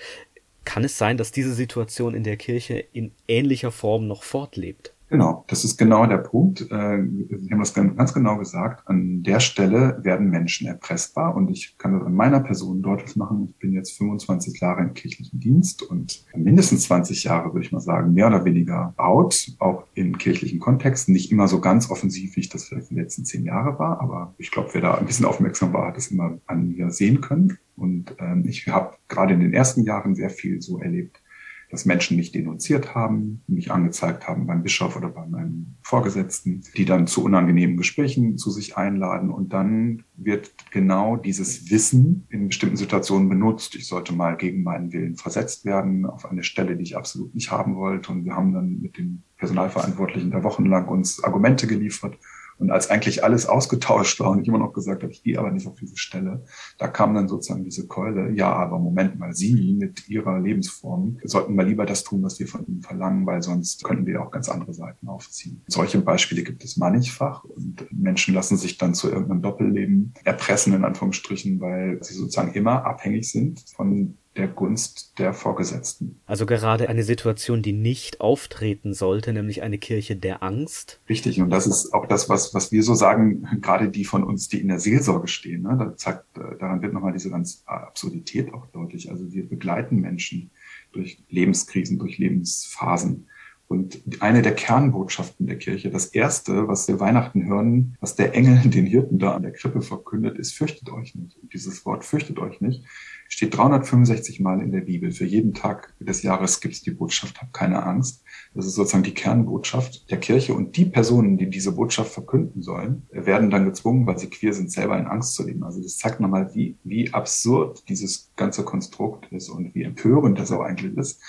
Kann 0.68 0.84
es 0.84 0.98
sein, 0.98 1.16
dass 1.16 1.32
diese 1.32 1.54
Situation 1.54 2.12
in 2.12 2.24
der 2.24 2.36
Kirche 2.36 2.74
in 2.92 3.12
ähnlicher 3.26 3.72
Form 3.72 4.06
noch 4.06 4.22
fortlebt? 4.22 4.92
Genau, 5.08 5.46
das 5.48 5.64
ist 5.64 5.78
genau 5.78 6.04
der 6.04 6.18
Punkt. 6.18 6.60
Äh, 6.60 6.66
Sie 6.68 7.50
haben 7.50 7.60
das 7.60 7.72
ganz 7.72 8.12
genau 8.12 8.36
gesagt. 8.36 8.86
An 8.86 9.22
der 9.22 9.40
Stelle 9.40 9.98
werden 10.02 10.28
Menschen 10.28 10.66
erpressbar 10.66 11.34
und 11.34 11.48
ich 11.48 11.78
kann 11.78 11.94
das 11.94 12.06
an 12.06 12.12
meiner 12.12 12.40
Person 12.40 12.82
deutlich 12.82 13.16
machen. 13.16 13.48
Ich 13.50 13.58
bin 13.60 13.72
jetzt 13.72 13.96
25 13.96 14.60
Jahre 14.60 14.82
im 14.82 14.92
kirchlichen 14.92 15.40
Dienst 15.40 15.82
und 15.82 16.26
mindestens 16.36 16.82
20 16.82 17.24
Jahre, 17.24 17.54
würde 17.54 17.64
ich 17.64 17.72
mal 17.72 17.80
sagen, 17.80 18.12
mehr 18.12 18.26
oder 18.26 18.44
weniger 18.44 18.92
out, 18.98 19.50
auch 19.60 19.84
in 19.94 20.18
kirchlichen 20.18 20.58
Kontexten. 20.58 21.14
Nicht 21.14 21.32
immer 21.32 21.48
so 21.48 21.62
ganz 21.62 21.90
offensiv, 21.90 22.36
wie 22.36 22.40
ich 22.40 22.50
das 22.50 22.64
vielleicht 22.64 22.90
in 22.90 22.96
den 22.96 23.04
letzten 23.04 23.24
zehn 23.24 23.46
Jahre 23.46 23.78
war, 23.78 24.02
aber 24.02 24.34
ich 24.36 24.50
glaube, 24.50 24.68
wer 24.74 24.82
da 24.82 24.96
ein 24.96 25.06
bisschen 25.06 25.24
aufmerksam 25.24 25.72
war, 25.72 25.86
hat 25.86 25.96
es 25.96 26.10
immer 26.10 26.36
an 26.46 26.68
mir 26.68 26.90
sehen 26.90 27.22
können. 27.22 27.56
Und 27.78 28.14
ähm, 28.18 28.44
ich 28.46 28.66
habe 28.68 28.96
gerade 29.08 29.34
in 29.34 29.40
den 29.40 29.52
ersten 29.52 29.82
Jahren 29.82 30.14
sehr 30.14 30.30
viel 30.30 30.60
so 30.60 30.78
erlebt, 30.78 31.22
dass 31.70 31.84
Menschen 31.84 32.16
mich 32.16 32.32
denunziert 32.32 32.94
haben, 32.94 33.42
mich 33.46 33.70
angezeigt 33.70 34.26
haben 34.26 34.46
beim 34.46 34.62
Bischof 34.62 34.96
oder 34.96 35.08
bei 35.08 35.26
meinem 35.26 35.76
Vorgesetzten, 35.82 36.62
die 36.76 36.86
dann 36.86 37.06
zu 37.06 37.22
unangenehmen 37.22 37.76
Gesprächen 37.76 38.38
zu 38.38 38.50
sich 38.50 38.76
einladen. 38.78 39.30
Und 39.30 39.52
dann 39.52 40.04
wird 40.16 40.54
genau 40.70 41.16
dieses 41.16 41.70
Wissen 41.70 42.26
in 42.30 42.48
bestimmten 42.48 42.76
Situationen 42.76 43.28
benutzt. 43.28 43.74
Ich 43.74 43.86
sollte 43.86 44.14
mal 44.14 44.36
gegen 44.36 44.62
meinen 44.62 44.92
Willen 44.92 45.16
versetzt 45.16 45.66
werden 45.66 46.06
auf 46.06 46.24
eine 46.24 46.42
Stelle, 46.42 46.76
die 46.76 46.84
ich 46.84 46.96
absolut 46.96 47.34
nicht 47.34 47.50
haben 47.50 47.76
wollte. 47.76 48.12
Und 48.12 48.24
wir 48.24 48.34
haben 48.34 48.54
dann 48.54 48.80
mit 48.80 48.96
dem 48.96 49.22
Personalverantwortlichen 49.36 50.30
da 50.30 50.42
wochenlang 50.42 50.88
uns 50.88 51.22
Argumente 51.22 51.66
geliefert 51.66 52.18
und 52.58 52.70
als 52.70 52.90
eigentlich 52.90 53.24
alles 53.24 53.46
ausgetauscht 53.46 54.20
war 54.20 54.30
und 54.30 54.40
ich 54.42 54.48
immer 54.48 54.58
noch 54.58 54.72
gesagt 54.72 55.02
habe, 55.02 55.12
ich 55.12 55.22
gehe 55.22 55.38
aber 55.38 55.50
nicht 55.50 55.66
auf 55.66 55.76
diese 55.76 55.96
Stelle, 55.96 56.44
da 56.78 56.88
kam 56.88 57.14
dann 57.14 57.28
sozusagen 57.28 57.64
diese 57.64 57.86
Keule, 57.86 58.32
ja, 58.32 58.52
aber 58.52 58.78
Moment 58.78 59.18
mal, 59.18 59.34
Sie 59.34 59.76
mit 59.78 60.08
Ihrer 60.08 60.40
Lebensform 60.40 61.18
sollten 61.24 61.54
mal 61.54 61.66
lieber 61.66 61.86
das 61.86 62.04
tun, 62.04 62.22
was 62.22 62.38
wir 62.38 62.48
von 62.48 62.66
Ihnen 62.66 62.82
verlangen, 62.82 63.26
weil 63.26 63.42
sonst 63.42 63.84
könnten 63.84 64.06
wir 64.06 64.22
auch 64.22 64.30
ganz 64.30 64.48
andere 64.48 64.74
Seiten 64.74 65.08
aufziehen. 65.08 65.62
Solche 65.66 66.00
Beispiele 66.00 66.42
gibt 66.42 66.64
es 66.64 66.76
mannigfach 66.76 67.44
und 67.44 67.86
Menschen 67.92 68.34
lassen 68.34 68.56
sich 68.56 68.78
dann 68.78 68.94
zu 68.94 69.08
irgendeinem 69.08 69.42
Doppelleben 69.42 70.14
erpressen, 70.24 70.72
in 70.74 70.84
Anführungsstrichen, 70.84 71.60
weil 71.60 71.98
sie 72.02 72.14
sozusagen 72.14 72.52
immer 72.52 72.84
abhängig 72.84 73.30
sind 73.30 73.64
von 73.74 74.16
der 74.38 74.48
Gunst 74.48 75.18
der 75.18 75.34
Vorgesetzten. 75.34 76.20
Also 76.24 76.46
gerade 76.46 76.88
eine 76.88 77.02
Situation, 77.02 77.60
die 77.60 77.72
nicht 77.72 78.20
auftreten 78.20 78.94
sollte, 78.94 79.32
nämlich 79.32 79.62
eine 79.62 79.78
Kirche 79.78 80.16
der 80.16 80.42
Angst. 80.42 81.00
Richtig, 81.08 81.40
und 81.40 81.50
das 81.50 81.66
ist 81.66 81.92
auch 81.92 82.06
das, 82.06 82.28
was, 82.28 82.54
was 82.54 82.72
wir 82.72 82.82
so 82.82 82.94
sagen, 82.94 83.46
gerade 83.60 83.88
die 83.88 84.04
von 84.04 84.22
uns, 84.22 84.48
die 84.48 84.60
in 84.60 84.68
der 84.68 84.78
Seelsorge 84.78 85.28
stehen. 85.28 85.62
Ne? 85.62 85.76
Da 85.78 85.96
zeigt, 85.96 86.38
äh, 86.38 86.56
daran 86.58 86.80
wird 86.80 86.94
nochmal 86.94 87.12
diese 87.12 87.30
ganz 87.30 87.62
Absurdität 87.66 88.54
auch 88.54 88.66
deutlich. 88.68 89.10
Also 89.10 89.32
wir 89.32 89.46
begleiten 89.46 90.00
Menschen 90.00 90.50
durch 90.92 91.22
Lebenskrisen, 91.28 91.98
durch 91.98 92.18
Lebensphasen. 92.18 93.26
Und 93.68 94.00
eine 94.20 94.40
der 94.40 94.54
Kernbotschaften 94.54 95.46
der 95.46 95.58
Kirche, 95.58 95.90
das 95.90 96.06
erste, 96.06 96.68
was 96.68 96.88
wir 96.88 97.00
Weihnachten 97.00 97.46
hören, 97.46 97.96
was 98.00 98.16
der 98.16 98.34
Engel 98.34 98.58
den 98.70 98.86
Hirten 98.86 99.18
da 99.18 99.34
an 99.34 99.42
der 99.42 99.52
Krippe 99.52 99.82
verkündet, 99.82 100.38
ist, 100.38 100.54
fürchtet 100.54 100.90
euch 100.90 101.14
nicht. 101.14 101.36
Und 101.36 101.52
dieses 101.52 101.84
Wort 101.84 102.04
fürchtet 102.04 102.38
euch 102.38 102.60
nicht 102.60 102.84
steht 103.28 103.56
365 103.56 104.40
Mal 104.40 104.60
in 104.62 104.72
der 104.72 104.80
Bibel. 104.80 105.12
Für 105.12 105.26
jeden 105.26 105.52
Tag 105.54 105.94
des 106.00 106.22
Jahres 106.22 106.60
gibt 106.60 106.74
es 106.74 106.82
die 106.82 106.90
Botschaft, 106.90 107.40
hab 107.40 107.52
keine 107.52 107.84
Angst. 107.84 108.24
Das 108.54 108.66
ist 108.66 108.74
sozusagen 108.74 109.04
die 109.04 109.14
Kernbotschaft 109.14 110.10
der 110.10 110.18
Kirche. 110.18 110.54
Und 110.54 110.76
die 110.76 110.86
Personen, 110.86 111.36
die 111.36 111.48
diese 111.48 111.72
Botschaft 111.72 112.12
verkünden 112.12 112.62
sollen, 112.62 113.06
werden 113.10 113.50
dann 113.50 113.66
gezwungen, 113.66 114.06
weil 114.06 114.18
sie 114.18 114.30
queer 114.30 114.54
sind, 114.54 114.72
selber 114.72 114.98
in 114.98 115.06
Angst 115.06 115.34
zu 115.34 115.46
leben. 115.46 115.62
Also 115.62 115.82
das 115.82 115.98
zeigt 115.98 116.20
nochmal, 116.20 116.54
wie, 116.54 116.76
wie 116.84 117.12
absurd 117.12 117.88
dieses 117.88 118.32
ganze 118.34 118.64
Konstrukt 118.64 119.30
ist 119.30 119.50
und 119.50 119.74
wie 119.74 119.82
empörend 119.82 120.38
das 120.38 120.50
auch 120.50 120.62
eigentlich 120.62 120.96
ist. 120.96 121.22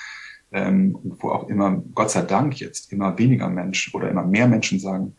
Ähm, 0.52 0.98
wo 1.04 1.30
auch 1.30 1.48
immer, 1.48 1.84
Gott 1.94 2.10
sei 2.10 2.24
Dank 2.24 2.60
jetzt 2.60 2.92
immer 2.92 3.18
weniger 3.18 3.50
Menschen 3.50 3.94
oder 3.94 4.10
immer 4.10 4.26
mehr 4.26 4.48
Menschen 4.48 4.80
sagen, 4.80 5.16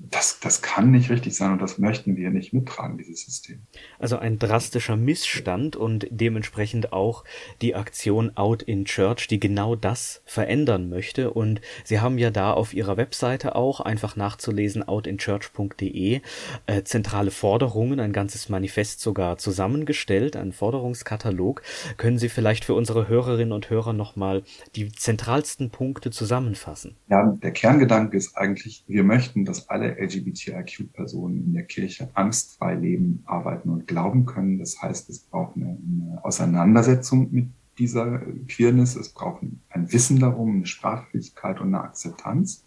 das, 0.00 0.38
das 0.38 0.62
kann 0.62 0.92
nicht 0.92 1.10
richtig 1.10 1.34
sein 1.34 1.52
und 1.52 1.60
das 1.60 1.78
möchten 1.78 2.16
wir 2.16 2.30
nicht 2.30 2.52
mittragen, 2.52 2.98
dieses 2.98 3.24
System. 3.24 3.62
Also 3.98 4.16
ein 4.16 4.38
drastischer 4.38 4.96
Missstand 4.96 5.74
und 5.74 6.06
dementsprechend 6.10 6.92
auch 6.92 7.24
die 7.62 7.74
Aktion 7.74 8.36
Out 8.36 8.62
in 8.62 8.84
Church, 8.84 9.26
die 9.26 9.40
genau 9.40 9.74
das 9.74 10.22
verändern 10.24 10.88
möchte. 10.88 11.32
Und 11.32 11.60
Sie 11.84 11.98
haben 11.98 12.16
ja 12.16 12.30
da 12.30 12.52
auf 12.52 12.74
Ihrer 12.74 12.96
Webseite 12.96 13.56
auch 13.56 13.80
einfach 13.80 14.14
nachzulesen, 14.14 14.86
outinchurch.de, 14.86 16.20
äh, 16.66 16.82
zentrale 16.84 17.32
Forderungen, 17.32 17.98
ein 17.98 18.12
ganzes 18.12 18.48
Manifest 18.48 19.00
sogar 19.00 19.36
zusammengestellt, 19.38 20.36
ein 20.36 20.52
Forderungskatalog. 20.52 21.62
Können 21.96 22.18
Sie 22.18 22.28
vielleicht 22.28 22.64
für 22.64 22.74
unsere 22.74 23.08
Hörerinnen 23.08 23.52
und 23.52 23.68
Hörer 23.68 23.94
nochmal 23.94 24.44
die 24.76 24.92
zentralsten 24.92 25.70
Punkte 25.70 26.12
zusammenfassen? 26.12 26.94
Ja, 27.08 27.36
der 27.42 27.50
Kerngedanke 27.50 28.16
ist 28.16 28.36
eigentlich, 28.36 28.84
wir 28.86 29.02
möchten, 29.02 29.44
dass 29.44 29.68
alle 29.68 29.87
alle 29.88 30.00
LGBTIQ-Personen 30.00 31.44
in 31.44 31.54
der 31.54 31.64
Kirche 31.64 32.10
angstfrei 32.14 32.74
leben, 32.74 33.22
arbeiten 33.26 33.70
und 33.70 33.86
glauben 33.86 34.26
können. 34.26 34.58
Das 34.58 34.80
heißt, 34.80 35.08
es 35.10 35.20
braucht 35.20 35.56
eine, 35.56 35.66
eine 35.66 36.24
Auseinandersetzung 36.24 37.28
mit 37.32 37.48
dieser 37.78 38.20
Queerness. 38.48 38.96
Es 38.96 39.10
braucht 39.10 39.42
ein 39.42 39.92
Wissen 39.92 40.18
darum, 40.18 40.56
eine 40.56 40.66
Sprachfähigkeit 40.66 41.60
und 41.60 41.68
eine 41.68 41.82
Akzeptanz. 41.82 42.64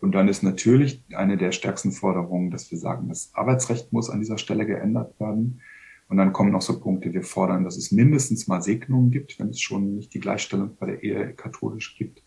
Und 0.00 0.12
dann 0.12 0.28
ist 0.28 0.42
natürlich 0.42 1.02
eine 1.14 1.36
der 1.36 1.52
stärksten 1.52 1.92
Forderungen, 1.92 2.50
dass 2.50 2.70
wir 2.70 2.78
sagen, 2.78 3.08
das 3.08 3.30
Arbeitsrecht 3.34 3.92
muss 3.92 4.10
an 4.10 4.20
dieser 4.20 4.38
Stelle 4.38 4.66
geändert 4.66 5.18
werden. 5.20 5.60
Und 6.08 6.16
dann 6.18 6.32
kommen 6.32 6.50
noch 6.50 6.60
so 6.60 6.78
Punkte, 6.78 7.14
wir 7.14 7.22
fordern, 7.22 7.64
dass 7.64 7.76
es 7.76 7.92
mindestens 7.92 8.46
mal 8.46 8.60
Segnungen 8.60 9.10
gibt, 9.10 9.38
wenn 9.38 9.48
es 9.48 9.60
schon 9.60 9.94
nicht 9.94 10.12
die 10.12 10.20
Gleichstellung 10.20 10.76
bei 10.78 10.86
der 10.86 11.02
Ehe 11.02 11.32
katholisch 11.32 11.96
gibt. 11.96 12.22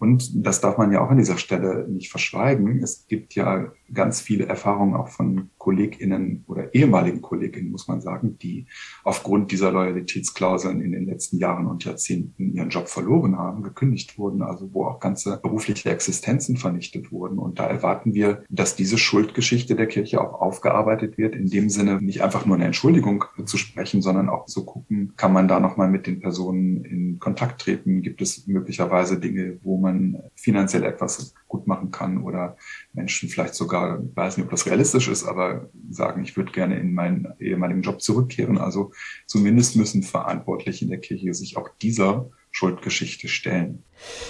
Und 0.00 0.46
das 0.46 0.62
darf 0.62 0.78
man 0.78 0.90
ja 0.92 1.02
auch 1.02 1.10
an 1.10 1.18
dieser 1.18 1.36
Stelle 1.36 1.86
nicht 1.86 2.10
verschweigen. 2.10 2.82
Es 2.82 3.06
gibt 3.06 3.34
ja 3.34 3.70
ganz 3.92 4.22
viele 4.22 4.46
Erfahrungen 4.46 4.94
auch 4.94 5.08
von 5.08 5.50
KollegInnen 5.60 6.44
oder 6.48 6.74
ehemaligen 6.74 7.20
KollegInnen, 7.20 7.70
muss 7.70 7.86
man 7.86 8.00
sagen, 8.00 8.38
die 8.38 8.66
aufgrund 9.04 9.52
dieser 9.52 9.70
Loyalitätsklauseln 9.70 10.80
in 10.80 10.92
den 10.92 11.04
letzten 11.04 11.36
Jahren 11.36 11.66
und 11.66 11.84
Jahrzehnten 11.84 12.54
ihren 12.54 12.70
Job 12.70 12.88
verloren 12.88 13.36
haben, 13.36 13.62
gekündigt 13.62 14.18
wurden, 14.18 14.40
also 14.42 14.70
wo 14.72 14.86
auch 14.86 15.00
ganze 15.00 15.38
berufliche 15.42 15.90
Existenzen 15.90 16.56
vernichtet 16.56 17.12
wurden. 17.12 17.38
Und 17.38 17.58
da 17.58 17.66
erwarten 17.66 18.14
wir, 18.14 18.42
dass 18.48 18.74
diese 18.74 18.96
Schuldgeschichte 18.96 19.76
der 19.76 19.86
Kirche 19.86 20.22
auch 20.22 20.40
aufgearbeitet 20.40 21.18
wird, 21.18 21.36
in 21.36 21.50
dem 21.50 21.68
Sinne 21.68 22.00
nicht 22.00 22.22
einfach 22.22 22.46
nur 22.46 22.56
eine 22.56 22.64
Entschuldigung 22.64 23.26
zu 23.44 23.58
sprechen, 23.58 24.00
sondern 24.00 24.30
auch 24.30 24.46
zu 24.46 24.64
gucken, 24.64 25.12
kann 25.18 25.34
man 25.34 25.46
da 25.46 25.60
nochmal 25.60 25.90
mit 25.90 26.06
den 26.06 26.20
Personen 26.20 26.84
in 26.86 27.18
Kontakt 27.18 27.60
treten? 27.60 28.00
Gibt 28.00 28.22
es 28.22 28.46
möglicherweise 28.46 29.20
Dinge, 29.20 29.58
wo 29.62 29.76
man 29.76 30.22
finanziell 30.36 30.84
etwas 30.84 31.34
gut 31.48 31.66
machen 31.66 31.90
kann 31.90 32.22
oder 32.22 32.56
Menschen 32.94 33.28
vielleicht 33.28 33.54
sogar, 33.54 34.00
ich 34.02 34.16
weiß 34.16 34.38
nicht, 34.38 34.46
ob 34.46 34.50
das 34.50 34.64
realistisch 34.64 35.08
ist, 35.08 35.24
aber 35.24 35.49
sagen, 35.90 36.22
ich 36.22 36.36
würde 36.36 36.52
gerne 36.52 36.78
in 36.78 36.94
meinen 36.94 37.28
ehemaligen 37.38 37.82
Job 37.82 38.00
zurückkehren. 38.00 38.58
Also 38.58 38.92
zumindest 39.26 39.76
müssen 39.76 40.02
Verantwortliche 40.02 40.84
in 40.84 40.90
der 40.90 41.00
Kirche 41.00 41.34
sich 41.34 41.56
auch 41.56 41.68
dieser 41.80 42.30
Schuldgeschichte 42.50 43.28
stellen. 43.28 43.84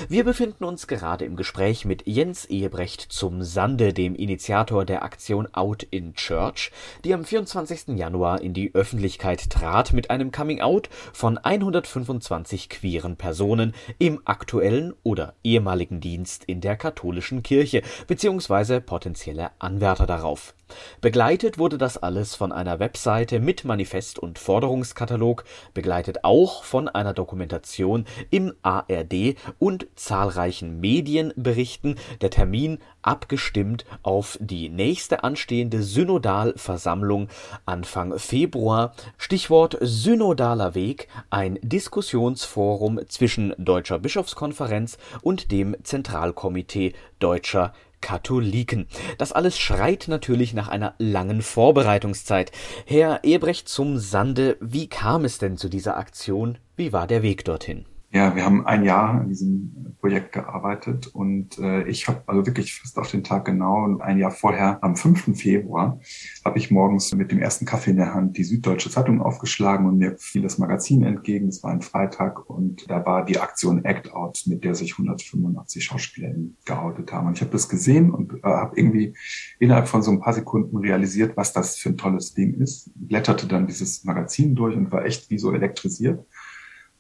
Wir 0.09 0.25
befinden 0.25 0.65
uns 0.65 0.87
gerade 0.87 1.25
im 1.25 1.37
Gespräch 1.37 1.85
mit 1.85 2.07
Jens 2.07 2.45
Ehebrecht 2.45 3.01
zum 3.01 3.43
Sande, 3.43 3.93
dem 3.93 4.15
Initiator 4.15 4.85
der 4.85 5.03
Aktion 5.03 5.53
Out 5.55 5.85
in 5.85 6.15
Church, 6.15 6.71
die 7.05 7.15
am 7.15 7.25
24. 7.25 7.97
Januar 7.97 8.43
in 8.43 8.53
die 8.53 8.75
Öffentlichkeit 8.75 9.49
trat 9.49 9.93
mit 9.93 10.11
einem 10.11 10.33
Coming-out 10.33 10.91
von 11.13 11.39
125 11.39 12.69
queeren 12.69 13.17
Personen 13.17 13.75
im 13.99 14.21
aktuellen 14.25 14.93
oder 15.03 15.35
ehemaligen 15.43 16.01
Dienst 16.01 16.45
in 16.45 16.61
der 16.61 16.77
katholischen 16.77 17.43
Kirche 17.43 17.83
bzw. 18.07 18.81
potenzielle 18.81 19.51
Anwärter 19.61 20.07
darauf. 20.07 20.55
Begleitet 21.01 21.59
wurde 21.59 21.79
das 21.79 21.97
alles 21.97 22.35
von 22.35 22.53
einer 22.53 22.79
Webseite 22.79 23.41
mit 23.41 23.65
Manifest 23.65 24.19
und 24.19 24.39
Forderungskatalog, 24.39 25.45
begleitet 25.75 26.25
auch 26.25 26.65
von 26.65 26.89
einer 26.89 27.15
Dokumentation 27.15 28.05
im 28.31 28.55
ARD 28.63 29.37
und 29.59 29.87
zahlreichen 29.97 30.81
Medienberichten. 30.81 31.97
Der 32.21 32.31
Termin 32.31 32.79
abgestimmt 33.03 33.85
auf 34.03 34.39
die 34.41 34.69
nächste 34.69 35.25
anstehende 35.25 35.83
Synodalversammlung 35.83 37.29
Anfang 37.67 38.19
Februar. 38.19 38.95
Stichwort 39.17 39.77
Synodaler 39.81 40.75
Weg, 40.75 41.09
ein 41.31 41.59
Diskussionsforum 41.63 43.01
zwischen 43.09 43.55
Deutscher 43.59 43.99
Bischofskonferenz 43.99 44.99
und 45.23 45.51
dem 45.51 45.77
Zentralkomitee 45.83 46.95
Deutscher 47.19 47.73
Katholiken. 48.01 48.87
Das 49.19 49.33
alles 49.33 49.59
schreit 49.59 50.07
natürlich 50.09 50.55
nach 50.55 50.69
einer 50.69 50.95
langen 50.99 51.43
Vorbereitungszeit. 51.43 52.53
Herr 52.87 53.21
Ebrecht 53.25 53.69
zum 53.69 53.99
Sande, 53.99 54.57
wie 54.61 54.89
kam 54.89 55.25
es 55.25 55.39
denn 55.39 55.57
zu 55.57 55.69
dieser 55.69 55.97
Aktion? 55.97 56.59
Wie 56.77 56.93
war 56.93 57.07
der 57.07 57.23
Weg 57.23 57.45
dorthin? 57.45 57.87
Ja, 58.13 58.35
wir 58.35 58.45
haben 58.45 58.67
ein 58.67 58.85
Jahr 58.85 59.21
an 59.21 59.29
diesem 59.29 59.95
Projekt 60.01 60.33
gearbeitet 60.33 61.07
und 61.07 61.59
äh, 61.61 61.85
ich 61.85 62.09
habe 62.09 62.25
also 62.27 62.45
wirklich 62.45 62.75
fast 62.75 62.99
auf 62.99 63.09
den 63.09 63.23
Tag 63.23 63.45
genau 63.45 63.99
ein 64.01 64.19
Jahr 64.19 64.33
vorher, 64.33 64.83
am 64.83 64.97
5. 64.97 65.39
Februar, 65.41 66.01
habe 66.45 66.59
ich 66.59 66.73
morgens 66.73 67.15
mit 67.15 67.31
dem 67.31 67.39
ersten 67.39 67.67
Kaffee 67.67 67.93
in 67.93 67.99
der 67.99 68.13
Hand 68.13 68.37
die 68.37 68.43
Süddeutsche 68.43 68.91
Zeitung 68.91 69.23
aufgeschlagen 69.23 69.87
und 69.87 69.99
mir 69.99 70.17
fiel 70.19 70.43
das 70.43 70.59
Magazin 70.59 71.05
entgegen. 71.05 71.47
Es 71.47 71.63
war 71.63 71.71
ein 71.71 71.83
Freitag 71.83 72.51
und 72.51 72.91
da 72.91 73.07
war 73.07 73.25
die 73.25 73.39
Aktion 73.39 73.85
Act 73.85 74.13
Out, 74.13 74.43
mit 74.47 74.65
der 74.65 74.75
sich 74.75 74.93
185 74.93 75.85
Schauspieler 75.85 76.35
geoutet 76.65 77.13
haben. 77.13 77.29
Und 77.29 77.35
ich 77.35 77.43
habe 77.43 77.53
das 77.53 77.69
gesehen 77.69 78.11
und 78.11 78.33
äh, 78.33 78.39
habe 78.43 78.77
irgendwie 78.77 79.15
innerhalb 79.61 79.87
von 79.87 80.03
so 80.03 80.11
ein 80.11 80.21
paar 80.21 80.33
Sekunden 80.33 80.79
realisiert, 80.79 81.37
was 81.37 81.53
das 81.53 81.77
für 81.77 81.91
ein 81.91 81.97
tolles 81.97 82.35
Ding 82.35 82.55
ist. 82.55 82.91
Blätterte 82.97 83.47
dann 83.47 83.69
dieses 83.69 84.03
Magazin 84.03 84.57
durch 84.57 84.77
und 84.77 84.91
war 84.91 85.05
echt 85.05 85.31
wie 85.31 85.39
so 85.39 85.53
elektrisiert 85.53 86.27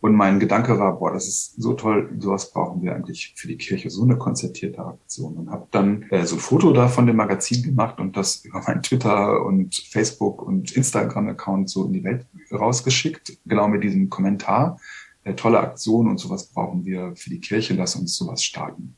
und 0.00 0.14
mein 0.14 0.40
Gedanke 0.40 0.78
war, 0.78 0.98
boah, 0.98 1.12
das 1.12 1.28
ist 1.28 1.60
so 1.60 1.74
toll, 1.74 2.16
sowas 2.18 2.52
brauchen 2.52 2.80
wir 2.80 2.94
eigentlich 2.94 3.34
für 3.36 3.48
die 3.48 3.58
Kirche, 3.58 3.90
so 3.90 4.02
eine 4.02 4.16
konzertierte 4.16 4.84
Aktion. 4.84 5.36
Und 5.36 5.50
habe 5.50 5.66
dann 5.70 6.04
äh, 6.10 6.24
so 6.24 6.36
ein 6.36 6.40
Foto 6.40 6.72
da 6.72 6.88
von 6.88 7.06
dem 7.06 7.16
Magazin 7.16 7.62
gemacht 7.62 8.00
und 8.00 8.16
das 8.16 8.36
über 8.44 8.62
meinen 8.62 8.82
Twitter 8.82 9.44
und 9.44 9.74
Facebook 9.74 10.42
und 10.42 10.72
Instagram-Account 10.72 11.68
so 11.68 11.84
in 11.84 11.92
die 11.92 12.04
Welt 12.04 12.26
rausgeschickt, 12.50 13.38
genau 13.44 13.68
mit 13.68 13.84
diesem 13.84 14.08
Kommentar. 14.08 14.80
Äh, 15.22 15.34
tolle 15.34 15.60
Aktion 15.60 16.08
und 16.08 16.16
sowas 16.16 16.46
brauchen 16.46 16.86
wir 16.86 17.14
für 17.14 17.28
die 17.28 17.40
Kirche, 17.40 17.74
lass 17.74 17.94
uns 17.94 18.16
sowas 18.16 18.42
starten. 18.42 18.96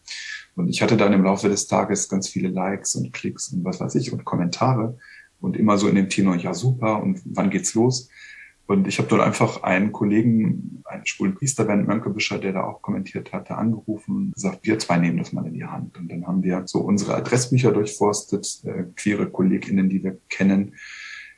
Und 0.54 0.68
ich 0.68 0.82
hatte 0.82 0.96
dann 0.96 1.12
im 1.12 1.24
Laufe 1.24 1.48
des 1.48 1.66
Tages 1.66 2.08
ganz 2.08 2.28
viele 2.28 2.48
Likes 2.48 2.94
und 2.94 3.12
Klicks 3.12 3.48
und 3.48 3.64
was 3.64 3.80
weiß 3.80 3.96
ich 3.96 4.12
und 4.12 4.24
Kommentare 4.24 4.98
und 5.40 5.56
immer 5.56 5.78
so 5.78 5.88
in 5.88 5.96
dem 5.96 6.08
Tenor, 6.08 6.36
ja 6.36 6.54
super 6.54 7.02
und 7.02 7.20
wann 7.24 7.50
geht's 7.50 7.74
los? 7.74 8.08
Und 8.66 8.86
ich 8.86 8.98
habe 8.98 9.08
dort 9.08 9.22
einfach 9.22 9.62
einen 9.62 9.92
Kollegen, 9.92 10.82
einen 10.84 11.04
schwulen 11.04 11.34
Priester, 11.34 11.64
Bernd 11.64 11.86
Mönkebischer, 11.86 12.38
der 12.38 12.52
da 12.52 12.62
auch 12.62 12.80
kommentiert 12.80 13.32
hatte, 13.32 13.56
angerufen 13.56 14.16
und 14.16 14.34
gesagt, 14.34 14.60
wir 14.62 14.78
zwei 14.78 14.98
nehmen 14.98 15.18
das 15.18 15.32
mal 15.32 15.46
in 15.46 15.54
die 15.54 15.64
Hand. 15.64 15.98
Und 15.98 16.10
dann 16.10 16.26
haben 16.26 16.42
wir 16.42 16.62
so 16.66 16.80
unsere 16.80 17.14
Adressbücher 17.16 17.72
durchforstet, 17.72 18.62
äh, 18.64 18.84
queere 18.94 19.28
KollegInnen, 19.28 19.88
die 19.88 20.02
wir 20.02 20.18
kennen. 20.28 20.74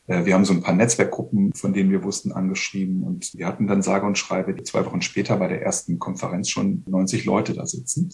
Äh, 0.07 0.27
wir 0.27 0.35
haben 0.35 0.45
so 0.45 0.53
ein 0.53 0.63
paar 0.63 0.75
Netzwerkgruppen, 0.75 1.53
von 1.55 1.73
denen 1.73 1.91
wir 1.91 2.05
wussten, 2.05 2.33
angeschrieben. 2.33 3.03
Und 3.03 3.33
wir 3.35 3.47
hatten 3.47 3.67
dann 3.67 3.83
sage 3.83 4.07
und 4.07 4.19
schreibe 4.19 4.63
zwei 4.63 4.85
Wochen 4.85 5.03
später 5.03 5.37
bei 5.37 5.49
der 5.49 5.63
ersten 5.63 5.99
Konferenz 5.99 6.51
schon 6.51 6.85
90 6.87 7.25
Leute 7.25 7.55
da 7.55 7.67
sitzen. 7.67 8.11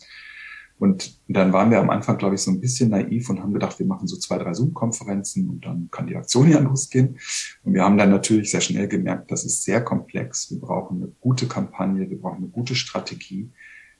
Und 0.80 1.20
dann 1.28 1.52
waren 1.52 1.70
wir 1.70 1.78
am 1.78 1.90
Anfang, 1.90 2.16
glaube 2.16 2.36
ich, 2.36 2.40
so 2.40 2.50
ein 2.50 2.58
bisschen 2.58 2.88
naiv 2.88 3.28
und 3.28 3.42
haben 3.42 3.52
gedacht, 3.52 3.78
wir 3.78 3.84
machen 3.84 4.08
so 4.08 4.16
zwei, 4.16 4.38
drei 4.38 4.54
Zoom-Konferenzen 4.54 5.50
und 5.50 5.66
dann 5.66 5.88
kann 5.90 6.06
die 6.06 6.16
Aktion 6.16 6.50
ja 6.50 6.58
losgehen. 6.58 7.18
Und 7.64 7.74
wir 7.74 7.84
haben 7.84 7.98
dann 7.98 8.08
natürlich 8.08 8.50
sehr 8.50 8.62
schnell 8.62 8.88
gemerkt, 8.88 9.30
das 9.30 9.44
ist 9.44 9.62
sehr 9.62 9.84
komplex. 9.84 10.50
Wir 10.50 10.58
brauchen 10.58 10.96
eine 10.96 11.12
gute 11.20 11.46
Kampagne, 11.46 12.08
wir 12.08 12.18
brauchen 12.18 12.38
eine 12.38 12.48
gute 12.48 12.74
Strategie. 12.74 13.50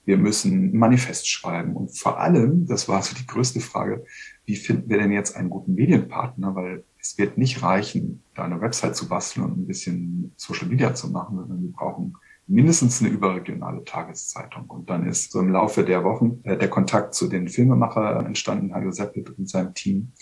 Wir 0.07 0.17
müssen 0.17 0.71
ein 0.71 0.79
Manifest 0.79 1.29
schreiben. 1.29 1.77
Und 1.77 1.99
vor 1.99 2.19
allem, 2.19 2.67
das 2.67 2.89
war 2.89 3.03
so 3.03 3.15
die 3.15 3.27
größte 3.27 3.61
Frage, 3.61 4.03
wie 4.47 4.57
finden 4.57 4.89
wir 4.89 4.97
denn 4.97 5.13
jetzt 5.13 5.37
einen 5.37 5.51
guten 5.51 5.75
Medienpartner? 5.75 6.55
Weil 6.55 6.85
es 6.99 7.19
wird 7.19 7.37
nicht 7.37 7.63
reichen, 7.63 8.23
da 8.35 8.45
eine 8.45 8.63
Website 8.63 8.97
zu 8.97 9.07
basteln 9.07 9.45
und 9.45 9.59
ein 9.59 9.67
bisschen 9.67 10.33
Social 10.37 10.69
Media 10.69 10.95
zu 10.95 11.11
machen, 11.11 11.37
sondern 11.37 11.61
wir 11.61 11.73
brauchen 11.73 12.15
mindestens 12.51 13.01
eine 13.01 13.11
überregionale 13.11 13.85
Tageszeitung. 13.85 14.69
Und 14.69 14.91
dann 14.91 15.07
ist 15.07 15.33
so 15.33 15.41
im 15.41 15.53
Laufe 15.53 15.85
der 15.85 16.05
Wochen 16.05 16.41
äh, 16.43 16.59
der 16.59 16.69
Kontakt 16.69 17.15
zu 17.15 17.29
den 17.29 17.49
Filmemacher 17.49 18.25
entstanden, 18.27 18.75
Hajo 18.75 18.91
Seppelt 18.91 19.31
und 19.39 19.49
seinem 19.49 19.73
Team. 19.73 20.13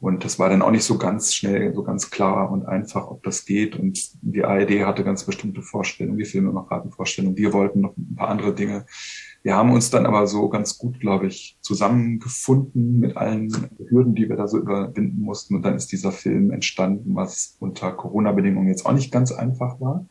Und 0.00 0.24
das 0.24 0.38
war 0.38 0.48
dann 0.48 0.62
auch 0.62 0.70
nicht 0.70 0.84
so 0.84 0.96
ganz 0.96 1.34
schnell, 1.34 1.74
so 1.74 1.82
ganz 1.82 2.10
klar 2.10 2.52
und 2.52 2.66
einfach, 2.66 3.08
ob 3.08 3.24
das 3.24 3.44
geht. 3.44 3.74
Und 3.74 4.10
die 4.22 4.44
ARD 4.44 4.84
hatte 4.86 5.02
ganz 5.02 5.24
bestimmte 5.24 5.62
Vorstellungen, 5.62 6.18
die 6.18 6.24
Filmemacher 6.24 6.76
hatten 6.76 6.92
Vorstellungen. 6.92 7.36
Wir 7.36 7.52
wollten 7.52 7.80
noch 7.80 7.96
ein 7.96 8.14
paar 8.14 8.28
andere 8.28 8.54
Dinge. 8.54 8.86
Wir 9.42 9.56
haben 9.56 9.72
uns 9.72 9.90
dann 9.90 10.06
aber 10.06 10.28
so 10.28 10.48
ganz 10.50 10.78
gut, 10.78 11.00
glaube 11.00 11.26
ich, 11.26 11.58
zusammengefunden 11.62 13.00
mit 13.00 13.16
allen 13.16 13.50
Hürden, 13.88 14.14
die 14.14 14.28
wir 14.28 14.36
da 14.36 14.46
so 14.46 14.58
überwinden 14.58 15.20
mussten. 15.20 15.56
Und 15.56 15.62
dann 15.62 15.74
ist 15.74 15.90
dieser 15.90 16.12
Film 16.12 16.52
entstanden, 16.52 17.16
was 17.16 17.56
unter 17.58 17.90
Corona-Bedingungen 17.90 18.68
jetzt 18.68 18.86
auch 18.86 18.92
nicht 18.92 19.10
ganz 19.10 19.32
einfach 19.32 19.80
war. 19.80 20.06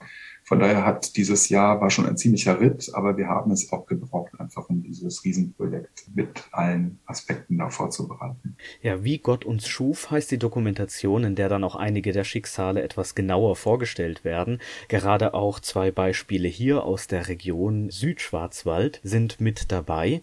Von 0.48 0.62
daher 0.62 0.86
hat 0.86 1.18
dieses 1.18 1.50
Jahr 1.50 1.82
war 1.82 1.90
schon 1.90 2.06
ein 2.06 2.16
ziemlicher 2.16 2.62
Ritt, 2.62 2.90
aber 2.94 3.18
wir 3.18 3.28
haben 3.28 3.52
es 3.52 3.70
auch 3.74 3.86
gebraucht, 3.86 4.32
einfach 4.40 4.70
um 4.70 4.82
dieses 4.82 5.26
Riesenprojekt 5.26 6.06
mit 6.16 6.46
allen 6.54 7.00
Aspekten 7.06 7.58
da 7.58 7.70
vorzubereiten. 7.70 8.56
Ja, 8.82 9.04
wie 9.04 9.18
Gott 9.18 9.44
uns 9.44 9.68
schuf, 9.68 10.10
heißt 10.10 10.32
die 10.32 10.38
Dokumentation, 10.38 11.26
in 11.26 11.36
der 11.36 11.50
dann 11.50 11.66
auch 11.66 11.76
einige 11.76 12.14
der 12.14 12.24
Schicksale 12.24 12.82
etwas 12.82 13.14
genauer 13.14 13.58
vorgestellt 13.58 14.24
werden. 14.24 14.60
Gerade 14.88 15.34
auch 15.34 15.60
zwei 15.60 15.92
Beispiele 15.92 16.48
hier 16.48 16.86
aus 16.86 17.08
der 17.08 17.28
Region 17.28 17.90
Südschwarzwald 17.90 19.02
sind 19.04 19.42
mit 19.42 19.70
dabei. 19.74 20.22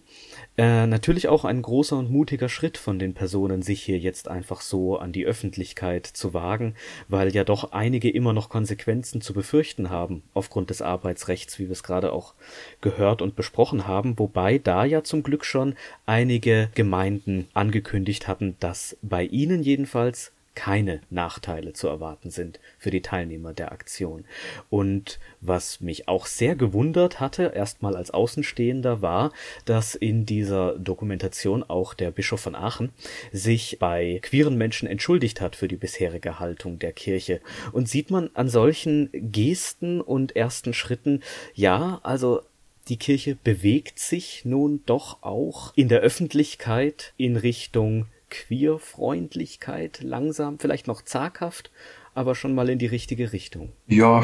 Äh, 0.57 0.87
natürlich 0.87 1.27
auch 1.27 1.45
ein 1.45 1.61
großer 1.61 1.99
und 1.99 2.09
mutiger 2.09 2.49
Schritt 2.49 2.79
von 2.79 2.97
den 2.97 3.13
Personen, 3.13 3.61
sich 3.61 3.83
hier 3.83 3.99
jetzt 3.99 4.27
einfach 4.27 4.61
so 4.61 4.97
an 4.97 5.11
die 5.11 5.27
Öffentlichkeit 5.27 6.07
zu 6.07 6.33
wagen, 6.33 6.73
weil 7.07 7.31
ja 7.35 7.43
doch 7.43 7.73
einige 7.73 8.09
immer 8.09 8.33
noch 8.33 8.49
Konsequenzen 8.49 9.21
zu 9.21 9.31
befürchten 9.31 9.91
haben 9.91 10.14
aufgrund 10.33 10.69
des 10.69 10.81
Arbeitsrechts, 10.81 11.59
wie 11.59 11.65
wir 11.65 11.71
es 11.71 11.83
gerade 11.83 12.11
auch 12.11 12.33
gehört 12.81 13.21
und 13.21 13.35
besprochen 13.35 13.87
haben, 13.87 14.17
wobei 14.19 14.57
da 14.57 14.85
ja 14.85 15.03
zum 15.03 15.23
Glück 15.23 15.45
schon 15.45 15.75
einige 16.05 16.69
Gemeinden 16.75 17.47
angekündigt 17.53 18.27
hatten, 18.27 18.55
dass 18.59 18.97
bei 19.01 19.23
ihnen 19.23 19.63
jedenfalls 19.63 20.31
keine 20.55 21.01
Nachteile 21.09 21.73
zu 21.73 21.87
erwarten 21.87 22.31
sind 22.31 22.59
für 22.77 22.89
die 22.91 23.01
Teilnehmer 23.01 23.53
der 23.53 23.71
Aktion. 23.71 24.25
Und 24.69 25.19
was 25.41 25.81
mich 25.81 26.07
auch 26.07 26.25
sehr 26.25 26.55
gewundert 26.55 27.19
hatte, 27.19 27.51
erstmal 27.55 27.95
als 27.95 28.11
Außenstehender, 28.11 29.01
war, 29.01 29.31
dass 29.65 29.95
in 29.95 30.25
dieser 30.25 30.77
Dokumentation 30.79 31.63
auch 31.63 31.93
der 31.93 32.11
Bischof 32.11 32.41
von 32.41 32.55
Aachen 32.55 32.91
sich 33.31 33.77
bei 33.79 34.19
queeren 34.21 34.57
Menschen 34.57 34.87
entschuldigt 34.87 35.41
hat 35.41 35.55
für 35.55 35.67
die 35.67 35.75
bisherige 35.75 36.39
Haltung 36.39 36.79
der 36.79 36.93
Kirche. 36.93 37.41
Und 37.71 37.89
sieht 37.89 38.09
man 38.09 38.29
an 38.33 38.49
solchen 38.49 39.09
Gesten 39.13 40.01
und 40.01 40.35
ersten 40.35 40.73
Schritten, 40.73 41.21
ja, 41.53 41.99
also 42.03 42.41
die 42.87 42.97
Kirche 42.97 43.35
bewegt 43.43 43.97
sich 43.99 44.45
nun 44.45 44.81
doch 44.85 45.23
auch 45.23 45.73
in 45.75 45.89
der 45.89 46.01
Öffentlichkeit 46.01 47.13
in 47.17 47.35
Richtung 47.35 48.05
Queerfreundlichkeit 48.29 50.01
langsam, 50.01 50.59
vielleicht 50.59 50.87
noch 50.87 51.01
zaghaft, 51.01 51.71
aber 52.13 52.35
schon 52.35 52.55
mal 52.55 52.69
in 52.69 52.79
die 52.79 52.85
richtige 52.85 53.33
Richtung. 53.33 53.73
Ja, 53.87 54.21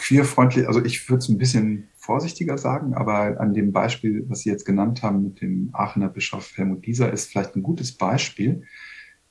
queerfreundlich, 0.00 0.66
also 0.66 0.84
ich 0.84 1.08
würde 1.08 1.18
es 1.18 1.28
ein 1.28 1.38
bisschen 1.38 1.88
vorsichtiger 1.96 2.58
sagen, 2.58 2.94
aber 2.94 3.40
an 3.40 3.54
dem 3.54 3.72
Beispiel, 3.72 4.24
was 4.28 4.40
Sie 4.40 4.50
jetzt 4.50 4.64
genannt 4.64 5.02
haben 5.02 5.22
mit 5.22 5.40
dem 5.40 5.70
Aachener 5.72 6.08
Bischof 6.08 6.56
Helmut 6.56 6.86
Dieser, 6.86 7.12
ist 7.12 7.30
vielleicht 7.30 7.56
ein 7.56 7.62
gutes 7.62 7.92
Beispiel. 7.92 8.62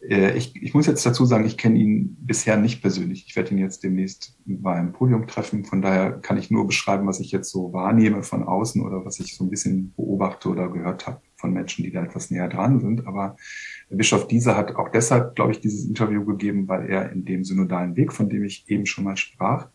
Äh, 0.01 0.37
ich, 0.37 0.55
ich 0.61 0.73
muss 0.73 0.87
jetzt 0.87 1.05
dazu 1.05 1.25
sagen, 1.25 1.45
ich 1.45 1.57
kenne 1.57 1.77
ihn 1.77 2.17
bisher 2.21 2.57
nicht 2.57 2.81
persönlich. 2.81 3.25
Ich 3.27 3.35
werde 3.35 3.51
ihn 3.51 3.57
jetzt 3.57 3.83
demnächst 3.83 4.37
beim 4.45 4.93
Podium 4.93 5.27
treffen. 5.27 5.65
Von 5.65 5.81
daher 5.81 6.11
kann 6.11 6.37
ich 6.37 6.49
nur 6.49 6.65
beschreiben, 6.67 7.07
was 7.07 7.19
ich 7.19 7.31
jetzt 7.31 7.51
so 7.51 7.73
wahrnehme 7.73 8.23
von 8.23 8.43
außen 8.43 8.81
oder 8.81 9.05
was 9.05 9.19
ich 9.19 9.35
so 9.35 9.43
ein 9.43 9.49
bisschen 9.49 9.93
beobachte 9.95 10.49
oder 10.49 10.69
gehört 10.69 11.07
habe 11.07 11.21
von 11.35 11.51
Menschen, 11.53 11.83
die 11.83 11.91
da 11.91 12.03
etwas 12.03 12.31
näher 12.31 12.49
dran 12.49 12.79
sind. 12.79 13.07
Aber 13.07 13.35
Bischof 13.89 14.27
Dieser 14.27 14.55
hat 14.55 14.75
auch 14.75 14.89
deshalb, 14.89 15.35
glaube 15.35 15.51
ich, 15.51 15.59
dieses 15.59 15.85
Interview 15.85 16.23
gegeben, 16.23 16.67
weil 16.67 16.89
er 16.89 17.11
in 17.11 17.25
dem 17.25 17.43
synodalen 17.43 17.95
Weg, 17.95 18.13
von 18.13 18.29
dem 18.29 18.43
ich 18.43 18.69
eben 18.69 18.85
schon 18.85 19.03
mal 19.03 19.17
sprach, 19.17 19.67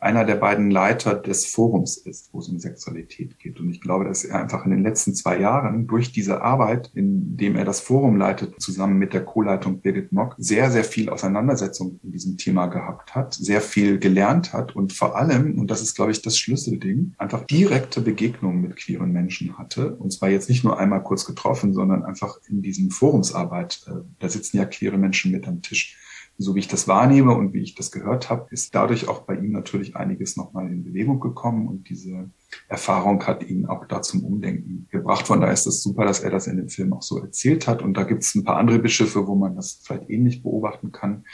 einer 0.00 0.24
der 0.24 0.36
beiden 0.36 0.70
Leiter 0.70 1.14
des 1.14 1.46
Forums 1.46 1.96
ist, 1.96 2.32
wo 2.32 2.38
es 2.38 2.48
um 2.48 2.58
Sexualität 2.58 3.38
geht. 3.38 3.58
Und 3.58 3.70
ich 3.70 3.80
glaube, 3.80 4.04
dass 4.04 4.24
er 4.24 4.40
einfach 4.40 4.64
in 4.64 4.70
den 4.70 4.82
letzten 4.82 5.14
zwei 5.14 5.38
Jahren 5.38 5.86
durch 5.86 6.12
diese 6.12 6.42
Arbeit, 6.42 6.90
in 6.94 7.36
dem 7.36 7.56
er 7.56 7.64
das 7.64 7.80
Forum 7.80 8.16
leitet, 8.16 8.60
zusammen 8.60 8.98
mit 8.98 9.12
der 9.12 9.24
Co-Leitung 9.24 9.80
Birgit 9.80 10.12
Mock, 10.12 10.34
sehr, 10.38 10.70
sehr 10.70 10.84
viel 10.84 11.08
Auseinandersetzung 11.08 11.98
in 12.02 12.12
diesem 12.12 12.36
Thema 12.36 12.66
gehabt 12.66 13.14
hat, 13.14 13.34
sehr 13.34 13.60
viel 13.60 13.98
gelernt 13.98 14.52
hat 14.52 14.76
und 14.76 14.92
vor 14.92 15.16
allem, 15.16 15.58
und 15.58 15.70
das 15.70 15.82
ist, 15.82 15.96
glaube 15.96 16.12
ich, 16.12 16.22
das 16.22 16.38
Schlüsselding, 16.38 17.14
einfach 17.18 17.44
direkte 17.44 18.00
Begegnungen 18.00 18.62
mit 18.62 18.76
queeren 18.76 19.12
Menschen 19.12 19.58
hatte. 19.58 19.96
Und 19.96 20.12
zwar 20.12 20.28
jetzt 20.28 20.48
nicht 20.48 20.64
nur 20.64 20.78
einmal 20.78 21.02
kurz 21.02 21.24
getroffen, 21.24 21.72
sondern 21.74 22.04
einfach 22.04 22.38
in 22.48 22.62
diesem 22.62 22.90
Forumsarbeit. 22.90 23.84
Äh, 23.86 24.04
da 24.18 24.28
sitzen 24.28 24.58
ja 24.58 24.64
queere 24.64 24.98
Menschen 24.98 25.32
mit 25.32 25.46
am 25.48 25.62
Tisch 25.62 25.96
so 26.38 26.54
wie 26.54 26.60
ich 26.60 26.68
das 26.68 26.86
wahrnehme 26.86 27.34
und 27.34 27.52
wie 27.52 27.62
ich 27.62 27.74
das 27.74 27.90
gehört 27.90 28.30
habe, 28.30 28.46
ist 28.50 28.72
dadurch 28.74 29.08
auch 29.08 29.22
bei 29.22 29.34
ihm 29.34 29.50
natürlich 29.50 29.96
einiges 29.96 30.36
nochmal 30.36 30.70
in 30.70 30.84
Bewegung 30.84 31.18
gekommen 31.18 31.66
und 31.66 31.88
diese 31.88 32.30
Erfahrung 32.68 33.26
hat 33.26 33.42
ihn 33.42 33.66
auch 33.66 33.86
da 33.86 34.02
zum 34.02 34.24
Umdenken 34.24 34.86
gebracht. 34.90 35.26
Von 35.26 35.40
daher 35.40 35.52
ist 35.52 35.66
es 35.66 35.76
das 35.76 35.82
super, 35.82 36.04
dass 36.04 36.20
er 36.20 36.30
das 36.30 36.46
in 36.46 36.56
dem 36.56 36.68
Film 36.68 36.92
auch 36.92 37.02
so 37.02 37.18
erzählt 37.18 37.66
hat. 37.66 37.82
Und 37.82 37.94
da 37.94 38.04
gibt 38.04 38.22
es 38.22 38.34
ein 38.36 38.44
paar 38.44 38.56
andere 38.56 38.78
Bischöfe, 38.78 39.26
wo 39.26 39.34
man 39.34 39.56
das 39.56 39.80
vielleicht 39.82 40.08
ähnlich 40.08 40.42
beobachten 40.42 40.92
kann. 40.92 41.24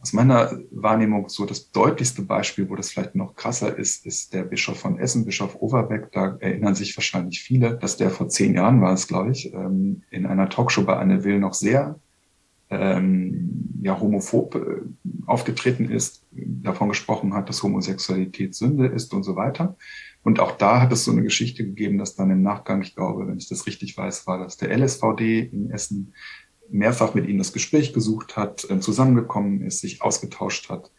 Aus 0.00 0.12
meiner 0.12 0.58
Wahrnehmung 0.70 1.28
so 1.28 1.46
das 1.46 1.72
deutlichste 1.72 2.22
Beispiel, 2.22 2.68
wo 2.68 2.76
das 2.76 2.90
vielleicht 2.90 3.14
noch 3.14 3.34
krasser 3.34 3.76
ist, 3.76 4.06
ist 4.06 4.34
der 4.34 4.44
Bischof 4.44 4.78
von 4.78 4.98
Essen, 4.98 5.24
Bischof 5.24 5.56
Overbeck. 5.60 6.12
Da 6.12 6.36
erinnern 6.40 6.74
sich 6.74 6.96
wahrscheinlich 6.96 7.42
viele, 7.42 7.76
dass 7.76 7.96
der 7.96 8.10
vor 8.10 8.28
zehn 8.28 8.54
Jahren 8.54 8.80
war 8.82 8.92
es, 8.92 9.08
glaube 9.08 9.32
ich, 9.32 9.52
ähm, 9.52 10.02
in 10.10 10.26
einer 10.26 10.48
Talkshow 10.48 10.84
bei 10.84 10.96
Anne 10.96 11.24
Will 11.24 11.40
noch 11.40 11.54
sehr 11.54 11.98
ähm, 12.70 13.80
ja, 13.82 13.98
homophob 14.00 14.54
äh, 14.54 14.60
aufgetreten 15.26 15.90
ist, 15.90 16.24
davon 16.32 16.88
gesprochen 16.88 17.34
hat, 17.34 17.48
dass 17.48 17.62
Homosexualität 17.62 18.54
Sünde 18.54 18.86
ist 18.86 19.12
und 19.12 19.22
so 19.22 19.36
weiter. 19.36 19.76
Und 20.22 20.40
auch 20.40 20.52
da 20.52 20.80
hat 20.80 20.92
es 20.92 21.04
so 21.04 21.12
eine 21.12 21.22
Geschichte 21.22 21.64
gegeben, 21.64 21.98
dass 21.98 22.16
dann 22.16 22.30
im 22.30 22.42
Nachgang, 22.42 22.82
ich 22.82 22.94
glaube, 22.94 23.26
wenn 23.28 23.36
ich 23.36 23.48
das 23.48 23.66
richtig 23.66 23.96
weiß, 23.96 24.26
war, 24.26 24.38
dass 24.38 24.56
der 24.56 24.76
LSVD 24.76 25.40
in 25.40 25.70
Essen 25.70 26.14
mehrfach 26.70 27.14
mit 27.14 27.28
ihnen 27.28 27.38
das 27.38 27.52
Gespräch 27.52 27.92
gesucht 27.92 28.36
hat, 28.36 28.68
äh, 28.70 28.80
zusammengekommen 28.80 29.60
ist, 29.60 29.80
sich 29.80 30.02
ausgetauscht 30.02 30.70
hat. 30.70 30.90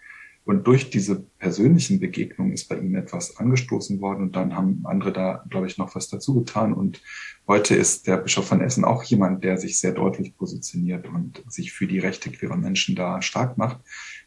Und 0.45 0.67
durch 0.67 0.91
diese 0.91 1.25
persönlichen 1.39 1.99
Begegnungen 1.99 2.53
ist 2.53 2.69
bei 2.69 2.77
ihm 2.77 2.93
etwas 2.93 3.37
angestoßen 3.37 3.99
worden 3.99 4.21
und 4.21 4.35
dann 4.35 4.55
haben 4.55 4.81
andere 4.83 5.11
da, 5.11 5.43
glaube 5.49 5.65
ich, 5.65 5.79
noch 5.79 5.95
was 5.95 6.07
dazu 6.07 6.35
getan. 6.35 6.71
Und 6.71 7.01
Heute 7.47 7.75
ist 7.75 8.07
der 8.07 8.17
Bischof 8.17 8.47
von 8.47 8.59
Essen 8.59 8.83
auch 8.83 9.03
jemand, 9.03 9.43
der 9.43 9.59
sich 9.59 9.77
sehr 9.77 9.91
deutlich 9.91 10.35
positioniert 10.35 11.07
und 11.07 11.43
sich 11.47 11.73
für 11.73 11.85
die 11.85 11.99
Rechte 11.99 12.31
queerer 12.31 12.57
Menschen 12.57 12.95
da 12.95 13.21
stark 13.21 13.55
macht. 13.55 13.81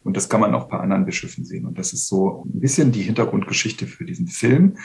Und 0.04 0.16
das 0.16 0.28
kann 0.28 0.40
man 0.40 0.54
auch 0.54 0.68
bei 0.68 0.78
anderen 0.78 1.04
Bischöfen 1.04 1.44
sehen. 1.44 1.66
Und 1.66 1.78
das 1.78 1.92
ist 1.92 2.06
so 2.06 2.44
ein 2.46 2.60
bisschen 2.60 2.92
die 2.92 3.02
Hintergrundgeschichte 3.02 3.88
für 3.88 4.04
diesen 4.04 4.28
Film, 4.28 4.78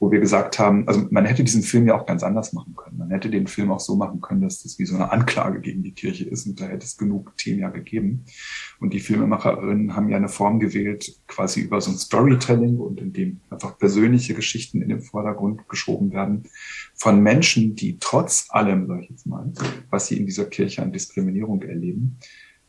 wo 0.00 0.10
wir 0.10 0.18
gesagt 0.18 0.58
haben, 0.58 0.88
also 0.88 1.06
man 1.10 1.26
hätte 1.26 1.44
diesen 1.44 1.62
Film 1.62 1.86
ja 1.86 1.96
auch 1.96 2.06
ganz 2.06 2.24
anders 2.24 2.52
machen 2.52 2.74
können. 2.74 2.98
Man 2.98 3.10
hätte 3.10 3.30
den 3.30 3.46
Film 3.46 3.70
auch 3.70 3.78
so 3.78 3.94
machen 3.94 4.20
können, 4.20 4.40
dass 4.40 4.64
das 4.64 4.80
wie 4.80 4.84
so 4.84 4.96
eine 4.96 5.12
Anklage 5.12 5.60
gegen 5.60 5.84
die 5.84 5.92
Kirche 5.92 6.24
ist. 6.24 6.44
Und 6.46 6.60
da 6.60 6.64
hätte 6.64 6.84
es 6.84 6.96
genug 6.96 7.36
Themen 7.36 7.60
ja 7.60 7.68
gegeben. 7.68 8.24
Und 8.80 8.94
die 8.94 9.00
Filmemacherinnen 9.00 9.94
haben 9.94 10.08
ja 10.08 10.16
eine 10.16 10.28
Form 10.28 10.58
gewählt, 10.58 11.20
quasi 11.28 11.60
über 11.60 11.80
so 11.80 11.92
ein 11.92 11.98
Storytelling 11.98 12.78
und 12.78 13.00
in 13.00 13.12
dem 13.12 13.40
einfach 13.48 13.78
persönliche 13.78 14.34
Geschichten 14.34 14.82
in 14.82 14.88
den 14.88 15.02
Vordergrund 15.02 15.68
geschoben 15.68 16.12
werden 16.12 16.42
von 16.96 17.22
Menschen, 17.22 17.74
die 17.74 17.98
trotz 17.98 18.46
allem, 18.50 18.86
sag 18.86 19.02
ich 19.02 19.10
jetzt 19.10 19.26
mal, 19.26 19.52
was 19.90 20.08
sie 20.08 20.16
in 20.16 20.26
dieser 20.26 20.46
Kirche 20.46 20.82
an 20.82 20.92
Diskriminierung 20.92 21.62
erleben, 21.62 22.18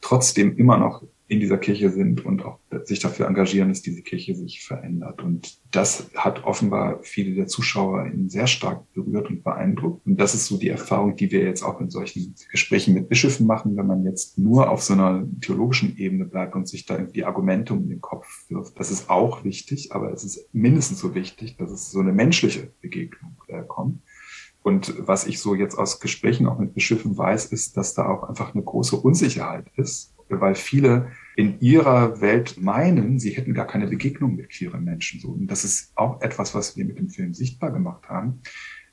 trotzdem 0.01 0.57
immer 0.57 0.77
noch 0.77 1.03
in 1.29 1.41
dieser 1.41 1.57
Kirche 1.57 1.89
sind 1.89 2.25
und 2.25 2.45
auch 2.45 2.59
sich 2.85 2.99
dafür 2.99 3.27
engagieren, 3.27 3.67
dass 3.69 3.81
diese 3.81 4.01
Kirche 4.01 4.33
sich 4.33 4.63
verändert. 4.63 5.21
Und 5.21 5.59
das 5.71 6.09
hat 6.15 6.45
offenbar 6.45 6.99
viele 7.03 7.35
der 7.35 7.47
Zuschauer 7.47 8.09
sehr 8.27 8.47
stark 8.47 8.91
berührt 8.93 9.29
und 9.29 9.43
beeindruckt. 9.43 10.05
Und 10.05 10.17
das 10.21 10.33
ist 10.33 10.45
so 10.45 10.57
die 10.57 10.69
Erfahrung, 10.69 11.17
die 11.17 11.29
wir 11.31 11.43
jetzt 11.43 11.63
auch 11.63 11.81
in 11.81 11.89
solchen 11.89 12.33
Gesprächen 12.49 12.93
mit 12.93 13.09
Bischöfen 13.09 13.45
machen, 13.45 13.75
wenn 13.75 13.87
man 13.87 14.05
jetzt 14.05 14.37
nur 14.37 14.69
auf 14.69 14.83
so 14.83 14.93
einer 14.93 15.27
theologischen 15.41 15.97
Ebene 15.97 16.25
bleibt 16.25 16.55
und 16.55 16.67
sich 16.67 16.85
da 16.85 16.97
die 16.97 17.25
Argumente 17.25 17.73
um 17.73 17.89
den 17.89 17.99
Kopf 17.99 18.45
wirft. 18.47 18.79
Das 18.79 18.89
ist 18.89 19.09
auch 19.09 19.43
wichtig, 19.43 19.91
aber 19.91 20.13
es 20.13 20.23
ist 20.23 20.47
mindestens 20.53 20.99
so 20.99 21.13
wichtig, 21.13 21.57
dass 21.57 21.71
es 21.71 21.91
so 21.91 21.99
eine 21.99 22.13
menschliche 22.13 22.71
Begegnung 22.81 23.35
äh, 23.49 23.63
kommt. 23.67 24.01
Und 24.67 24.93
was 24.97 25.25
ich 25.25 25.39
so 25.39 25.55
jetzt 25.55 25.77
aus 25.77 26.01
Gesprächen 26.01 26.45
auch 26.45 26.59
mit 26.59 26.73
Bischöfen 26.73 27.17
weiß, 27.17 27.45
ist, 27.53 27.77
dass 27.77 27.93
da 27.93 28.05
auch 28.05 28.23
einfach 28.23 28.53
eine 28.53 28.65
große 28.65 28.97
Unsicherheit 28.97 29.65
ist, 29.77 30.13
weil 30.27 30.55
viele 30.55 31.13
in 31.37 31.61
ihrer 31.61 32.19
Welt 32.19 32.57
meinen, 32.59 33.17
sie 33.17 33.29
hätten 33.29 33.53
gar 33.53 33.65
keine 33.65 33.87
Begegnung 33.87 34.35
mit 34.35 34.49
queeren 34.49 34.83
Menschen. 34.83 35.23
Und 35.23 35.47
das 35.47 35.63
ist 35.63 35.93
auch 35.95 36.19
etwas, 36.19 36.53
was 36.53 36.75
wir 36.75 36.83
mit 36.83 36.99
dem 36.99 37.07
Film 37.07 37.33
sichtbar 37.33 37.71
gemacht 37.71 38.09
haben. 38.09 38.41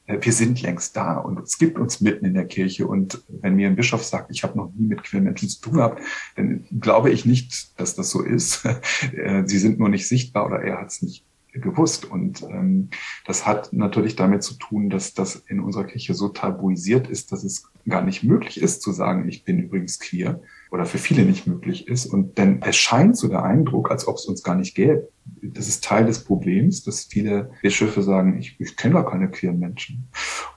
Äh, 0.06 0.18
wir 0.20 0.32
sind 0.32 0.62
längst 0.62 0.96
da 0.96 1.16
und 1.16 1.40
es 1.40 1.58
gibt 1.58 1.76
uns 1.76 2.00
mitten 2.00 2.24
in 2.24 2.34
der 2.34 2.46
Kirche. 2.46 2.86
Und 2.86 3.24
wenn 3.26 3.56
mir 3.56 3.66
ein 3.66 3.74
Bischof 3.74 4.04
sagt, 4.04 4.30
ich 4.30 4.44
habe 4.44 4.56
noch 4.56 4.72
nie 4.76 4.86
mit 4.86 5.02
queeren 5.02 5.24
Menschen 5.24 5.48
zu 5.48 5.60
tun 5.60 5.72
gehabt, 5.72 6.00
dann 6.36 6.66
glaube 6.78 7.10
ich 7.10 7.26
nicht, 7.26 7.80
dass 7.80 7.96
das 7.96 8.10
so 8.10 8.22
ist. 8.22 8.64
Äh, 9.12 9.42
sie 9.46 9.58
sind 9.58 9.80
nur 9.80 9.88
nicht 9.88 10.06
sichtbar 10.06 10.46
oder 10.46 10.62
er 10.62 10.80
hat 10.80 10.92
es 10.92 11.02
nicht 11.02 11.24
gewusst. 11.60 12.04
Und 12.04 12.42
ähm, 12.42 12.90
das 13.26 13.46
hat 13.46 13.72
natürlich 13.72 14.16
damit 14.16 14.42
zu 14.42 14.54
tun, 14.54 14.90
dass 14.90 15.14
das 15.14 15.36
in 15.36 15.60
unserer 15.60 15.84
Kirche 15.84 16.14
so 16.14 16.28
tabuisiert 16.28 17.08
ist, 17.08 17.32
dass 17.32 17.44
es 17.44 17.70
gar 17.88 18.02
nicht 18.02 18.24
möglich 18.24 18.60
ist 18.60 18.82
zu 18.82 18.92
sagen, 18.92 19.28
ich 19.28 19.44
bin 19.44 19.58
übrigens 19.58 20.00
queer 20.00 20.40
oder 20.70 20.86
für 20.86 20.98
viele 20.98 21.24
nicht 21.24 21.46
möglich 21.46 21.86
ist. 21.86 22.06
Und 22.06 22.38
denn 22.38 22.60
es 22.62 22.76
scheint 22.76 23.16
so 23.16 23.28
der 23.28 23.44
Eindruck, 23.44 23.90
als 23.90 24.08
ob 24.08 24.16
es 24.16 24.26
uns 24.26 24.42
gar 24.42 24.56
nicht 24.56 24.74
gäbe. 24.74 25.08
Das 25.42 25.68
ist 25.68 25.84
Teil 25.84 26.06
des 26.06 26.24
Problems, 26.24 26.82
dass 26.82 27.04
viele 27.04 27.50
Bischöfe 27.62 28.02
sagen, 28.02 28.38
ich, 28.38 28.56
ich 28.58 28.76
kenne 28.76 28.94
gar 28.94 29.08
keine 29.08 29.30
queeren 29.30 29.58
Menschen. 29.58 30.08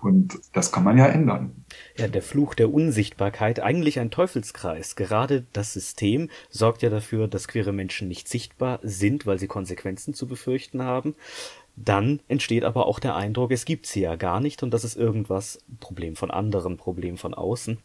Und 0.01 0.39
das 0.53 0.71
kann 0.71 0.83
man 0.83 0.97
ja 0.97 1.07
ändern. 1.07 1.65
Ja, 1.97 2.07
der 2.07 2.21
Fluch 2.21 2.53
der 2.53 2.71
Unsichtbarkeit, 2.71 3.59
eigentlich 3.59 3.99
ein 3.99 4.11
Teufelskreis. 4.11 4.95
Gerade 4.95 5.47
das 5.51 5.73
System 5.73 6.29
sorgt 6.49 6.83
ja 6.83 6.91
dafür, 6.91 7.27
dass 7.27 7.47
queere 7.47 7.71
Menschen 7.71 8.07
nicht 8.07 8.27
sichtbar 8.27 8.79
sind, 8.83 9.25
weil 9.25 9.39
sie 9.39 9.47
Konsequenzen 9.47 10.13
zu 10.13 10.27
befürchten 10.27 10.83
haben. 10.83 11.15
Dann 11.75 12.19
entsteht 12.27 12.63
aber 12.63 12.85
auch 12.85 12.99
der 12.99 13.15
Eindruck, 13.15 13.51
es 13.51 13.65
gibt 13.65 13.87
sie 13.87 14.01
ja 14.01 14.15
gar 14.15 14.39
nicht 14.39 14.61
und 14.61 14.71
das 14.75 14.83
ist 14.83 14.95
irgendwas 14.95 15.59
Problem 15.79 16.15
von 16.15 16.29
anderen, 16.29 16.77
Problem 16.77 17.17
von 17.17 17.33
außen. 17.33 17.79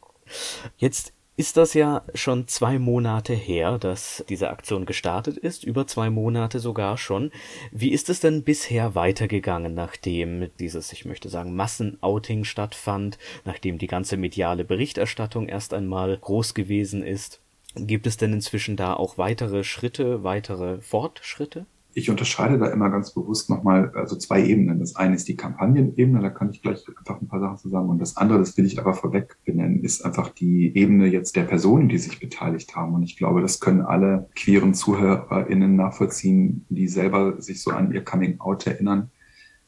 Jetzt 0.76 1.14
ist 1.36 1.56
das 1.56 1.72
ja 1.72 2.02
schon 2.14 2.46
zwei 2.46 2.78
Monate 2.78 3.32
her, 3.32 3.78
dass 3.78 4.22
diese 4.28 4.50
Aktion 4.50 4.84
gestartet 4.84 5.38
ist, 5.38 5.64
über 5.64 5.86
zwei 5.86 6.10
Monate 6.10 6.58
sogar 6.58 6.98
schon. 6.98 7.30
Wie 7.70 7.90
ist 7.90 8.10
es 8.10 8.20
denn 8.20 8.42
bisher 8.42 8.94
weitergegangen, 8.94 9.74
nachdem 9.74 10.50
dieses, 10.58 10.92
ich 10.92 11.04
möchte 11.04 11.30
sagen, 11.30 11.56
Massenouting 11.56 12.44
stattfand, 12.44 13.18
nachdem 13.44 13.78
die 13.78 13.86
ganze 13.86 14.16
mediale 14.16 14.64
Berichterstattung 14.64 15.48
erst 15.48 15.72
einmal 15.72 16.16
groß 16.18 16.52
gewesen 16.52 17.02
ist? 17.02 17.40
Gibt 17.74 18.06
es 18.06 18.18
denn 18.18 18.34
inzwischen 18.34 18.76
da 18.76 18.92
auch 18.92 19.16
weitere 19.16 19.64
Schritte, 19.64 20.22
weitere 20.24 20.82
Fortschritte? 20.82 21.64
Ich 21.94 22.10
unterscheide 22.10 22.58
da 22.58 22.66
immer 22.66 22.90
ganz 22.90 23.12
bewusst 23.12 23.50
nochmal, 23.50 23.92
also 23.94 24.16
zwei 24.16 24.44
Ebenen. 24.44 24.80
Das 24.80 24.96
eine 24.96 25.14
ist 25.14 25.28
die 25.28 25.36
Kampagnenebene, 25.36 26.20
da 26.20 26.30
kann 26.30 26.50
ich 26.50 26.62
gleich 26.62 26.84
einfach 26.98 27.20
ein 27.20 27.28
paar 27.28 27.40
Sachen 27.40 27.58
zu 27.58 27.68
sagen. 27.68 27.88
Und 27.88 27.98
das 27.98 28.16
andere, 28.16 28.38
das 28.38 28.56
will 28.56 28.64
ich 28.64 28.78
aber 28.78 28.94
vorweg 28.94 29.36
benennen, 29.44 29.82
ist 29.82 30.04
einfach 30.04 30.30
die 30.30 30.76
Ebene 30.76 31.06
jetzt 31.06 31.36
der 31.36 31.44
Personen, 31.44 31.88
die 31.88 31.98
sich 31.98 32.20
beteiligt 32.20 32.74
haben. 32.76 32.94
Und 32.94 33.02
ich 33.02 33.16
glaube, 33.16 33.42
das 33.42 33.60
können 33.60 33.82
alle 33.82 34.28
queeren 34.34 34.74
ZuhörerInnen 34.74 35.76
nachvollziehen, 35.76 36.66
die 36.68 36.88
selber 36.88 37.40
sich 37.40 37.62
so 37.62 37.70
an 37.70 37.92
ihr 37.92 38.04
Coming 38.04 38.40
Out 38.40 38.66
erinnern 38.66 39.10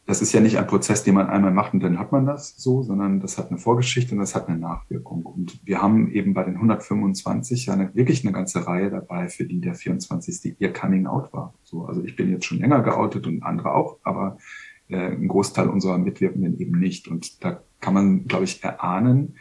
das 0.07 0.21
ist 0.21 0.33
ja 0.33 0.41
nicht 0.41 0.59
ein 0.59 0.67
Prozess, 0.67 1.03
den 1.03 1.15
man 1.15 1.29
einmal 1.29 1.51
macht 1.51 1.73
und 1.73 1.83
dann 1.83 1.99
hat 1.99 2.13
man 2.13 2.27
das 2.27 2.55
so, 2.57 2.83
sondern 2.83 3.21
das 3.21 3.39
hat 3.39 3.51
eine 3.51 3.59
Vorgeschichte 3.59 4.13
und 4.13 4.19
das 4.19 4.35
hat 4.35 4.49
eine 4.49 4.59
Nachwirkung. 4.59 5.25
Und 5.25 5.61
wir 5.65 5.81
haben 5.81 6.11
eben 6.11 6.35
bei 6.35 6.45
den 6.45 6.57
125 6.57 7.67
ja 7.67 7.73
eine, 7.73 7.95
wirklich 7.95 8.23
eine 8.25 8.33
ganze 8.33 8.67
Reihe 8.67 8.91
dabei, 8.91 9.29
für 9.29 9.45
die 9.45 9.61
der 9.61 9.75
24. 9.75 10.57
ihr 10.59 10.73
Coming 10.73 11.07
Out 11.07 11.33
war. 11.33 11.55
So, 11.63 11.87
also 11.87 12.05
ich 12.05 12.17
bin 12.17 12.31
jetzt 12.31 12.45
schon 12.45 12.59
länger 12.59 12.83
geoutet 12.83 13.27
und 13.27 13.43
andere 13.43 13.75
auch, 13.75 13.99
aber 14.03 14.37
äh, 14.89 15.13
ein 15.13 15.29
Großteil 15.29 15.69
unserer 15.69 15.97
Mitwirkenden 15.97 16.59
eben 16.59 16.79
nicht. 16.79 17.09
Und 17.09 17.43
da 17.43 17.63
kann 17.81 17.95
man, 17.95 18.27
glaube 18.27 18.45
ich, 18.45 18.63
erahnen, 18.63 19.37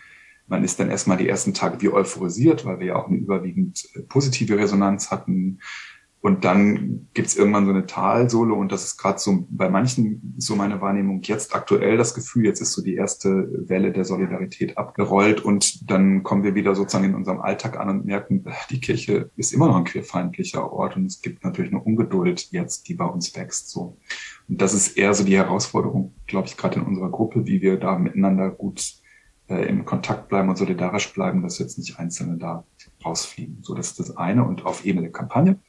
man 0.48 0.64
ist 0.64 0.80
dann 0.80 0.90
erstmal 0.90 1.18
die 1.18 1.28
ersten 1.28 1.54
Tage 1.54 1.82
wie 1.82 1.90
euphorisiert, 1.90 2.66
weil 2.66 2.80
wir 2.80 2.88
ja 2.88 2.96
auch 2.96 3.08
eine 3.08 3.18
überwiegend 3.18 3.86
äh, 3.96 4.02
positive 4.02 4.58
Resonanz 4.58 5.12
hatten 5.12 5.60
und 6.24 6.46
dann 6.46 7.10
gibt's 7.14 7.36
irgendwann 7.36 7.66
so 7.66 7.72
eine 7.72 7.86
Talsohle 7.86 8.54
und 8.54 8.72
das 8.72 8.86
ist 8.86 8.98
gerade 8.98 9.20
so 9.20 9.46
bei 9.50 9.70
manchen 9.70 10.36
so 10.38 10.56
meine 10.56 10.80
Wahrnehmung 10.80 11.22
jetzt 11.24 11.54
aktuell 11.54 11.98
das 11.98 12.14
Gefühl, 12.14 12.46
jetzt 12.46 12.62
ist 12.62 12.72
so 12.72 12.82
die 12.82 12.96
erste 12.96 13.50
Welle 13.68 13.92
der 13.92 14.06
Solidarität 14.06 14.78
abgerollt 14.78 15.42
und 15.42 15.92
dann 15.92 16.24
kommen 16.24 16.46
wir 16.46 16.56
wieder 16.56 16.76
sozusagen 16.76 17.04
in 17.04 17.16
unserem 17.16 17.42
Alltag 17.42 17.78
an 17.78 17.90
und 17.90 18.06
merken, 18.06 18.46
die 18.70 18.80
Kirche 18.80 19.32
ist 19.36 19.52
immer 19.52 19.68
noch 19.68 19.76
ein 19.76 19.84
queerfeindlicher 19.84 20.72
Ort 20.72 20.96
und 20.96 21.08
es 21.08 21.22
gibt 21.22 21.44
natürlich 21.44 21.74
eine 21.74 21.84
Ungeduld 21.84 22.48
jetzt, 22.52 22.88
die 22.88 22.94
bei 22.94 23.06
uns 23.06 23.36
wächst. 23.36 23.70
So. 23.70 23.98
Und 24.48 24.62
das 24.62 24.74
ist 24.74 24.98
eher 24.98 25.14
so 25.14 25.26
die 25.26 25.36
Herausforderung, 25.36 26.14
glaube 26.26 26.48
ich, 26.48 26.56
gerade 26.56 26.80
in 26.80 26.86
unserer 26.86 27.12
Gruppe, 27.12 27.46
wie 27.48 27.62
wir 27.62 27.78
da 27.78 28.00
miteinander 28.00 28.50
gut 28.50 28.94
äh, 29.50 29.68
im 29.68 29.84
Kontakt 29.84 30.30
bleiben 30.30 30.48
und 30.48 30.58
solidarisch 30.58 31.14
bleiben, 31.14 31.44
dass 31.44 31.60
jetzt 31.60 31.78
nicht 31.78 32.00
Einzelne 32.00 32.38
da 32.38 32.64
rausfliegen. 33.04 33.58
So, 33.62 33.76
das 33.76 33.88
ist 33.88 34.00
das 34.00 34.16
eine 34.16 34.46
und 34.46 34.66
auf 34.66 34.86
Ebene 34.86 35.02
der 35.02 35.12
Kampagne 35.12 35.60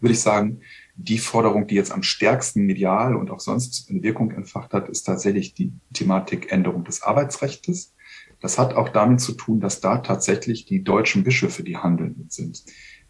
würde 0.00 0.12
ich 0.12 0.20
sagen, 0.20 0.60
die 0.96 1.18
Forderung, 1.18 1.66
die 1.66 1.74
jetzt 1.74 1.92
am 1.92 2.02
stärksten 2.02 2.66
medial 2.66 3.16
und 3.16 3.30
auch 3.30 3.40
sonst 3.40 3.88
eine 3.90 4.02
Wirkung 4.02 4.32
entfacht 4.32 4.72
hat, 4.72 4.88
ist 4.88 5.04
tatsächlich 5.04 5.54
die 5.54 5.72
Thematik 5.92 6.52
Änderung 6.52 6.84
des 6.84 7.02
Arbeitsrechts. 7.02 7.94
Das 8.40 8.58
hat 8.58 8.74
auch 8.74 8.88
damit 8.88 9.20
zu 9.20 9.32
tun, 9.32 9.60
dass 9.60 9.80
da 9.80 9.98
tatsächlich 9.98 10.64
die 10.64 10.82
deutschen 10.82 11.24
Bischöfe 11.24 11.62
die 11.62 11.76
Handelnden 11.76 12.28
sind. 12.28 12.64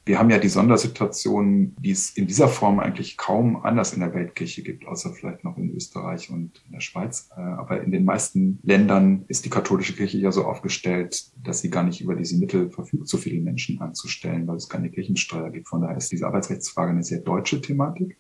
Wir 0.06 0.18
haben 0.18 0.30
ja 0.30 0.38
die 0.38 0.48
Sondersituation, 0.48 1.76
die 1.78 1.90
es 1.90 2.10
in 2.10 2.26
dieser 2.26 2.48
Form 2.48 2.80
eigentlich 2.80 3.16
kaum 3.16 3.62
anders 3.62 3.92
in 3.92 4.00
der 4.00 4.14
Weltkirche 4.14 4.62
gibt, 4.62 4.86
außer 4.86 5.12
vielleicht 5.12 5.44
noch 5.44 5.58
in 5.58 5.74
Österreich 5.74 6.30
und 6.30 6.62
in 6.66 6.72
der 6.72 6.80
Schweiz. 6.80 7.28
Äh, 7.36 7.40
aber 7.40 7.82
in 7.82 7.92
den 7.92 8.04
meisten 8.04 8.58
Ländern 8.62 9.24
ist 9.28 9.44
die 9.44 9.50
katholische 9.50 9.94
Kirche 9.94 10.18
ja 10.18 10.32
so 10.32 10.44
aufgestellt, 10.44 11.30
dass 11.44 11.60
sie 11.60 11.70
gar 11.70 11.84
nicht 11.84 12.00
über 12.00 12.14
diese 12.14 12.38
Mittel 12.38 12.70
verfügt, 12.70 13.08
so 13.08 13.18
viele 13.18 13.40
Menschen 13.40 13.80
anzustellen, 13.80 14.46
weil 14.46 14.56
es 14.56 14.68
keine 14.68 14.90
Kirchensteuer 14.90 15.50
gibt. 15.50 15.68
Von 15.68 15.82
daher 15.82 15.98
ist 15.98 16.10
diese 16.10 16.26
Arbeitsrechtsfrage 16.26 16.92
eine 16.92 17.04
sehr 17.04 17.20
deutsche 17.20 17.60
Thematik. 17.60 18.16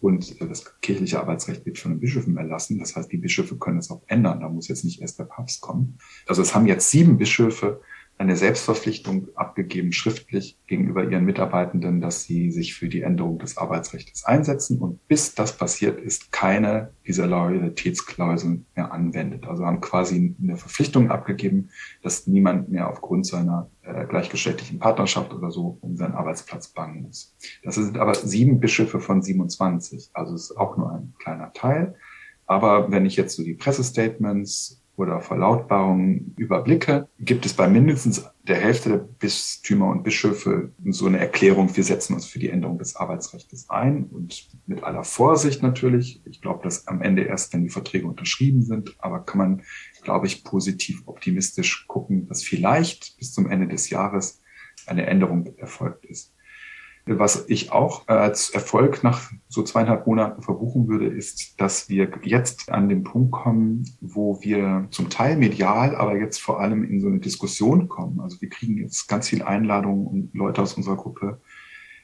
Und 0.00 0.40
das 0.40 0.80
kirchliche 0.80 1.20
Arbeitsrecht 1.20 1.66
wird 1.66 1.78
von 1.78 1.92
den 1.92 2.00
Bischöfen 2.00 2.36
erlassen. 2.36 2.78
Das 2.78 2.96
heißt, 2.96 3.12
die 3.12 3.18
Bischöfe 3.18 3.56
können 3.56 3.78
es 3.78 3.90
auch 3.90 4.00
ändern. 4.06 4.40
Da 4.40 4.48
muss 4.48 4.68
jetzt 4.68 4.84
nicht 4.84 5.02
erst 5.02 5.18
der 5.18 5.24
Papst 5.24 5.60
kommen. 5.60 5.98
Also 6.26 6.40
es 6.40 6.54
haben 6.54 6.66
jetzt 6.66 6.90
sieben 6.90 7.18
Bischöfe 7.18 7.82
eine 8.20 8.36
Selbstverpflichtung 8.36 9.28
abgegeben, 9.34 9.92
schriftlich 9.92 10.58
gegenüber 10.66 11.04
ihren 11.04 11.24
Mitarbeitenden, 11.24 12.02
dass 12.02 12.24
sie 12.24 12.50
sich 12.50 12.74
für 12.74 12.86
die 12.86 13.00
Änderung 13.00 13.38
des 13.38 13.56
Arbeitsrechts 13.56 14.26
einsetzen 14.26 14.78
und 14.78 15.08
bis 15.08 15.34
das 15.34 15.56
passiert 15.56 15.98
ist, 15.98 16.30
keine 16.30 16.92
dieser 17.06 17.26
Loyalitätsklauseln 17.26 18.66
mehr 18.76 18.92
anwendet. 18.92 19.46
Also 19.46 19.64
haben 19.64 19.80
quasi 19.80 20.36
eine 20.38 20.58
Verpflichtung 20.58 21.10
abgegeben, 21.10 21.70
dass 22.02 22.26
niemand 22.26 22.68
mehr 22.68 22.90
aufgrund 22.90 23.24
seiner 23.24 23.70
äh, 23.80 24.04
gleichgeschlechtlichen 24.04 24.78
Partnerschaft 24.78 25.32
oder 25.32 25.50
so 25.50 25.78
um 25.80 25.96
seinen 25.96 26.12
Arbeitsplatz 26.12 26.68
bangen 26.68 27.04
muss. 27.04 27.34
Das 27.62 27.76
sind 27.76 27.96
aber 27.96 28.14
sieben 28.14 28.60
Bischöfe 28.60 29.00
von 29.00 29.22
27, 29.22 30.10
also 30.12 30.34
ist 30.34 30.58
auch 30.58 30.76
nur 30.76 30.92
ein 30.92 31.14
kleiner 31.20 31.54
Teil. 31.54 31.94
Aber 32.44 32.90
wenn 32.92 33.06
ich 33.06 33.16
jetzt 33.16 33.34
so 33.34 33.42
die 33.42 33.54
Pressestatements 33.54 34.79
oder 35.00 35.20
Verlautbarungen 35.20 36.34
überblicke, 36.36 37.08
gibt 37.18 37.46
es 37.46 37.54
bei 37.54 37.68
mindestens 37.68 38.28
der 38.42 38.56
Hälfte 38.56 38.90
der 38.90 38.98
Bistümer 38.98 39.88
und 39.88 40.02
Bischöfe 40.02 40.72
so 40.86 41.06
eine 41.06 41.18
Erklärung, 41.18 41.74
wir 41.74 41.84
setzen 41.84 42.14
uns 42.14 42.26
für 42.26 42.38
die 42.38 42.50
Änderung 42.50 42.78
des 42.78 42.96
Arbeitsrechts 42.96 43.70
ein 43.70 44.04
und 44.04 44.48
mit 44.66 44.84
aller 44.84 45.04
Vorsicht 45.04 45.62
natürlich. 45.62 46.20
Ich 46.26 46.42
glaube, 46.42 46.62
dass 46.62 46.86
am 46.86 47.00
Ende 47.00 47.22
erst, 47.22 47.54
wenn 47.54 47.62
die 47.62 47.70
Verträge 47.70 48.06
unterschrieben 48.06 48.62
sind, 48.62 48.94
aber 48.98 49.20
kann 49.20 49.38
man, 49.38 49.62
glaube 50.02 50.26
ich, 50.26 50.44
positiv 50.44 51.02
optimistisch 51.06 51.86
gucken, 51.86 52.28
dass 52.28 52.42
vielleicht 52.42 53.16
bis 53.16 53.32
zum 53.32 53.50
Ende 53.50 53.68
des 53.68 53.88
Jahres 53.88 54.42
eine 54.86 55.06
Änderung 55.06 55.46
erfolgt 55.56 56.04
ist. 56.04 56.34
Was 57.18 57.46
ich 57.48 57.72
auch 57.72 58.06
als 58.06 58.50
Erfolg 58.50 59.02
nach 59.02 59.32
so 59.48 59.64
zweieinhalb 59.64 60.06
Monaten 60.06 60.42
verbuchen 60.42 60.86
würde, 60.86 61.06
ist, 61.06 61.60
dass 61.60 61.88
wir 61.88 62.08
jetzt 62.22 62.70
an 62.70 62.88
den 62.88 63.02
Punkt 63.02 63.32
kommen, 63.32 63.84
wo 64.00 64.40
wir 64.42 64.86
zum 64.92 65.10
Teil 65.10 65.36
medial, 65.36 65.96
aber 65.96 66.16
jetzt 66.16 66.40
vor 66.40 66.60
allem 66.60 66.84
in 66.84 67.00
so 67.00 67.08
eine 67.08 67.18
Diskussion 67.18 67.88
kommen. 67.88 68.20
Also 68.20 68.40
wir 68.40 68.48
kriegen 68.48 68.78
jetzt 68.78 69.08
ganz 69.08 69.28
viele 69.28 69.44
Einladungen 69.44 70.06
und 70.06 70.34
Leute 70.34 70.62
aus 70.62 70.74
unserer 70.74 70.96
Gruppe 70.96 71.40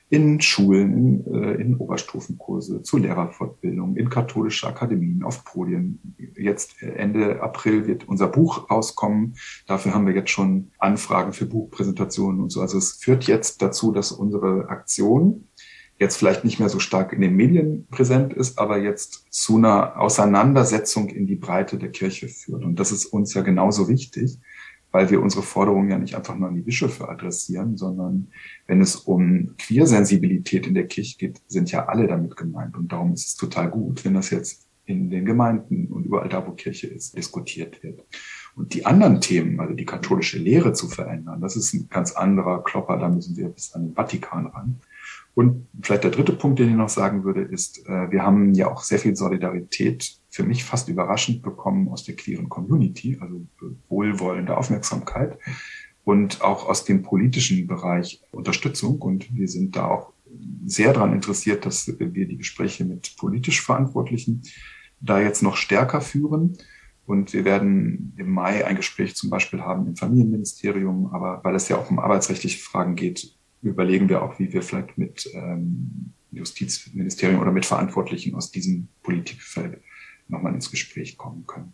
in 0.09 0.41
Schulen, 0.41 1.25
in, 1.27 1.35
äh, 1.35 1.55
in 1.55 1.77
Oberstufenkurse, 1.77 2.83
zu 2.83 2.97
Lehrerfortbildung, 2.97 3.97
in 3.97 4.09
katholische 4.09 4.69
Akademien, 4.69 5.25
auf 5.25 5.45
Podien. 5.45 6.15
Jetzt 6.37 6.81
äh, 6.83 6.93
Ende 6.93 7.43
April 7.43 7.87
wird 7.87 8.09
unser 8.09 8.29
Buch 8.29 8.71
rauskommen. 8.71 9.35
Dafür 9.67 9.95
haben 9.95 10.07
wir 10.07 10.15
jetzt 10.15 10.31
schon 10.31 10.71
Anfragen 10.79 11.33
für 11.33 11.47
Buchpräsentationen 11.47 12.41
und 12.41 12.51
so. 12.51 12.61
Also 12.61 12.79
es 12.79 12.93
führt 12.93 13.25
jetzt 13.25 13.63
dazu, 13.63 13.91
dass 13.91 14.13
unsere 14.13 14.69
Aktion 14.69 15.49
jetzt 15.99 16.17
vielleicht 16.17 16.45
nicht 16.45 16.61
mehr 16.61 16.69
so 16.69 16.79
stark 16.79 17.13
in 17.13 17.21
den 17.21 17.35
Medien 17.35 17.87
präsent 17.91 18.33
ist, 18.33 18.59
aber 18.59 18.79
jetzt 18.79 19.27
zu 19.31 19.57
einer 19.57 19.99
Auseinandersetzung 19.99 21.09
in 21.09 21.27
die 21.27 21.37
Breite 21.37 21.79
der 21.79 21.91
Kirche 21.91 22.29
führt. 22.29 22.65
Und 22.65 22.79
das 22.79 22.93
ist 22.93 23.07
uns 23.07 23.35
ja 23.35 23.43
genauso 23.43 23.89
wichtig, 23.89 24.39
weil 24.97 25.11
wir 25.11 25.20
unsere 25.20 25.42
Forderungen 25.42 25.90
ja 25.90 25.99
nicht 25.99 26.14
einfach 26.14 26.34
nur 26.36 26.49
an 26.49 26.55
die 26.55 26.62
Bischöfe 26.62 27.07
adressieren, 27.07 27.76
sondern 27.76 28.28
wenn 28.66 28.80
es 28.80 28.97
um 28.97 29.55
Queersensibilität 29.59 30.66
in 30.66 30.72
der 30.72 30.86
Kirche 30.86 31.18
geht, 31.18 31.42
sind 31.49 31.70
ja 31.70 31.84
alle 31.84 32.07
damit 32.07 32.34
gemeint. 32.34 32.78
Und 32.78 32.92
darum 32.92 33.12
ist 33.12 33.26
es 33.26 33.36
total 33.36 33.68
gut, 33.68 34.07
wenn 34.07 34.14
das 34.14 34.30
jetzt 34.30 34.66
in 34.86 35.11
den 35.11 35.26
Gemeinden 35.26 35.88
und 35.88 36.07
überall 36.07 36.30
da, 36.30 36.47
wo 36.47 36.53
Kirche 36.53 36.86
ist, 36.86 37.14
diskutiert 37.14 37.82
wird. 37.82 38.07
Und 38.55 38.72
die 38.72 38.86
anderen 38.86 39.20
Themen, 39.20 39.61
also 39.61 39.74
die 39.74 39.84
katholische 39.84 40.38
Lehre 40.38 40.72
zu 40.72 40.88
verändern, 40.88 41.42
das 41.42 41.57
ist 41.57 41.74
ein 41.74 41.88
ganz 41.90 42.12
anderer 42.12 42.64
Klopper, 42.64 42.97
da 42.97 43.11
müssen 43.11 43.36
wir 43.36 43.51
bis 43.51 43.74
an 43.74 43.88
den 43.88 43.94
Vatikan 43.94 44.47
ran. 44.47 44.80
Und 45.34 45.66
vielleicht 45.82 46.05
der 46.05 46.11
dritte 46.11 46.32
Punkt, 46.32 46.59
den 46.59 46.70
ich 46.70 46.74
noch 46.74 46.88
sagen 46.88 47.22
würde, 47.22 47.42
ist, 47.42 47.86
äh, 47.86 48.11
wir 48.11 48.22
haben 48.22 48.55
ja 48.55 48.70
auch 48.70 48.82
sehr 48.82 48.99
viel 48.99 49.14
Solidarität 49.14 50.16
für 50.37 50.45
mich 50.45 50.64
fast 50.64 50.91
überraschend 50.91 51.41
bekommen 51.41 51.89
aus 51.89 52.05
der 52.05 52.14
queeren 52.14 52.51
Community, 52.51 53.16
also 53.18 53.47
wohlwollende 53.89 54.55
Aufmerksamkeit 54.55 55.39
und 56.05 56.43
auch 56.43 56.68
aus 56.68 56.84
dem 56.84 57.03
politischen 57.03 57.66
Bereich 57.66 58.20
Unterstützung. 58.32 59.01
Und 59.01 59.34
wir 59.34 59.49
sind 59.49 59.76
da 59.76 59.87
auch 59.89 60.12
sehr 60.66 60.93
daran 60.93 61.14
interessiert, 61.14 61.64
dass 61.64 61.89
wir 61.89 62.26
die 62.26 62.37
Gespräche 62.37 62.84
mit 62.84 63.16
politisch 63.16 63.62
Verantwortlichen 63.62 64.43
da 65.01 65.18
jetzt 65.20 65.43
noch 65.43 65.57
stärker 65.57 66.03
führen. 66.03 66.59
Und 67.07 67.32
wir 67.32 67.47
werden 67.47 68.12
im 68.18 68.30
Mai 68.30 68.66
ein 68.66 68.76
Gespräch 68.76 69.14
zum 69.14 69.30
Beispiel 69.30 69.62
haben 69.62 69.87
im 69.87 69.97
Familienministerium, 69.97 71.14
aber 71.14 71.41
weil 71.45 71.55
es 71.55 71.70
ja 71.70 71.78
auch 71.78 71.91
um 71.91 71.99
arbeitsrechtliche 71.99 72.59
Fragen 72.59 72.95
geht, 72.95 73.34
überlegen 73.62 74.11
wir 74.11 74.22
auch, 74.22 74.39
wie 74.39 74.53
wir 74.53 74.61
vielleicht 74.61 74.99
mit 74.99 75.30
ähm, 75.32 76.12
Justizministerium 76.30 77.41
oder 77.41 77.53
mit 77.53 77.64
Verantwortlichen 77.64 78.34
aus 78.34 78.51
diesem 78.51 78.89
Politikfeld 79.03 79.80
nochmal 80.29 80.55
ins 80.55 80.70
Gespräch 80.70 81.16
kommen 81.16 81.47
können. 81.47 81.72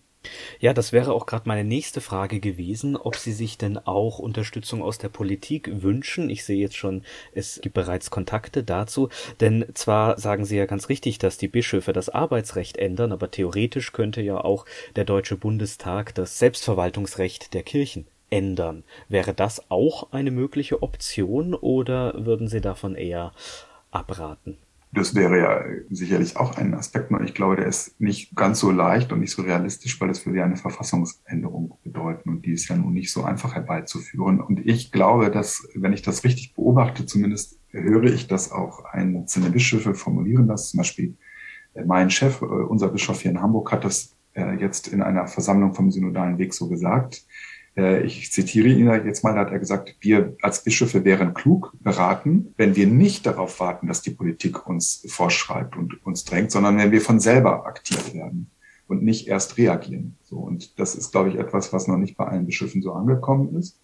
Ja, 0.60 0.72
das 0.72 0.92
wäre 0.92 1.12
auch 1.12 1.26
gerade 1.26 1.48
meine 1.48 1.64
nächste 1.64 2.00
Frage 2.00 2.40
gewesen, 2.40 2.96
ob 2.96 3.16
Sie 3.16 3.32
sich 3.32 3.58
denn 3.58 3.78
auch 3.78 4.18
Unterstützung 4.18 4.82
aus 4.82 4.98
der 4.98 5.08
Politik 5.08 5.82
wünschen. 5.82 6.30
Ich 6.30 6.44
sehe 6.44 6.58
jetzt 6.58 6.76
schon, 6.76 7.02
es 7.32 7.60
gibt 7.60 7.74
bereits 7.74 8.10
Kontakte 8.10 8.62
dazu, 8.62 9.08
denn 9.40 9.66
zwar 9.74 10.18
sagen 10.18 10.44
Sie 10.44 10.56
ja 10.56 10.66
ganz 10.66 10.88
richtig, 10.88 11.18
dass 11.18 11.38
die 11.38 11.48
Bischöfe 11.48 11.92
das 11.92 12.08
Arbeitsrecht 12.08 12.76
ändern, 12.76 13.12
aber 13.12 13.30
theoretisch 13.30 13.92
könnte 13.92 14.22
ja 14.22 14.42
auch 14.42 14.64
der 14.96 15.04
Deutsche 15.04 15.36
Bundestag 15.36 16.14
das 16.14 16.38
Selbstverwaltungsrecht 16.38 17.54
der 17.54 17.64
Kirchen 17.64 18.06
ändern. 18.30 18.84
Wäre 19.08 19.34
das 19.34 19.70
auch 19.70 20.12
eine 20.12 20.30
mögliche 20.30 20.82
Option 20.82 21.54
oder 21.54 22.24
würden 22.24 22.48
Sie 22.48 22.60
davon 22.60 22.94
eher 22.94 23.32
abraten? 23.90 24.58
Das 24.94 25.14
wäre 25.14 25.38
ja 25.38 25.64
sicherlich 25.88 26.36
auch 26.36 26.58
ein 26.58 26.74
Aspekt, 26.74 27.10
nur 27.10 27.22
ich 27.22 27.32
glaube, 27.32 27.56
der 27.56 27.66
ist 27.66 27.98
nicht 27.98 28.36
ganz 28.36 28.60
so 28.60 28.70
leicht 28.70 29.10
und 29.10 29.20
nicht 29.20 29.30
so 29.30 29.40
realistisch, 29.40 29.98
weil 30.00 30.08
das 30.08 30.26
würde 30.26 30.40
ja 30.40 30.44
eine 30.44 30.56
Verfassungsänderung 30.56 31.78
bedeuten 31.82 32.28
und 32.28 32.44
die 32.44 32.52
ist 32.52 32.68
ja 32.68 32.76
nun 32.76 32.92
nicht 32.92 33.10
so 33.10 33.24
einfach 33.24 33.54
herbeizuführen. 33.54 34.40
Und 34.40 34.66
ich 34.66 34.92
glaube, 34.92 35.30
dass, 35.30 35.66
wenn 35.74 35.94
ich 35.94 36.02
das 36.02 36.24
richtig 36.24 36.54
beobachte, 36.54 37.06
zumindest 37.06 37.58
höre 37.70 38.04
ich, 38.04 38.28
dass 38.28 38.52
auch 38.52 38.84
einzelne 38.84 39.48
Bischöfe 39.48 39.94
formulieren 39.94 40.46
das, 40.46 40.68
zum 40.68 40.78
Beispiel 40.78 41.16
äh, 41.74 41.84
mein 41.84 42.10
Chef, 42.10 42.42
äh, 42.42 42.44
unser 42.44 42.88
Bischof 42.88 43.20
hier 43.22 43.30
in 43.30 43.40
Hamburg, 43.40 43.72
hat 43.72 43.84
das 43.84 44.14
äh, 44.34 44.56
jetzt 44.56 44.88
in 44.88 45.02
einer 45.02 45.26
Versammlung 45.26 45.74
vom 45.74 45.90
Synodalen 45.90 46.38
Weg 46.38 46.54
so 46.54 46.68
gesagt. 46.68 47.24
Äh, 47.76 48.02
ich 48.02 48.32
zitiere 48.32 48.68
ihn 48.68 48.86
jetzt 49.06 49.24
mal, 49.24 49.34
da 49.34 49.40
hat 49.40 49.50
er 49.50 49.58
gesagt, 49.58 49.96
wir 50.00 50.36
als 50.42 50.64
Bischöfe 50.64 51.04
wären 51.04 51.34
klug 51.34 51.74
beraten, 51.80 52.54
wenn 52.56 52.76
wir 52.76 52.86
nicht 52.86 53.26
darauf 53.26 53.60
warten, 53.60 53.86
dass 53.86 54.02
die 54.02 54.10
Politik 54.10 54.66
uns 54.66 55.04
vorschreibt 55.08 55.76
und 55.76 56.04
uns 56.04 56.24
drängt, 56.24 56.50
sondern 56.50 56.78
wenn 56.78 56.92
wir 56.92 57.00
von 57.00 57.20
selber 57.20 57.66
aktiv 57.66 58.14
werden 58.14 58.50
und 58.88 59.02
nicht 59.02 59.28
erst 59.28 59.58
reagieren. 59.58 60.16
So, 60.22 60.36
und 60.36 60.78
das 60.78 60.94
ist, 60.94 61.12
glaube 61.12 61.30
ich, 61.30 61.36
etwas, 61.36 61.72
was 61.72 61.88
noch 61.88 61.96
nicht 61.96 62.16
bei 62.16 62.26
allen 62.26 62.46
Bischöfen 62.46 62.82
so 62.82 62.92
angekommen 62.92 63.56
ist. 63.56 63.80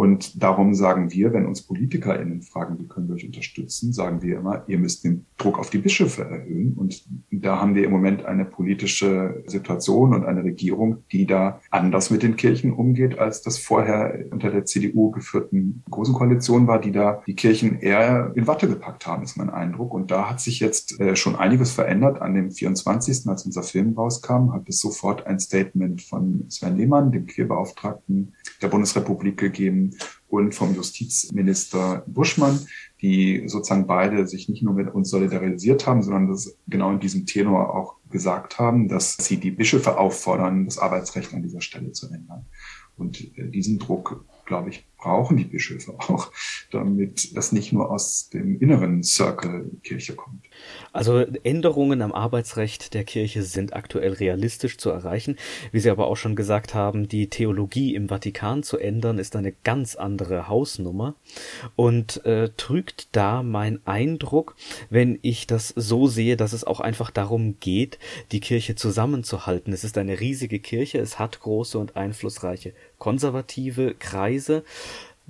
Und 0.00 0.42
darum 0.42 0.72
sagen 0.72 1.12
wir, 1.12 1.34
wenn 1.34 1.44
uns 1.44 1.60
PolitikerInnen 1.60 2.40
fragen, 2.40 2.78
wie 2.78 2.88
können 2.88 3.08
wir 3.08 3.16
euch 3.16 3.26
unterstützen, 3.26 3.92
sagen 3.92 4.22
wir 4.22 4.38
immer, 4.38 4.64
ihr 4.66 4.78
müsst 4.78 5.04
den 5.04 5.26
Druck 5.36 5.58
auf 5.58 5.68
die 5.68 5.76
Bischöfe 5.76 6.22
erhöhen. 6.22 6.72
Und 6.72 7.04
da 7.30 7.60
haben 7.60 7.74
wir 7.74 7.84
im 7.84 7.90
Moment 7.90 8.24
eine 8.24 8.46
politische 8.46 9.44
Situation 9.46 10.14
und 10.14 10.24
eine 10.24 10.42
Regierung, 10.42 11.04
die 11.12 11.26
da 11.26 11.60
anders 11.70 12.10
mit 12.10 12.22
den 12.22 12.36
Kirchen 12.36 12.72
umgeht, 12.72 13.18
als 13.18 13.42
das 13.42 13.58
vorher 13.58 14.24
unter 14.30 14.50
der 14.50 14.64
CDU 14.64 15.10
geführten 15.10 15.84
Großen 15.90 16.14
Koalition 16.14 16.66
war, 16.66 16.80
die 16.80 16.92
da 16.92 17.22
die 17.26 17.34
Kirchen 17.34 17.78
eher 17.80 18.32
in 18.34 18.46
Watte 18.46 18.68
gepackt 18.68 19.06
haben, 19.06 19.22
ist 19.22 19.36
mein 19.36 19.50
Eindruck. 19.50 19.92
Und 19.92 20.10
da 20.10 20.30
hat 20.30 20.40
sich 20.40 20.60
jetzt 20.60 20.98
äh, 20.98 21.14
schon 21.14 21.36
einiges 21.36 21.72
verändert. 21.72 22.22
An 22.22 22.32
dem 22.32 22.50
24., 22.50 23.28
als 23.28 23.44
unser 23.44 23.64
Film 23.64 23.92
rauskam, 23.92 24.54
hat 24.54 24.66
es 24.66 24.80
sofort 24.80 25.26
ein 25.26 25.38
Statement 25.38 26.00
von 26.00 26.46
Sven 26.48 26.78
Lehmann, 26.78 27.12
dem 27.12 27.26
Queerbeauftragten 27.26 28.32
der 28.62 28.68
Bundesrepublik 28.68 29.36
gegeben, 29.36 29.89
und 30.30 30.54
vom 30.54 30.74
Justizminister 30.74 32.04
Buschmann, 32.06 32.60
die 33.02 33.44
sozusagen 33.48 33.86
beide 33.86 34.26
sich 34.26 34.48
nicht 34.48 34.62
nur 34.62 34.74
mit 34.74 34.92
uns 34.94 35.10
solidarisiert 35.10 35.86
haben, 35.86 36.02
sondern 36.02 36.28
das 36.28 36.56
genau 36.68 36.92
in 36.92 37.00
diesem 37.00 37.26
Tenor 37.26 37.74
auch 37.74 37.96
gesagt 38.10 38.58
haben, 38.58 38.88
dass 38.88 39.16
sie 39.16 39.38
die 39.38 39.50
Bischöfe 39.50 39.98
auffordern, 39.98 40.64
das 40.64 40.78
Arbeitsrecht 40.78 41.34
an 41.34 41.42
dieser 41.42 41.60
Stelle 41.60 41.92
zu 41.92 42.08
ändern. 42.08 42.46
Und 42.96 43.36
äh, 43.38 43.48
diesen 43.48 43.78
Druck, 43.78 44.24
glaube 44.46 44.70
ich, 44.70 44.86
brauchen 45.00 45.36
die 45.36 45.44
Bischöfe 45.44 45.94
auch, 45.98 46.30
damit 46.70 47.36
das 47.36 47.52
nicht 47.52 47.72
nur 47.72 47.90
aus 47.90 48.28
dem 48.28 48.60
inneren 48.60 49.02
Circle 49.02 49.70
Kirche 49.82 50.14
kommt. 50.14 50.44
Also 50.92 51.18
Änderungen 51.18 52.02
am 52.02 52.12
Arbeitsrecht 52.12 52.94
der 52.94 53.04
Kirche 53.04 53.42
sind 53.42 53.74
aktuell 53.74 54.12
realistisch 54.12 54.76
zu 54.76 54.90
erreichen. 54.90 55.36
Wie 55.72 55.80
Sie 55.80 55.90
aber 55.90 56.06
auch 56.06 56.16
schon 56.16 56.36
gesagt 56.36 56.74
haben, 56.74 57.08
die 57.08 57.28
Theologie 57.28 57.94
im 57.94 58.08
Vatikan 58.08 58.62
zu 58.62 58.76
ändern, 58.76 59.18
ist 59.18 59.36
eine 59.36 59.52
ganz 59.64 59.94
andere 59.94 60.48
Hausnummer 60.48 61.14
und 61.76 62.24
äh, 62.26 62.50
trügt 62.56 63.08
da 63.12 63.42
mein 63.42 63.80
Eindruck, 63.86 64.56
wenn 64.90 65.18
ich 65.22 65.46
das 65.46 65.68
so 65.68 66.08
sehe, 66.08 66.36
dass 66.36 66.52
es 66.52 66.64
auch 66.64 66.80
einfach 66.80 67.10
darum 67.10 67.58
geht, 67.60 67.98
die 68.32 68.40
Kirche 68.40 68.74
zusammenzuhalten. 68.74 69.72
Es 69.72 69.84
ist 69.84 69.96
eine 69.96 70.20
riesige 70.20 70.58
Kirche, 70.58 70.98
es 70.98 71.18
hat 71.18 71.40
große 71.40 71.78
und 71.78 71.96
einflussreiche 71.96 72.74
konservative 72.98 73.94
Kreise 73.94 74.62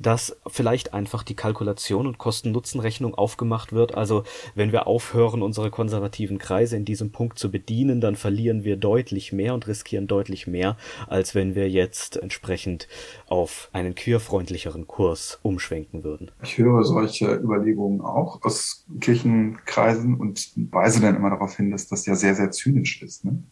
dass 0.01 0.37
vielleicht 0.47 0.95
einfach 0.95 1.23
die 1.23 1.37
Kalkulation 1.37 2.07
und 2.07 2.19
Kosten-Nutzen-Rechnung 2.19 3.15
aufgemacht 3.15 3.73
wird. 3.73 3.95
Also 3.95 4.25
wenn 4.55 4.73
wir 4.73 4.87
aufhören, 4.87 5.43
unsere 5.43 5.71
konservativen 5.71 6.39
Kreise 6.39 6.77
in 6.77 6.85
diesem 6.85 7.13
Punkt 7.13 7.39
zu 7.39 7.51
bedienen, 7.51 8.01
dann 8.01 8.17
verlieren 8.17 8.65
wir 8.65 8.77
deutlich 8.77 9.33
mehr 9.33 9.55
und 9.55 9.69
riskieren 9.69 10.07
deutlich 10.07 10.47
mehr, 10.47 10.77
als 11.07 11.35
wenn 11.35 11.55
wir 11.55 11.69
jetzt 11.69 12.17
entsprechend 12.17 12.89
auf 13.29 13.69
einen 13.73 13.95
queerfreundlicheren 13.95 14.87
Kurs 14.87 15.39
umschwenken 15.43 16.03
würden. 16.03 16.31
Ich 16.43 16.57
höre 16.57 16.83
solche 16.85 17.35
Überlegungen 17.35 18.01
auch 18.01 18.43
aus 18.43 18.87
Kirchenkreisen 19.01 20.15
und 20.15 20.53
weise 20.73 21.01
dann 21.01 21.17
immer 21.17 21.31
darauf 21.31 21.57
hin, 21.57 21.71
dass 21.71 21.89
das 21.89 22.07
ja 22.07 22.15
sehr, 22.15 22.35
sehr 22.35 22.51
zynisch 22.51 23.03
ist. 23.03 23.25
Ne? 23.25 23.43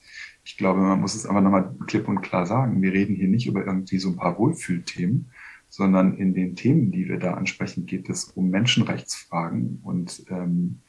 Ich 0.45 0.57
glaube, 0.57 0.81
man 0.81 0.99
muss 0.99 1.15
es 1.15 1.27
einfach 1.27 1.43
nochmal 1.43 1.75
klipp 1.87 2.09
und 2.09 2.23
klar 2.23 2.47
sagen. 2.47 2.81
Wir 2.81 2.93
reden 2.93 3.15
hier 3.15 3.29
nicht 3.29 3.47
über 3.47 3.67
irgendwie 3.67 3.99
so 3.99 4.09
ein 4.09 4.17
paar 4.17 4.39
Wohlfühlthemen, 4.39 5.31
sondern 5.69 6.17
in 6.17 6.35
den 6.35 6.57
Themen, 6.57 6.91
die 6.91 7.09
wir 7.09 7.19
da 7.19 7.35
ansprechen, 7.35 7.87
geht 7.87 8.09
es 8.09 8.25
um 8.25 8.51
Menschenrechtsfragen. 8.51 9.81
Und 9.83 10.25
ähm, 10.31 10.81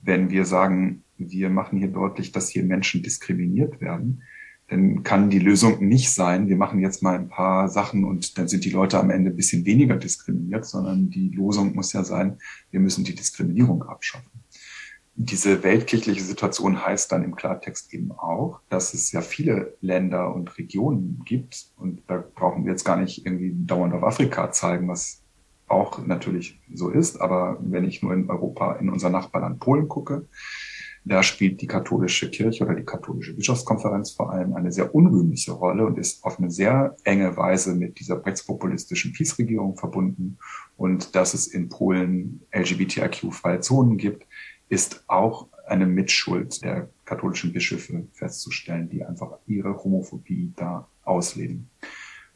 wenn 0.00 0.30
wir 0.30 0.44
sagen, 0.44 1.04
wir 1.18 1.50
machen 1.50 1.78
hier 1.78 1.88
deutlich, 1.88 2.32
dass 2.32 2.48
hier 2.48 2.64
Menschen 2.64 3.02
diskriminiert 3.02 3.80
werden, 3.80 4.22
dann 4.68 5.02
kann 5.02 5.30
die 5.30 5.38
Lösung 5.38 5.86
nicht 5.86 6.10
sein, 6.10 6.48
wir 6.48 6.56
machen 6.56 6.80
jetzt 6.80 7.02
mal 7.02 7.16
ein 7.16 7.28
paar 7.28 7.68
Sachen 7.68 8.04
und 8.04 8.38
dann 8.38 8.48
sind 8.48 8.64
die 8.64 8.70
Leute 8.70 8.98
am 8.98 9.10
Ende 9.10 9.30
ein 9.30 9.36
bisschen 9.36 9.66
weniger 9.66 9.96
diskriminiert, 9.96 10.64
sondern 10.64 11.10
die 11.10 11.28
Lösung 11.28 11.74
muss 11.74 11.92
ja 11.92 12.02
sein, 12.02 12.38
wir 12.70 12.80
müssen 12.80 13.04
die 13.04 13.14
Diskriminierung 13.14 13.82
abschaffen 13.82 14.43
diese 15.16 15.62
weltkirchliche 15.62 16.22
Situation 16.22 16.84
heißt 16.84 17.12
dann 17.12 17.22
im 17.22 17.36
Klartext 17.36 17.94
eben 17.94 18.10
auch, 18.12 18.60
dass 18.68 18.94
es 18.94 19.12
ja 19.12 19.20
viele 19.20 19.76
Länder 19.80 20.34
und 20.34 20.58
Regionen 20.58 21.22
gibt. 21.24 21.66
Und 21.76 22.02
da 22.08 22.24
brauchen 22.34 22.64
wir 22.64 22.72
jetzt 22.72 22.84
gar 22.84 22.96
nicht 22.96 23.24
irgendwie 23.24 23.52
dauernd 23.54 23.94
auf 23.94 24.02
Afrika 24.02 24.50
zeigen, 24.50 24.88
was 24.88 25.22
auch 25.68 26.04
natürlich 26.04 26.60
so 26.72 26.90
ist. 26.90 27.20
Aber 27.20 27.58
wenn 27.60 27.84
ich 27.84 28.02
nur 28.02 28.12
in 28.12 28.28
Europa, 28.28 28.74
in 28.74 28.90
unser 28.90 29.08
Nachbarland 29.08 29.60
Polen 29.60 29.88
gucke, 29.88 30.26
da 31.06 31.22
spielt 31.22 31.60
die 31.60 31.66
katholische 31.66 32.30
Kirche 32.30 32.64
oder 32.64 32.74
die 32.74 32.84
katholische 32.84 33.34
Bischofskonferenz 33.34 34.12
vor 34.12 34.32
allem 34.32 34.54
eine 34.54 34.72
sehr 34.72 34.94
unrühmliche 34.94 35.52
Rolle 35.52 35.84
und 35.84 35.98
ist 35.98 36.24
auf 36.24 36.38
eine 36.38 36.50
sehr 36.50 36.96
enge 37.04 37.36
Weise 37.36 37.74
mit 37.74 38.00
dieser 38.00 38.24
rechtspopulistischen 38.24 39.12
Peace-Regierung 39.12 39.76
verbunden. 39.76 40.38
Und 40.78 41.14
dass 41.14 41.34
es 41.34 41.46
in 41.46 41.68
Polen 41.68 42.40
LGBTIQ-freie 42.52 43.60
Zonen 43.60 43.98
gibt, 43.98 44.26
ist 44.68 45.04
auch 45.08 45.48
eine 45.66 45.86
Mitschuld 45.86 46.62
der 46.62 46.90
katholischen 47.04 47.52
Bischöfe 47.52 48.06
festzustellen, 48.12 48.88
die 48.88 49.04
einfach 49.04 49.38
ihre 49.46 49.82
Homophobie 49.82 50.52
da 50.56 50.88
ausleben. 51.02 51.70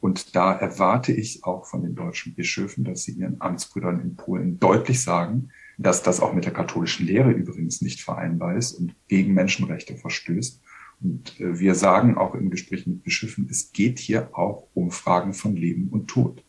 Und 0.00 0.36
da 0.36 0.52
erwarte 0.52 1.12
ich 1.12 1.44
auch 1.44 1.66
von 1.66 1.82
den 1.82 1.94
deutschen 1.94 2.34
Bischöfen, 2.34 2.84
dass 2.84 3.02
sie 3.02 3.12
ihren 3.12 3.40
Amtsbrüdern 3.40 4.00
in 4.00 4.16
Polen 4.16 4.58
deutlich 4.60 5.02
sagen, 5.02 5.50
dass 5.76 6.02
das 6.02 6.20
auch 6.20 6.32
mit 6.32 6.44
der 6.44 6.52
katholischen 6.52 7.06
Lehre 7.06 7.32
übrigens 7.32 7.82
nicht 7.82 8.00
vereinbar 8.02 8.56
ist 8.56 8.72
und 8.72 8.94
gegen 9.08 9.34
Menschenrechte 9.34 9.96
verstößt. 9.96 10.62
Und 11.00 11.40
äh, 11.40 11.58
wir 11.58 11.74
sagen 11.74 12.16
auch 12.16 12.34
in 12.34 12.50
Gesprächen 12.50 12.94
mit 12.94 13.04
Bischöfen, 13.04 13.48
es 13.50 13.72
geht 13.72 13.98
hier 13.98 14.36
auch 14.36 14.68
um 14.74 14.90
Fragen 14.90 15.32
von 15.32 15.56
Leben 15.56 15.88
und 15.88 16.08
Tod. 16.08 16.44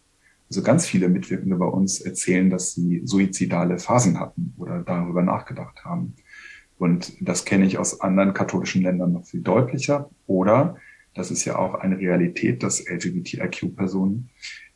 Also 0.50 0.64
ganz 0.64 0.88
viele 0.88 1.10
Mitwirkende 1.10 1.56
bei 1.58 1.66
uns 1.66 2.02
erzählen, 2.02 2.50
dass 2.50 2.74
sie 2.74 3.02
suizidale 3.06 3.78
Phasen 3.78 4.20
hatten 4.20 4.54
oder 4.58 4.80
darüber 4.80 5.22
nachgedacht 5.22 5.86
haben. 5.86 6.16
Und 6.80 7.14
das 7.22 7.46
kenne 7.46 7.66
ich 7.66 7.78
aus 7.78 8.02
anderen 8.02 8.34
katholischen 8.34 8.82
Ländern 8.82 9.12
noch 9.12 9.26
viel 9.26 9.42
deutlicher. 9.42 10.10
Oder 10.26 10.78
das 11.14 11.30
ist 11.30 11.46
ja 11.46 11.58
auch 11.58 11.76
eine 11.76 12.00
Realität, 12.00 12.64
dass 12.64 12.84
LGBTIQ-Personen 12.90 14.30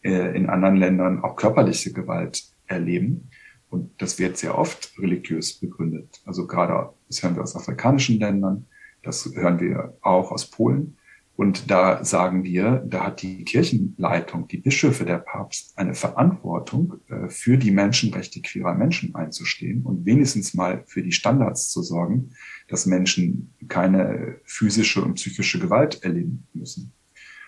äh, 0.04 0.36
in 0.36 0.48
anderen 0.48 0.76
Ländern 0.76 1.24
auch 1.24 1.36
körperliche 1.36 1.92
Gewalt 1.92 2.44
erleben. 2.68 3.30
Und 3.70 4.00
das 4.00 4.20
wird 4.20 4.38
sehr 4.38 4.58
oft 4.58 4.94
religiös 5.00 5.60
begründet. 5.60 6.22
Also 6.26 6.46
gerade, 6.46 6.94
das 7.08 7.24
hören 7.24 7.36
wir 7.36 7.42
aus 7.42 7.56
afrikanischen 7.56 8.20
Ländern, 8.20 8.68
das 9.02 9.32
hören 9.34 9.60
wir 9.60 9.98
auch 10.02 10.32
aus 10.32 10.52
Polen 10.52 10.98
Und 11.36 11.72
da 11.72 12.04
sagen 12.04 12.44
wir, 12.44 12.84
da 12.88 13.06
hat 13.06 13.24
die 13.24 13.44
Kirchenleitung, 13.44 14.48
die 14.48 14.58
Bischöfe, 14.58 15.04
der 15.04 15.18
Papst 15.18 15.78
eine 15.78 15.96
Verantwortung, 15.96 16.96
äh, 17.10 17.28
für 17.28 17.58
die 17.58 17.72
Menschenrechte 17.72 18.42
queerer 18.42 18.76
Menschen 18.76 19.16
einzustehen 19.16 19.82
und 19.82 20.06
wenigstens 20.06 20.54
mal 20.54 20.84
für 20.86 21.02
die 21.02 21.12
Standards 21.12 21.70
zu 21.70 21.82
sorgen, 21.82 22.32
dass 22.68 22.86
Menschen 22.86 23.54
keine 23.68 24.38
physische 24.46 25.04
und 25.04 25.16
psychische 25.16 25.60
Gewalt 25.60 26.04
erleben 26.04 26.46
müssen. 26.54 26.94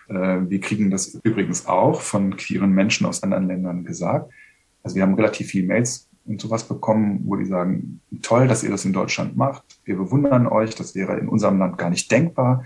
Äh, 0.10 0.14
wir 0.50 0.60
kriegen 0.62 0.90
das 0.90 1.20
übrigens 1.24 1.68
auch 1.68 2.02
von 2.02 2.36
queeren 2.38 2.72
Menschen 2.72 3.06
aus 3.06 3.22
anderen 3.22 3.48
Ländern 3.48 3.84
gesagt. 3.86 4.32
Also 4.82 4.96
wir 4.96 5.04
haben 5.04 5.14
relativ 5.14 5.50
viele 5.50 5.68
Mails 5.68 6.10
und 6.26 6.42
sowas 6.42 6.68
bekommen, 6.68 7.22
wo 7.26 7.36
die 7.36 7.46
sagen, 7.46 8.02
toll, 8.24 8.48
dass 8.48 8.64
ihr 8.64 8.72
das 8.72 8.84
in 8.84 8.94
Deutschland 8.94 9.38
macht. 9.38 9.80
Wir 9.84 9.96
bewundern 9.96 10.48
euch, 10.48 10.74
das 10.74 10.96
wäre 10.96 11.20
in 11.20 11.28
unserem 11.28 11.60
Land 11.60 11.78
gar 11.78 11.92
nicht 11.92 12.12
denkbar 12.12 12.66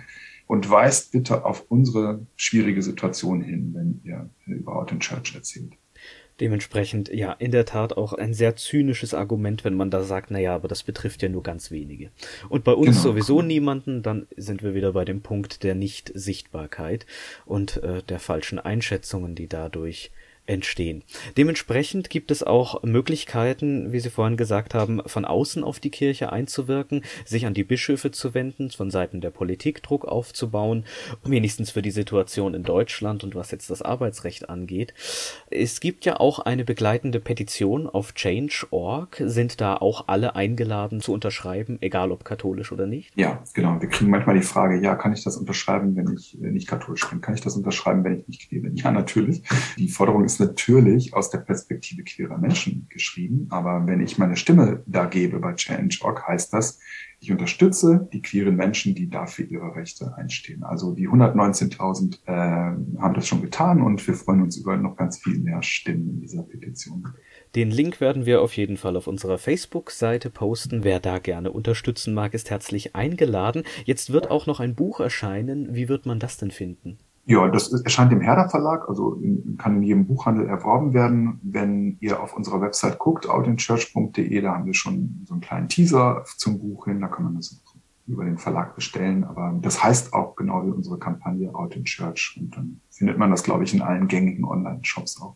und 0.50 0.68
weist 0.68 1.12
bitte 1.12 1.45
auf 1.45 1.66
unsere 1.70 2.26
schwierige 2.36 2.82
Situation 2.82 3.39
hin, 3.39 3.72
wenn 3.76 4.02
ihr 4.04 4.32
über 4.47 4.78
Out 4.78 4.91
in 4.91 5.00
Church 5.00 5.36
erzählt. 5.36 5.74
Dementsprechend, 6.39 7.10
ja, 7.10 7.34
in 7.34 7.52
der 7.52 7.66
Tat 7.66 7.95
auch 7.95 8.14
ein 8.14 8.34
sehr 8.34 8.56
zynisches 8.56 9.14
Argument, 9.14 9.64
wenn 9.64 9.76
man 9.76 9.91
da 9.91 10.02
sagt, 10.02 10.32
naja, 10.32 10.56
aber 10.56 10.68
das 10.68 10.82
betrifft 10.82 11.22
ja 11.22 11.30
nur 11.30 11.43
ganz 11.43 11.70
wenige. 11.70 12.10
Und 12.50 12.64
bei 12.64 12.72
uns 12.72 12.95
genau. 12.95 13.12
sowieso 13.12 13.43
niemanden, 13.43 14.02
dann 14.02 14.26
sind 14.38 14.64
wir 14.64 14.74
wieder 14.74 14.93
bei 14.93 15.06
dem 15.06 15.22
Punkt 15.22 15.62
der 15.62 15.76
Nicht-Sichtbarkeit 15.76 17.06
und 17.45 17.84
äh, 17.84 18.02
der 18.02 18.20
falschen 18.20 18.58
Einschätzungen, 18.58 19.36
die 19.36 19.47
dadurch 19.47 20.12
entstehen. 20.50 21.04
Dementsprechend 21.38 22.10
gibt 22.10 22.32
es 22.32 22.43
auch 22.43 22.84
Möglichkeiten, 22.84 23.91
wie 23.91 24.00
Sie 24.00 24.10
vorhin 24.10 24.36
gesagt 24.36 24.74
haben, 24.74 25.02
von 25.06 25.26
außen 25.26 25.64
auf 25.64 25.80
die 25.80 25.91
Kirche 25.91 26.32
einzuwirken, 26.34 27.04
sich 27.26 27.45
an 27.45 27.54
die 27.54 27.64
Bischöfe 27.64 28.12
zu 28.12 28.34
wenden, 28.34 28.72
von 28.72 28.89
Seiten 28.89 29.22
der 29.22 29.30
Politik 29.30 29.84
Druck 29.84 30.06
aufzubauen, 30.06 30.86
wenigstens 31.24 31.72
für 31.72 31.82
die 31.82 31.91
Situation 31.91 32.54
in 32.54 32.64
Deutschland 32.64 33.24
und 33.24 33.36
was 33.36 33.52
jetzt 33.52 33.70
das 33.70 33.82
Arbeitsrecht 33.82 34.50
angeht. 34.50 34.93
Es 35.52 35.80
gibt 35.80 36.06
ja 36.06 36.20
auch 36.20 36.39
eine 36.39 36.66
begleitende 36.66 37.20
Petition 37.20 37.88
auf 37.88 38.14
Change.org. 38.14 39.22
Sind 39.26 39.62
da 39.62 39.76
auch 39.78 40.08
alle 40.08 40.36
eingeladen 40.36 41.02
zu 41.02 41.14
unterschreiben, 41.14 41.78
egal 41.82 42.12
ob 42.12 42.26
katholisch 42.26 42.72
oder 42.72 42.88
nicht? 42.88 43.12
Ja, 43.16 43.43
genau. 43.54 43.80
Wir 43.80 43.89
kriegen 43.89 44.10
manchmal 44.10 44.36
die 44.36 44.41
Frage, 44.41 44.82
ja, 44.82 44.95
kann 44.95 45.14
ich 45.14 45.24
das 45.24 45.38
unterschreiben, 45.38 45.95
wenn 45.95 46.14
ich 46.14 46.36
nicht 46.39 46.68
katholisch 46.68 47.08
bin? 47.08 47.22
Kann 47.22 47.36
ich 47.36 47.41
das 47.41 47.56
unterschreiben, 47.56 48.04
wenn 48.04 48.20
ich 48.22 48.28
nicht 48.28 48.50
bin? 48.50 48.76
Ja, 48.76 48.91
natürlich. 48.91 49.43
Die 49.78 49.88
Forderung 49.88 50.26
ist 50.26 50.39
natürlich 50.40 51.14
aus 51.14 51.30
der 51.30 51.40
Perspektive 51.40 52.04
queerer 52.04 52.38
Menschen 52.38 52.88
geschrieben, 52.90 53.48
aber 53.50 53.86
wenn 53.88 54.02
ich 54.02 54.18
meine 54.18 54.38
Stimme 54.38 54.84
da 54.86 55.06
gebe 55.06 55.40
bei 55.40 55.54
Change.org, 55.54 56.28
heißt 56.28 56.54
das, 56.54 56.80
ich 57.22 57.32
unterstütze 57.32 58.08
die 58.14 58.22
queeren 58.22 58.56
Menschen, 58.56 58.96
die 58.96 59.10
dafür 59.10 59.46
ihre 59.46 59.76
Rechte 59.76 60.16
einstehen. 60.16 60.64
Also 60.64 60.94
die 60.94 61.10
119.000 61.10 62.20
äh, 62.26 62.32
haben 62.32 63.14
das 63.14 63.28
schon 63.28 63.42
getan 63.42 63.82
und 63.82 64.06
wir 64.08 64.14
freuen 64.14 64.42
uns 64.42 64.56
über 64.56 64.78
noch 64.78 64.96
ganz 64.96 65.18
viel 65.18 65.38
mehr 65.38 65.62
Stimmen 65.62 66.10
in 66.10 66.22
dieser 66.22 66.44
Petition. 66.44 67.06
Den 67.56 67.72
Link 67.72 68.00
werden 68.00 68.26
wir 68.26 68.42
auf 68.42 68.56
jeden 68.56 68.78
Fall 68.78 68.96
auf 68.96 69.08
unserer 69.08 69.38
Facebook-Seite 69.38 70.30
posten. 70.30 70.84
Wer 70.86 71.02
da 71.02 71.20
gerne 71.20 71.52
unterstützen 71.52 72.14
mag, 72.14 72.34
ist 72.34 72.50
herzlich 72.50 72.96
eingeladen. 72.96 73.64
Jetzt 73.84 74.14
wird 74.14 74.32
auch 74.32 74.46
noch 74.46 74.62
ein 74.62 74.76
Buch 74.76 75.02
erscheinen. 75.02 75.76
Wie 75.76 75.90
wird 75.90 76.06
man 76.06 76.20
das 76.20 76.38
denn 76.38 76.52
finden? 76.52 77.00
Ja, 77.30 77.48
das 77.48 77.72
erscheint 77.72 78.12
im 78.12 78.22
Herder 78.22 78.50
Verlag, 78.50 78.90
also 78.90 79.22
kann 79.60 79.76
in 79.76 79.84
jedem 79.84 80.08
Buchhandel 80.08 80.48
erworben 80.48 80.96
werden. 80.96 81.40
Wenn 81.44 81.98
ihr 82.00 82.24
auf 82.24 82.36
unserer 82.36 82.60
Website 82.60 82.98
guckt, 82.98 83.30
outinchurch.de, 83.30 84.42
da 84.42 84.56
haben 84.56 84.66
wir 84.66 84.74
schon 84.74 85.22
so 85.28 85.36
einen 85.36 85.42
kleinen 85.42 85.70
Teaser 85.70 86.26
zum 86.38 86.58
Buch 86.58 86.86
hin, 86.86 87.02
da 87.02 87.08
kann 87.08 87.26
man 87.26 87.36
das 87.36 87.62
über 88.08 88.26
den 88.26 88.40
Verlag 88.40 88.74
bestellen. 88.74 89.24
Aber 89.26 89.56
das 89.62 89.84
heißt 89.84 90.12
auch 90.16 90.36
genau 90.36 90.66
wie 90.66 90.72
unsere 90.72 90.98
Kampagne 90.98 91.54
Out 91.54 91.76
in 91.76 91.86
Church. 91.86 92.36
Und 92.40 92.58
dann 92.58 92.82
findet 92.90 93.20
man 93.20 93.30
das, 93.30 93.44
glaube 93.44 93.64
ich, 93.64 93.76
in 93.76 93.84
allen 93.84 94.08
gängigen 94.08 94.44
Online-Shops 94.44 95.22
auch. 95.22 95.36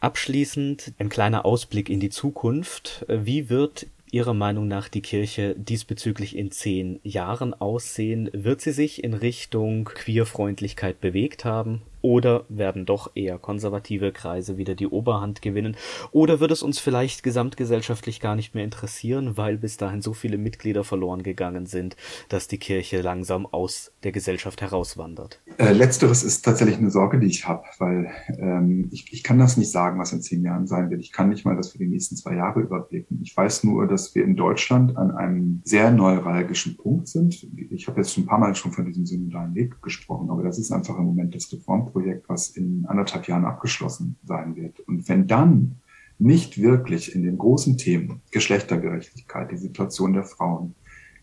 Abschließend 0.00 0.94
ein 0.98 1.10
kleiner 1.10 1.44
Ausblick 1.44 1.90
in 1.90 2.00
die 2.00 2.08
Zukunft. 2.08 3.04
Wie 3.06 3.50
wird 3.50 3.86
Ihrer 4.12 4.34
Meinung 4.34 4.68
nach 4.68 4.88
die 4.88 5.02
Kirche 5.02 5.54
diesbezüglich 5.56 6.36
in 6.36 6.50
zehn 6.50 7.00
Jahren 7.02 7.54
aussehen? 7.54 8.28
Wird 8.32 8.60
sie 8.60 8.72
sich 8.72 9.04
in 9.04 9.14
Richtung 9.14 9.84
Queerfreundlichkeit 9.84 11.00
bewegt 11.00 11.44
haben? 11.44 11.82
Oder 12.02 12.44
werden 12.48 12.86
doch 12.86 13.10
eher 13.14 13.38
konservative 13.38 14.12
Kreise 14.12 14.56
wieder 14.56 14.74
die 14.74 14.86
Oberhand 14.86 15.42
gewinnen? 15.42 15.76
Oder 16.12 16.40
wird 16.40 16.50
es 16.50 16.62
uns 16.62 16.78
vielleicht 16.78 17.22
gesamtgesellschaftlich 17.22 18.20
gar 18.20 18.36
nicht 18.36 18.54
mehr 18.54 18.64
interessieren, 18.64 19.36
weil 19.36 19.58
bis 19.58 19.76
dahin 19.76 20.00
so 20.00 20.12
viele 20.12 20.38
Mitglieder 20.38 20.84
verloren 20.84 21.22
gegangen 21.22 21.66
sind, 21.66 21.96
dass 22.28 22.48
die 22.48 22.58
Kirche 22.58 23.02
langsam 23.02 23.46
aus 23.46 23.92
der 24.02 24.12
Gesellschaft 24.12 24.60
herauswandert? 24.60 25.40
Äh, 25.58 25.72
letzteres 25.72 26.22
ist 26.22 26.42
tatsächlich 26.42 26.78
eine 26.78 26.90
Sorge, 26.90 27.18
die 27.18 27.26
ich 27.26 27.46
habe, 27.46 27.64
weil 27.78 28.10
ähm, 28.38 28.88
ich, 28.90 29.12
ich 29.12 29.22
kann 29.22 29.38
das 29.38 29.56
nicht 29.56 29.70
sagen, 29.70 29.98
was 29.98 30.12
in 30.12 30.22
zehn 30.22 30.42
Jahren 30.42 30.66
sein 30.66 30.90
wird. 30.90 31.00
Ich 31.00 31.12
kann 31.12 31.28
nicht 31.28 31.44
mal 31.44 31.56
das 31.56 31.72
für 31.72 31.78
die 31.78 31.86
nächsten 31.86 32.16
zwei 32.16 32.34
Jahre 32.34 32.60
überblicken. 32.60 33.20
Ich 33.22 33.36
weiß 33.36 33.64
nur, 33.64 33.86
dass 33.86 34.14
wir 34.14 34.24
in 34.24 34.36
Deutschland 34.36 34.96
an 34.96 35.10
einem 35.10 35.60
sehr 35.64 35.90
neuralgischen 35.90 36.76
Punkt 36.76 37.08
sind. 37.08 37.46
Ich 37.70 37.88
habe 37.88 38.00
jetzt 38.00 38.14
schon 38.14 38.24
ein 38.24 38.26
paar 38.26 38.38
Mal 38.38 38.54
schon 38.54 38.72
von 38.72 38.86
diesem 38.86 39.06
synodalen 39.06 39.54
Weg 39.54 39.80
gesprochen, 39.82 40.30
aber 40.30 40.42
das 40.42 40.58
ist 40.58 40.72
einfach 40.72 40.96
im 40.98 41.04
Moment 41.04 41.34
das 41.34 41.52
Reform 41.52 41.89
Projekt, 41.90 42.28
was 42.28 42.50
in 42.50 42.86
anderthalb 42.86 43.28
Jahren 43.28 43.44
abgeschlossen 43.44 44.16
sein 44.24 44.56
wird. 44.56 44.80
Und 44.80 45.08
wenn 45.08 45.26
dann 45.26 45.76
nicht 46.18 46.60
wirklich 46.60 47.14
in 47.14 47.22
den 47.22 47.38
großen 47.38 47.78
Themen 47.78 48.20
Geschlechtergerechtigkeit, 48.30 49.50
die 49.50 49.56
Situation 49.56 50.12
der 50.12 50.24
Frauen, 50.24 50.74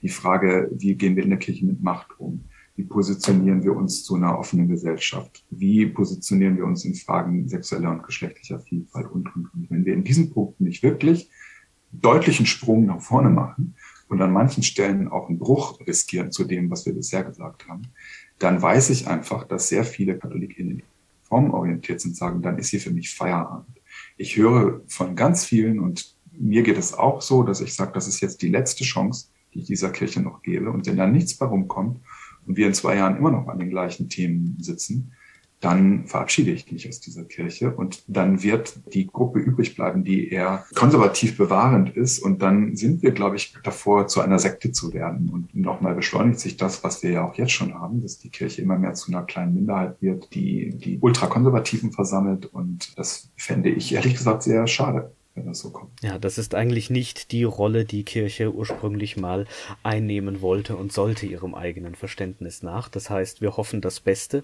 die 0.01 0.09
Frage, 0.09 0.69
wie 0.73 0.95
gehen 0.95 1.15
wir 1.15 1.23
in 1.23 1.29
der 1.29 1.39
Kirche 1.39 1.65
mit 1.65 1.81
Macht 1.81 2.19
um, 2.19 2.43
wie 2.75 2.83
positionieren 2.83 3.63
wir 3.63 3.75
uns 3.75 4.03
zu 4.03 4.15
einer 4.15 4.37
offenen 4.37 4.67
Gesellschaft, 4.67 5.43
wie 5.49 5.87
positionieren 5.87 6.57
wir 6.57 6.65
uns 6.65 6.85
in 6.85 6.93
Fragen 6.93 7.47
sexueller 7.47 7.91
und 7.91 8.03
geschlechtlicher 8.03 8.59
Vielfalt 8.59 9.11
und, 9.11 9.35
und, 9.35 9.53
und. 9.53 9.67
Wenn 9.69 9.85
wir 9.85 9.93
in 9.93 10.03
diesen 10.03 10.31
Punkten 10.31 10.65
nicht 10.65 10.83
wirklich 10.83 11.29
deutlichen 11.91 12.45
Sprung 12.45 12.85
nach 12.85 13.01
vorne 13.01 13.29
machen 13.29 13.75
und 14.09 14.21
an 14.21 14.31
manchen 14.31 14.63
Stellen 14.63 15.07
auch 15.07 15.29
einen 15.29 15.39
Bruch 15.39 15.79
riskieren 15.85 16.31
zu 16.31 16.43
dem, 16.43 16.69
was 16.69 16.85
wir 16.85 16.93
bisher 16.93 17.23
gesagt 17.23 17.67
haben, 17.67 17.83
dann 18.39 18.61
weiß 18.61 18.89
ich 18.89 19.07
einfach, 19.07 19.43
dass 19.45 19.69
sehr 19.69 19.83
viele 19.83 20.17
KatholikInnen 20.17 20.83
formorientiert 21.23 22.01
sind, 22.01 22.15
sagen, 22.15 22.41
dann 22.41 22.57
ist 22.57 22.69
hier 22.69 22.79
für 22.79 22.91
mich 22.91 23.13
Feierabend. 23.13 23.81
Ich 24.17 24.37
höre 24.37 24.81
von 24.87 25.15
ganz 25.15 25.45
vielen 25.45 25.79
und 25.79 26.15
mir 26.31 26.63
geht 26.63 26.77
es 26.77 26.93
auch 26.93 27.21
so, 27.21 27.43
dass 27.43 27.61
ich 27.61 27.73
sage, 27.73 27.91
das 27.93 28.07
ist 28.07 28.21
jetzt 28.21 28.41
die 28.41 28.49
letzte 28.49 28.83
Chance, 28.83 29.27
die 29.53 29.59
ich 29.59 29.65
dieser 29.65 29.89
Kirche 29.89 30.21
noch 30.21 30.41
gebe. 30.43 30.69
Und 30.69 30.85
wenn 30.85 30.97
da 30.97 31.07
nichts 31.07 31.35
bei 31.35 31.45
rumkommt 31.45 31.99
und 32.45 32.57
wir 32.57 32.67
in 32.67 32.73
zwei 32.73 32.95
Jahren 32.95 33.17
immer 33.17 33.31
noch 33.31 33.47
an 33.47 33.59
den 33.59 33.69
gleichen 33.69 34.09
Themen 34.09 34.57
sitzen, 34.59 35.13
dann 35.59 36.05
verabschiede 36.05 36.51
ich 36.51 36.71
mich 36.71 36.87
aus 36.87 36.99
dieser 36.99 37.23
Kirche 37.23 37.73
und 37.73 38.03
dann 38.07 38.43
wird 38.43 38.79
die 38.93 39.07
Gruppe 39.07 39.39
übrig 39.39 39.75
bleiben, 39.75 40.03
die 40.03 40.29
eher 40.29 40.65
konservativ 40.75 41.35
bewahrend 41.37 41.95
ist. 41.97 42.19
Und 42.19 42.41
dann 42.43 42.75
sind 42.75 43.01
wir, 43.01 43.11
glaube 43.11 43.37
ich, 43.37 43.55
davor, 43.63 44.07
zu 44.07 44.21
einer 44.21 44.37
Sekte 44.37 44.71
zu 44.71 44.93
werden. 44.93 45.29
Und 45.29 45.55
nochmal 45.55 45.95
beschleunigt 45.95 46.39
sich 46.39 46.57
das, 46.57 46.83
was 46.83 47.01
wir 47.01 47.11
ja 47.11 47.27
auch 47.27 47.35
jetzt 47.35 47.53
schon 47.53 47.73
haben, 47.73 48.01
dass 48.01 48.19
die 48.19 48.29
Kirche 48.29 48.61
immer 48.61 48.77
mehr 48.77 48.93
zu 48.93 49.11
einer 49.11 49.23
kleinen 49.23 49.55
Minderheit 49.55 49.99
wird, 49.99 50.33
die 50.35 50.75
die 50.77 50.99
Ultrakonservativen 50.99 51.91
versammelt. 51.91 52.45
Und 52.45 52.97
das 52.97 53.31
fände 53.35 53.69
ich 53.69 53.93
ehrlich 53.93 54.13
gesagt 54.13 54.43
sehr 54.43 54.67
schade 54.67 55.11
wenn 55.37 55.45
das 55.45 55.59
so 55.59 55.69
kommt. 55.69 55.91
Ja, 56.01 56.17
das 56.17 56.37
ist 56.37 56.55
eigentlich 56.55 56.89
nicht 56.89 57.31
die 57.31 57.43
Rolle, 57.43 57.85
die 57.85 58.03
Kirche 58.03 58.53
ursprünglich 58.53 59.15
mal 59.15 59.45
einnehmen 59.83 60.41
wollte 60.41 60.75
und 60.75 60.91
sollte 60.91 61.25
ihrem 61.25 61.55
eigenen 61.55 61.95
Verständnis 61.95 62.63
nach. 62.63 62.89
Das 62.89 63.09
heißt, 63.09 63.39
wir 63.41 63.55
hoffen 63.55 63.79
das 63.79 63.99
Beste. 63.99 64.43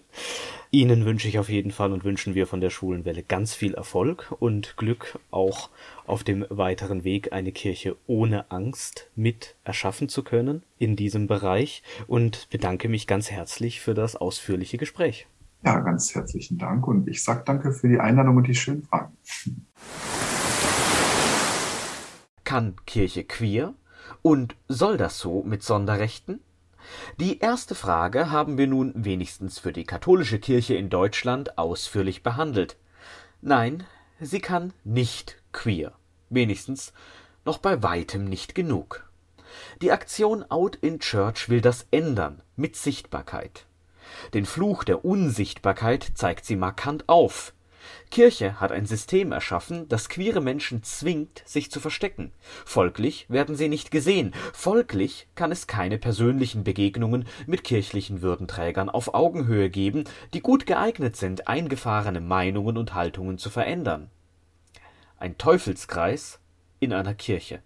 Ihnen 0.71 1.05
wünsche 1.05 1.27
ich 1.27 1.39
auf 1.39 1.49
jeden 1.49 1.71
Fall 1.71 1.91
und 1.91 2.03
wünschen 2.03 2.35
wir 2.35 2.47
von 2.47 2.61
der 2.61 2.69
Schulenwelle 2.69 3.23
ganz 3.23 3.53
viel 3.55 3.73
Erfolg 3.73 4.33
und 4.39 4.77
Glück 4.77 5.19
auch 5.31 5.69
auf 6.05 6.23
dem 6.23 6.45
weiteren 6.49 7.03
Weg 7.03 7.33
eine 7.33 7.51
Kirche 7.51 7.95
ohne 8.07 8.51
Angst 8.51 9.09
mit 9.15 9.55
erschaffen 9.63 10.09
zu 10.09 10.23
können 10.23 10.63
in 10.77 10.95
diesem 10.95 11.27
Bereich 11.27 11.81
und 12.07 12.47
bedanke 12.49 12.87
mich 12.87 13.07
ganz 13.07 13.31
herzlich 13.31 13.81
für 13.81 13.93
das 13.93 14.15
ausführliche 14.15 14.77
Gespräch. 14.77 15.27
Ja, 15.65 15.79
ganz 15.79 16.13
herzlichen 16.13 16.57
Dank 16.57 16.87
und 16.87 17.07
ich 17.07 17.23
sage 17.23 17.43
danke 17.45 17.71
für 17.71 17.87
die 17.87 17.99
Einladung 17.99 18.37
und 18.37 18.47
die 18.47 18.55
schönen 18.55 18.83
Fragen. 18.83 19.15
Kann 22.43 22.75
Kirche 22.85 23.23
queer? 23.23 23.73
Und 24.21 24.55
soll 24.67 24.97
das 24.97 25.19
so 25.19 25.43
mit 25.43 25.63
Sonderrechten? 25.63 26.41
Die 27.19 27.39
erste 27.39 27.75
Frage 27.75 28.31
haben 28.31 28.57
wir 28.57 28.67
nun 28.67 28.91
wenigstens 28.95 29.59
für 29.59 29.71
die 29.71 29.85
katholische 29.85 30.39
Kirche 30.39 30.75
in 30.75 30.89
Deutschland 30.89 31.57
ausführlich 31.57 32.23
behandelt. 32.23 32.77
Nein, 33.41 33.85
sie 34.19 34.39
kann 34.39 34.73
nicht 34.83 35.41
queer. 35.51 35.93
Wenigstens 36.29 36.93
noch 37.45 37.57
bei 37.57 37.83
weitem 37.83 38.25
nicht 38.25 38.55
genug. 38.55 39.09
Die 39.81 39.91
Aktion 39.91 40.49
Out 40.49 40.75
in 40.77 40.99
Church 40.99 41.49
will 41.49 41.61
das 41.61 41.87
ändern 41.91 42.41
mit 42.55 42.75
Sichtbarkeit. 42.75 43.65
Den 44.33 44.45
Fluch 44.45 44.83
der 44.83 45.05
Unsichtbarkeit 45.05 46.11
zeigt 46.15 46.45
sie 46.45 46.55
markant 46.55 47.07
auf. 47.07 47.53
Kirche 48.11 48.59
hat 48.59 48.71
ein 48.71 48.85
System 48.85 49.31
erschaffen, 49.31 49.87
das 49.89 50.09
queere 50.09 50.41
Menschen 50.41 50.83
zwingt, 50.83 51.41
sich 51.45 51.71
zu 51.71 51.79
verstecken. 51.79 52.31
Folglich 52.65 53.25
werden 53.29 53.55
sie 53.55 53.69
nicht 53.69 53.91
gesehen, 53.91 54.33
folglich 54.53 55.27
kann 55.35 55.51
es 55.51 55.67
keine 55.67 55.97
persönlichen 55.97 56.63
Begegnungen 56.63 57.25
mit 57.47 57.63
kirchlichen 57.63 58.21
Würdenträgern 58.21 58.89
auf 58.89 59.13
Augenhöhe 59.13 59.69
geben, 59.69 60.03
die 60.33 60.41
gut 60.41 60.65
geeignet 60.65 61.15
sind, 61.15 61.47
eingefahrene 61.47 62.21
Meinungen 62.21 62.77
und 62.77 62.93
Haltungen 62.93 63.37
zu 63.37 63.49
verändern. 63.49 64.09
Ein 65.17 65.37
Teufelskreis 65.37 66.39
in 66.79 66.93
einer 66.93 67.13
Kirche. 67.13 67.61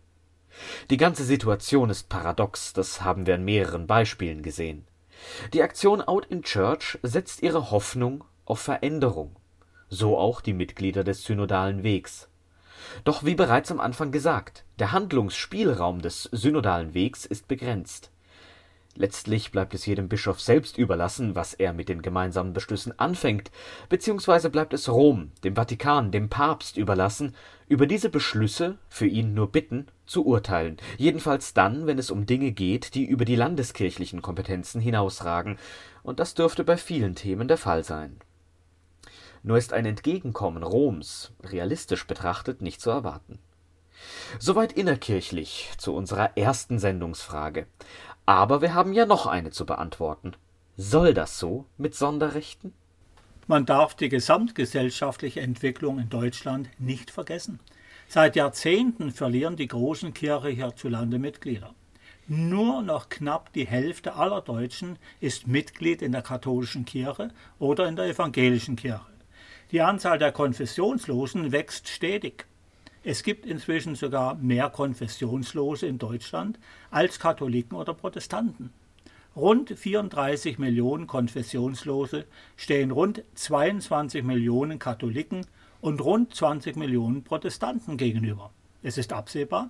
Die 0.90 0.98
ganze 0.98 1.24
Situation 1.24 1.90
ist 1.90 2.10
paradox, 2.10 2.74
das 2.74 3.02
haben 3.02 3.26
wir 3.26 3.36
an 3.36 3.44
mehreren 3.44 3.88
Beispielen 3.88 4.42
gesehen. 4.42 4.86
Die 5.54 5.62
Aktion 5.62 6.02
Out 6.02 6.26
in 6.28 6.44
Church 6.44 6.98
setzt 7.04 7.42
ihre 7.42 7.72
Hoffnung 7.72 8.24
auf 8.46 8.60
Veränderung 8.60 9.36
so 9.90 10.18
auch 10.18 10.42
die 10.42 10.54
Mitglieder 10.54 11.04
des 11.04 11.24
Synodalen 11.24 11.84
Wegs. 11.84 12.30
Doch 13.04 13.24
wie 13.24 13.36
bereits 13.36 13.72
am 13.72 13.80
Anfang 13.80 14.12
gesagt, 14.12 14.64
der 14.80 14.92
Handlungsspielraum 14.92 16.02
des 16.02 16.24
Synodalen 16.32 16.94
Wegs 16.94 17.26
ist 17.26 17.48
begrenzt. 17.48 18.12
Letztlich 18.96 19.52
bleibt 19.52 19.76
es 19.76 19.86
jedem 19.86 20.10
Bischof 20.10 20.42
selbst 20.42 20.80
überlassen, 20.80 21.36
was 21.36 21.54
er 21.54 21.72
mit 21.72 21.88
den 21.88 22.02
gemeinsamen 22.02 22.54
Beschlüssen 22.54 22.98
anfängt, 22.98 23.52
beziehungsweise 23.90 24.50
bleibt 24.50 24.74
es 24.74 24.90
Rom, 24.90 25.32
dem 25.44 25.56
Vatikan, 25.56 26.12
dem 26.12 26.30
Papst 26.30 26.78
überlassen, 26.78 27.36
über 27.68 27.86
diese 27.86 28.10
Beschlüsse, 28.10 28.80
für 28.90 29.06
ihn 29.06 29.36
nur 29.36 29.52
Bitten, 29.52 29.86
zu 30.08 30.26
urteilen, 30.26 30.78
jedenfalls 30.98 31.54
dann, 31.54 31.86
wenn 31.86 32.00
es 32.00 32.10
um 32.10 32.26
Dinge 32.26 32.52
geht, 32.52 32.96
die 32.96 33.06
über 33.06 33.24
die 33.24 33.36
landeskirchlichen 33.36 34.24
Kompetenzen 34.24 34.82
hinausragen, 34.82 35.60
und 36.02 36.20
das 36.20 36.34
dürfte 36.34 36.64
bei 36.64 36.78
vielen 36.78 37.14
Themen 37.14 37.48
der 37.48 37.58
Fall 37.58 37.84
sein 37.84 38.20
nur 39.44 39.58
ist 39.58 39.74
ein 39.74 39.86
Entgegenkommen 39.86 40.64
Roms, 40.64 41.34
realistisch 41.44 42.08
betrachtet, 42.08 42.62
nicht 42.62 42.82
zu 42.82 42.90
erwarten. 42.90 43.40
Soweit 44.40 44.74
innerkirchlich 44.74 45.72
zu 45.78 45.94
unserer 45.94 46.38
ersten 46.38 46.80
Sendungsfrage. 46.80 47.68
Aber 48.26 48.62
wir 48.62 48.74
haben 48.74 48.94
ja 48.94 49.06
noch 49.06 49.26
eine 49.26 49.52
zu 49.52 49.66
beantworten. 49.66 50.34
Soll 50.76 51.14
das 51.14 51.40
so 51.40 51.66
mit 51.78 51.96
Sonderrechten? 51.96 52.74
Man 53.48 53.66
darf 53.66 53.96
die 53.96 54.10
gesamtgesellschaftliche 54.10 55.40
Entwicklung 55.42 56.00
in 56.00 56.10
Deutschland 56.10 56.70
nicht 56.80 57.10
vergessen. 57.10 57.60
Seit 58.10 58.36
Jahrzehnten 58.36 59.12
verlieren 59.12 59.56
die 59.56 59.68
großen 59.68 60.14
Kirche 60.14 60.50
hierzulande 60.50 61.18
Mitglieder. 61.18 61.74
Nur 62.28 62.82
noch 62.82 63.08
knapp 63.08 63.54
die 63.54 63.66
Hälfte 63.66 64.16
aller 64.16 64.42
Deutschen 64.42 65.00
ist 65.22 65.48
Mitglied 65.48 66.02
in 66.02 66.12
der 66.12 66.22
katholischen 66.22 66.84
Kirche 66.84 67.32
oder 67.58 67.88
in 67.88 67.96
der 67.96 68.06
evangelischen 68.06 68.76
Kirche. 68.76 69.17
Die 69.72 69.82
Anzahl 69.82 70.18
der 70.18 70.32
Konfessionslosen 70.32 71.52
wächst 71.52 71.90
stetig. 71.90 72.46
Es 73.04 73.22
gibt 73.22 73.46
inzwischen 73.46 73.96
sogar 73.96 74.36
mehr 74.36 74.70
Konfessionslose 74.70 75.88
in 75.88 75.98
Deutschland 75.98 76.58
als 76.90 77.20
Katholiken 77.20 77.78
oder 77.78 77.94
Protestanten. 77.94 78.72
Rund 79.36 79.78
34 79.78 80.58
Millionen 80.58 81.06
Konfessionslose 81.06 82.26
stehen 82.56 82.92
rund 82.92 83.24
22 83.36 84.24
Millionen 84.24 84.80
Katholiken 84.80 85.46
und 85.82 86.00
rund 86.00 86.34
20 86.34 86.78
Millionen 86.78 87.26
Protestanten 87.26 87.98
gegenüber. 87.98 88.52
Es 88.84 88.98
ist 88.98 89.12
absehbar, 89.12 89.70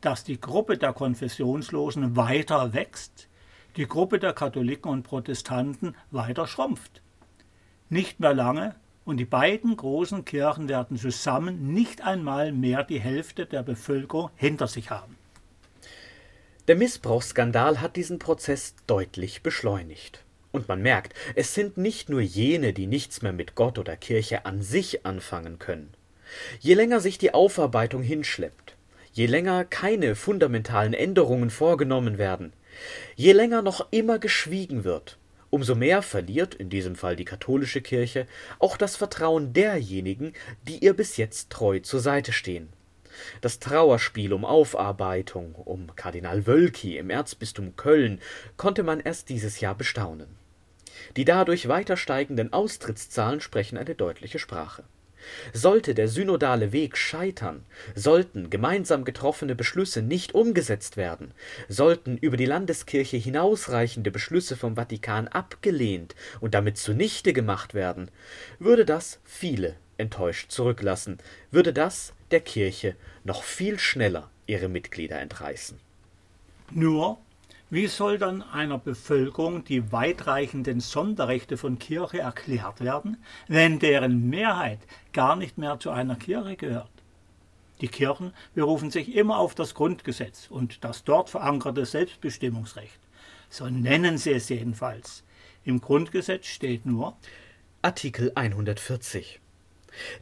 dass 0.00 0.24
die 0.24 0.40
Gruppe 0.40 0.76
der 0.76 0.92
Konfessionslosen 0.92 2.16
weiter 2.16 2.74
wächst, 2.74 3.28
die 3.76 3.86
Gruppe 3.86 4.18
der 4.18 4.32
Katholiken 4.32 4.90
und 4.90 5.04
Protestanten 5.04 5.94
weiter 6.10 6.48
schrumpft. 6.48 7.00
Nicht 7.88 8.18
mehr 8.18 8.34
lange 8.34 8.74
und 9.06 9.16
die 9.16 9.24
beiden 9.24 9.76
großen 9.76 10.24
Kirchen 10.26 10.68
werden 10.68 10.98
zusammen 10.98 11.72
nicht 11.72 12.02
einmal 12.02 12.52
mehr 12.52 12.82
die 12.82 13.00
Hälfte 13.00 13.46
der 13.46 13.62
Bevölkerung 13.62 14.30
hinter 14.36 14.66
sich 14.66 14.90
haben. 14.90 15.16
Der 16.68 16.74
Missbrauchsskandal 16.74 17.80
hat 17.80 17.94
diesen 17.94 18.18
Prozess 18.18 18.74
deutlich 18.88 19.42
beschleunigt. 19.42 20.24
Und 20.50 20.68
man 20.68 20.82
merkt, 20.82 21.14
es 21.36 21.54
sind 21.54 21.76
nicht 21.76 22.08
nur 22.08 22.20
jene, 22.20 22.72
die 22.72 22.86
nichts 22.88 23.22
mehr 23.22 23.32
mit 23.32 23.54
Gott 23.54 23.78
oder 23.78 23.96
Kirche 23.96 24.44
an 24.44 24.62
sich 24.62 25.06
anfangen 25.06 25.60
können. 25.60 25.94
Je 26.58 26.74
länger 26.74 26.98
sich 26.98 27.18
die 27.18 27.32
Aufarbeitung 27.32 28.02
hinschleppt, 28.02 28.74
je 29.12 29.26
länger 29.26 29.64
keine 29.64 30.16
fundamentalen 30.16 30.94
Änderungen 30.94 31.50
vorgenommen 31.50 32.18
werden, 32.18 32.52
je 33.14 33.32
länger 33.32 33.62
noch 33.62 33.86
immer 33.92 34.18
geschwiegen 34.18 34.82
wird, 34.82 35.18
Umso 35.56 35.74
mehr 35.74 36.02
verliert 36.02 36.54
in 36.54 36.68
diesem 36.68 36.96
Fall 36.96 37.16
die 37.16 37.24
katholische 37.24 37.80
Kirche 37.80 38.26
auch 38.58 38.76
das 38.76 38.94
Vertrauen 38.94 39.54
derjenigen, 39.54 40.34
die 40.68 40.84
ihr 40.84 40.92
bis 40.92 41.16
jetzt 41.16 41.48
treu 41.48 41.78
zur 41.78 42.00
Seite 42.00 42.32
stehen. 42.32 42.68
Das 43.40 43.58
Trauerspiel 43.58 44.34
um 44.34 44.44
Aufarbeitung 44.44 45.54
um 45.54 45.96
Kardinal 45.96 46.46
Wölki 46.46 46.98
im 46.98 47.08
Erzbistum 47.08 47.74
Köln 47.74 48.20
konnte 48.58 48.82
man 48.82 49.00
erst 49.00 49.30
dieses 49.30 49.60
Jahr 49.60 49.74
bestaunen. 49.74 50.28
Die 51.16 51.24
dadurch 51.24 51.68
weiter 51.68 51.96
steigenden 51.96 52.52
Austrittszahlen 52.52 53.40
sprechen 53.40 53.78
eine 53.78 53.94
deutliche 53.94 54.38
Sprache 54.38 54.84
sollte 55.52 55.94
der 55.94 56.08
synodale 56.08 56.72
Weg 56.72 56.96
scheitern, 56.96 57.64
sollten 57.94 58.50
gemeinsam 58.50 59.04
getroffene 59.04 59.54
Beschlüsse 59.54 60.02
nicht 60.02 60.34
umgesetzt 60.34 60.96
werden, 60.96 61.32
sollten 61.68 62.16
über 62.18 62.36
die 62.36 62.46
Landeskirche 62.46 63.16
hinausreichende 63.16 64.10
Beschlüsse 64.10 64.56
vom 64.56 64.76
Vatikan 64.76 65.28
abgelehnt 65.28 66.14
und 66.40 66.54
damit 66.54 66.78
zunichte 66.78 67.32
gemacht 67.32 67.74
werden, 67.74 68.10
würde 68.58 68.84
das 68.84 69.20
viele 69.24 69.76
enttäuscht 69.98 70.50
zurücklassen, 70.50 71.18
würde 71.50 71.72
das 71.72 72.12
der 72.30 72.40
Kirche 72.40 72.96
noch 73.24 73.42
viel 73.42 73.78
schneller 73.78 74.30
ihre 74.46 74.68
Mitglieder 74.68 75.18
entreißen. 75.18 75.78
Nur 76.70 77.18
wie 77.68 77.88
soll 77.88 78.18
dann 78.18 78.42
einer 78.42 78.78
Bevölkerung 78.78 79.64
die 79.64 79.90
weitreichenden 79.90 80.80
Sonderrechte 80.80 81.56
von 81.56 81.78
Kirche 81.78 82.20
erklärt 82.20 82.80
werden, 82.80 83.16
wenn 83.48 83.78
deren 83.78 84.28
Mehrheit 84.28 84.78
gar 85.12 85.34
nicht 85.34 85.58
mehr 85.58 85.80
zu 85.80 85.90
einer 85.90 86.16
Kirche 86.16 86.56
gehört? 86.56 86.90
Die 87.80 87.88
Kirchen 87.88 88.32
berufen 88.54 88.90
sich 88.90 89.14
immer 89.14 89.38
auf 89.38 89.54
das 89.54 89.74
Grundgesetz 89.74 90.46
und 90.48 90.84
das 90.84 91.04
dort 91.04 91.28
verankerte 91.28 91.84
Selbstbestimmungsrecht. 91.84 93.00
So 93.50 93.68
nennen 93.68 94.16
sie 94.16 94.32
es 94.32 94.48
jedenfalls. 94.48 95.24
Im 95.64 95.80
Grundgesetz 95.80 96.46
steht 96.46 96.86
nur 96.86 97.16
Artikel 97.82 98.32
140. 98.34 99.40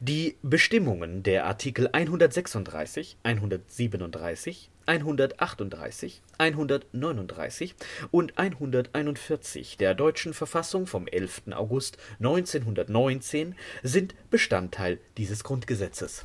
Die 0.00 0.36
Bestimmungen 0.42 1.22
der 1.22 1.46
Artikel 1.46 1.88
136, 1.92 3.16
137, 3.22 4.70
138, 4.86 6.20
139 6.38 7.74
und 8.10 8.38
141 8.38 9.76
der 9.76 9.94
Deutschen 9.94 10.34
Verfassung 10.34 10.86
vom 10.86 11.06
11. 11.06 11.42
August 11.52 11.98
1919 12.18 13.54
sind 13.82 14.14
Bestandteil 14.30 14.98
dieses 15.16 15.44
Grundgesetzes. 15.44 16.24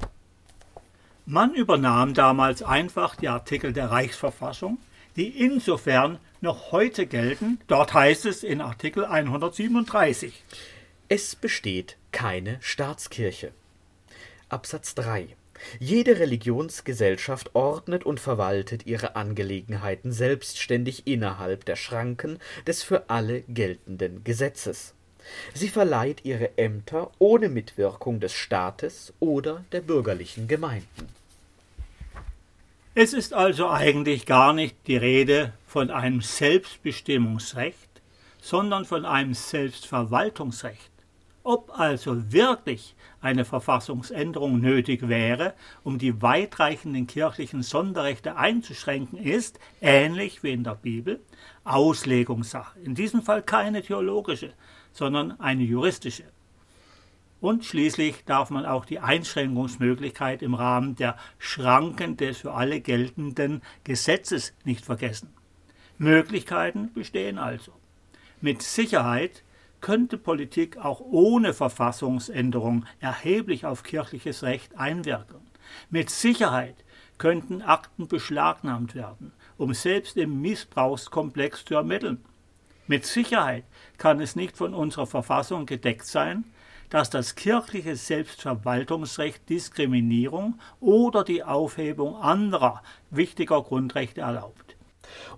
Man 1.25 1.53
übernahm 1.53 2.13
damals 2.13 2.63
einfach 2.63 3.15
die 3.15 3.27
Artikel 3.27 3.71
der 3.71 3.91
Reichsverfassung, 3.91 4.79
die 5.15 5.27
insofern 5.27 6.17
noch 6.41 6.71
heute 6.71 7.05
gelten. 7.05 7.59
Dort 7.67 7.93
heißt 7.93 8.25
es 8.25 8.43
in 8.43 8.61
Artikel 8.61 9.05
137. 9.05 10.43
Es 11.07 11.35
besteht 11.35 11.97
keine 12.11 12.57
Staatskirche. 12.61 13.51
Absatz 14.49 14.95
3 14.95 15.35
jede 15.79 16.19
Religionsgesellschaft 16.19 17.55
ordnet 17.55 18.05
und 18.05 18.19
verwaltet 18.19 18.85
ihre 18.85 19.15
Angelegenheiten 19.15 20.11
selbstständig 20.11 21.07
innerhalb 21.07 21.65
der 21.65 21.75
Schranken 21.75 22.39
des 22.65 22.83
für 22.83 23.09
alle 23.09 23.41
geltenden 23.41 24.23
Gesetzes. 24.23 24.93
Sie 25.53 25.69
verleiht 25.69 26.25
ihre 26.25 26.57
Ämter 26.57 27.11
ohne 27.19 27.49
Mitwirkung 27.49 28.19
des 28.19 28.33
Staates 28.33 29.13
oder 29.19 29.63
der 29.71 29.81
bürgerlichen 29.81 30.47
Gemeinden. 30.47 31.07
Es 32.95 33.13
ist 33.13 33.33
also 33.33 33.69
eigentlich 33.69 34.25
gar 34.25 34.53
nicht 34.53 34.75
die 34.87 34.97
Rede 34.97 35.53
von 35.67 35.91
einem 35.91 36.21
Selbstbestimmungsrecht, 36.21 37.77
sondern 38.41 38.85
von 38.85 39.05
einem 39.05 39.33
Selbstverwaltungsrecht. 39.33 40.91
Ob 41.51 41.79
also 41.79 42.31
wirklich 42.31 42.93
eine 43.21 43.43
Verfassungsänderung 43.43 44.61
nötig 44.61 45.07
wäre, 45.07 45.55
um 45.83 45.97
die 45.97 46.21
weitreichenden 46.21 47.07
kirchlichen 47.07 47.63
Sonderrechte 47.63 48.37
einzuschränken, 48.37 49.17
ist, 49.17 49.59
ähnlich 49.81 50.43
wie 50.43 50.51
in 50.51 50.63
der 50.63 50.75
Bibel, 50.75 51.19
Auslegungssache. 51.63 52.77
In 52.81 52.93
diesem 52.93 53.23
Fall 53.23 53.41
keine 53.41 53.81
theologische, 53.81 54.53
sondern 54.91 55.39
eine 55.39 55.63
juristische. 55.63 56.25
Und 57.41 57.65
schließlich 57.65 58.25
darf 58.25 58.51
man 58.51 58.67
auch 58.67 58.85
die 58.85 58.99
Einschränkungsmöglichkeit 58.99 60.43
im 60.43 60.53
Rahmen 60.53 60.97
der 60.97 61.17
Schranken 61.39 62.15
des 62.15 62.37
für 62.37 62.53
alle 62.53 62.79
geltenden 62.79 63.63
Gesetzes 63.83 64.53
nicht 64.65 64.85
vergessen. 64.85 65.33
Möglichkeiten 65.97 66.93
bestehen 66.93 67.39
also. 67.39 67.71
Mit 68.39 68.61
Sicherheit 68.61 69.41
könnte 69.81 70.17
Politik 70.17 70.77
auch 70.77 70.99
ohne 70.99 71.53
Verfassungsänderung 71.53 72.85
erheblich 72.99 73.65
auf 73.65 73.83
kirchliches 73.83 74.43
Recht 74.43 74.77
einwirken. 74.77 75.37
Mit 75.89 76.09
Sicherheit 76.09 76.83
könnten 77.17 77.61
Akten 77.61 78.07
beschlagnahmt 78.07 78.95
werden, 78.95 79.33
um 79.57 79.73
selbst 79.73 80.17
im 80.17 80.41
Missbrauchskomplex 80.41 81.65
zu 81.65 81.75
ermitteln. 81.75 82.23
Mit 82.87 83.05
Sicherheit 83.05 83.65
kann 83.97 84.19
es 84.19 84.35
nicht 84.35 84.57
von 84.57 84.73
unserer 84.73 85.05
Verfassung 85.05 85.65
gedeckt 85.65 86.05
sein, 86.05 86.45
dass 86.89 87.11
das 87.11 87.35
kirchliche 87.35 87.95
Selbstverwaltungsrecht 87.95 89.47
Diskriminierung 89.47 90.59
oder 90.79 91.23
die 91.23 91.43
Aufhebung 91.43 92.15
anderer 92.15 92.81
wichtiger 93.11 93.61
Grundrechte 93.61 94.21
erlaubt. 94.21 94.68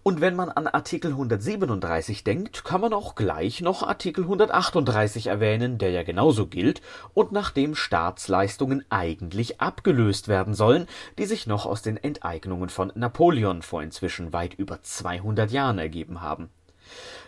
Und 0.03 0.21
wenn 0.21 0.35
man 0.35 0.49
an 0.49 0.67
Artikel 0.67 1.11
137 1.11 2.23
denkt, 2.23 2.63
kann 2.63 2.81
man 2.81 2.93
auch 2.93 3.15
gleich 3.15 3.61
noch 3.61 3.83
Artikel 3.83 4.23
138 4.23 5.27
erwähnen, 5.27 5.77
der 5.77 5.91
ja 5.91 6.03
genauso 6.03 6.47
gilt 6.47 6.81
und 7.13 7.31
nach 7.31 7.51
dem 7.51 7.75
Staatsleistungen 7.75 8.83
eigentlich 8.89 9.61
abgelöst 9.61 10.27
werden 10.27 10.53
sollen, 10.53 10.87
die 11.17 11.25
sich 11.25 11.47
noch 11.47 11.65
aus 11.65 11.81
den 11.81 11.97
Enteignungen 11.97 12.69
von 12.69 12.91
Napoleon 12.95 13.61
vor 13.61 13.83
inzwischen 13.83 14.33
weit 14.33 14.53
über 14.55 14.81
200 14.81 15.51
Jahren 15.51 15.77
ergeben 15.77 16.21
haben. 16.21 16.49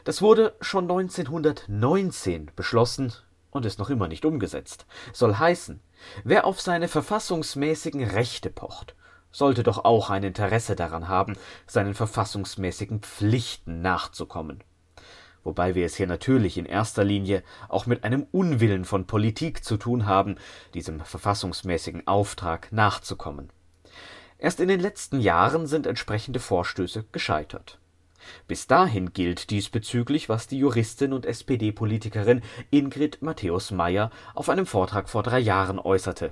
Das 0.04 0.22
wurde 0.22 0.56
schon 0.62 0.86
1919 0.86 2.52
beschlossen 2.56 3.14
und 3.52 3.66
ist 3.66 3.80
noch 3.80 3.90
immer 3.90 4.08
nicht 4.08 4.26
umgesetzt. 4.26 4.86
Soll 5.14 5.36
heißen, 5.36 5.80
wer 6.24 6.46
auf 6.46 6.60
seine 6.60 6.88
verfassungsmäßigen 6.88 8.04
Rechte 8.04 8.50
pocht 8.50 8.96
sollte 9.34 9.64
doch 9.64 9.84
auch 9.84 10.10
ein 10.10 10.24
Interesse 10.24 10.78
daran 10.78 11.10
haben, 11.10 11.36
seinen 11.68 11.96
verfassungsmäßigen 11.96 13.02
Pflichten 13.02 13.82
nachzukommen. 13.82 14.64
Wobei 15.44 15.76
wir 15.76 15.86
es 15.86 15.96
hier 15.96 16.08
natürlich 16.08 16.58
in 16.58 16.66
erster 16.66 17.04
Linie 17.04 17.44
auch 17.68 17.86
mit 17.86 18.06
einem 18.06 18.26
Unwillen 18.32 18.86
von 18.86 19.08
Politik 19.08 19.66
zu 19.66 19.76
tun 19.76 20.06
haben, 20.06 20.38
diesem 20.74 21.02
verfassungsmäßigen 21.02 22.08
Auftrag 22.08 22.72
nachzukommen. 22.72 23.50
Erst 24.38 24.62
in 24.62 24.70
den 24.70 24.80
letzten 24.80 25.20
Jahren 25.20 25.68
sind 25.68 25.86
entsprechende 25.86 26.40
Vorstöße 26.40 27.06
gescheitert. 27.12 27.80
Bis 28.48 28.68
dahin 28.68 29.12
gilt 29.12 29.50
diesbezüglich, 29.50 30.30
was 30.30 30.48
die 30.48 30.60
Juristin 30.60 31.12
und 31.12 31.26
SPD-Politikerin 31.26 32.42
Ingrid 32.72 33.22
Matthäus-Meyer 33.22 34.12
auf 34.34 34.48
einem 34.48 34.66
Vortrag 34.66 35.10
vor 35.10 35.24
drei 35.24 35.40
Jahren 35.40 35.78
äußerte 35.78 36.32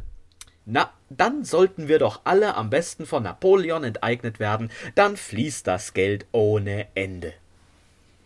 na, 0.66 0.92
dann 1.10 1.44
sollten 1.44 1.88
wir 1.88 2.00
doch 2.00 2.22
alle 2.24 2.56
am 2.56 2.70
besten 2.70 3.06
von 3.06 3.24
Napoleon 3.24 3.84
enteignet 3.84 4.40
werden, 4.40 4.72
dann 4.96 5.18
fließt 5.18 5.66
das 5.66 5.94
Geld 5.94 6.26
ohne 6.32 6.88
Ende. 6.96 7.34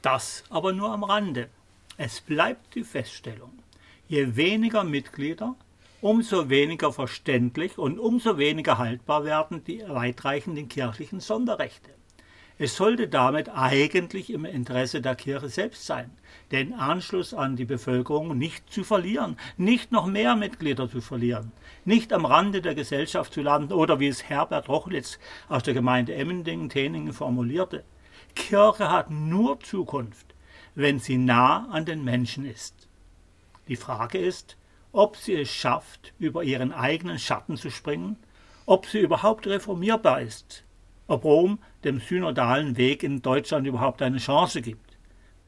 Das 0.02 0.44
aber 0.50 0.74
nur 0.74 0.92
am 0.92 1.04
Rande. 1.04 1.50
Es 1.98 2.22
bleibt 2.22 2.76
die 2.76 2.84
Feststellung, 2.84 3.52
je 4.08 4.36
weniger 4.36 4.84
Mitglieder, 4.84 5.56
umso 6.02 6.50
weniger 6.50 6.92
verständlich 6.92 7.78
und 7.78 7.98
umso 8.00 8.38
weniger 8.38 8.78
haltbar 8.78 9.24
werden 9.24 9.64
die 9.64 9.84
weitreichenden 9.88 10.68
kirchlichen 10.68 11.22
Sonderrechte. 11.22 11.90
Es 12.58 12.78
sollte 12.78 13.10
damit 13.10 13.50
eigentlich 13.50 14.30
im 14.30 14.46
Interesse 14.46 15.02
der 15.02 15.16
Kirche 15.16 15.50
selbst 15.50 15.86
sein, 15.86 16.10
den 16.52 16.74
Anschluss 16.74 17.34
an 17.34 17.58
die 17.58 17.66
Bevölkerung 17.66 18.38
nicht 18.38 18.72
zu 18.72 18.86
verlieren, 18.86 19.38
nicht 19.58 19.92
noch 19.92 20.06
mehr 20.06 20.38
Mitglieder 20.38 20.90
zu 20.90 21.02
verlieren, 21.02 21.52
nicht 21.84 22.14
am 22.14 22.24
Rande 22.24 22.62
der 22.62 22.74
Gesellschaft 22.74 23.34
zu 23.34 23.42
landen 23.42 23.74
oder 23.74 24.00
wie 24.00 24.08
es 24.08 24.30
Herbert 24.30 24.70
Rochlitz 24.70 25.20
aus 25.50 25.64
der 25.64 25.74
Gemeinde 25.74 26.16
Emmendingen-Teningen 26.16 27.12
formulierte. 27.12 27.84
Kirche 28.36 28.90
hat 28.90 29.12
nur 29.12 29.60
Zukunft, 29.60 30.34
wenn 30.76 31.00
sie 31.00 31.18
nah 31.18 31.68
an 31.72 31.84
den 31.84 32.06
Menschen 32.06 32.46
ist. 32.46 32.88
Die 33.68 33.76
Frage 33.76 34.18
ist, 34.18 34.56
ob 34.94 35.18
sie 35.18 35.34
es 35.34 35.50
schafft, 35.52 36.14
über 36.20 36.44
ihren 36.44 36.72
eigenen 36.72 37.20
Schatten 37.20 37.58
zu 37.58 37.70
springen, 37.70 38.16
ob 38.66 38.86
sie 38.86 39.00
überhaupt 39.00 39.46
reformierbar 39.46 40.22
ist, 40.22 40.65
ob 41.08 41.24
Rom 41.24 41.60
dem 41.84 42.00
synodalen 42.00 42.78
Weg 42.78 43.04
in 43.04 43.22
Deutschland 43.22 43.68
überhaupt 43.68 44.02
eine 44.02 44.18
Chance 44.18 44.62
gibt. 44.62 44.98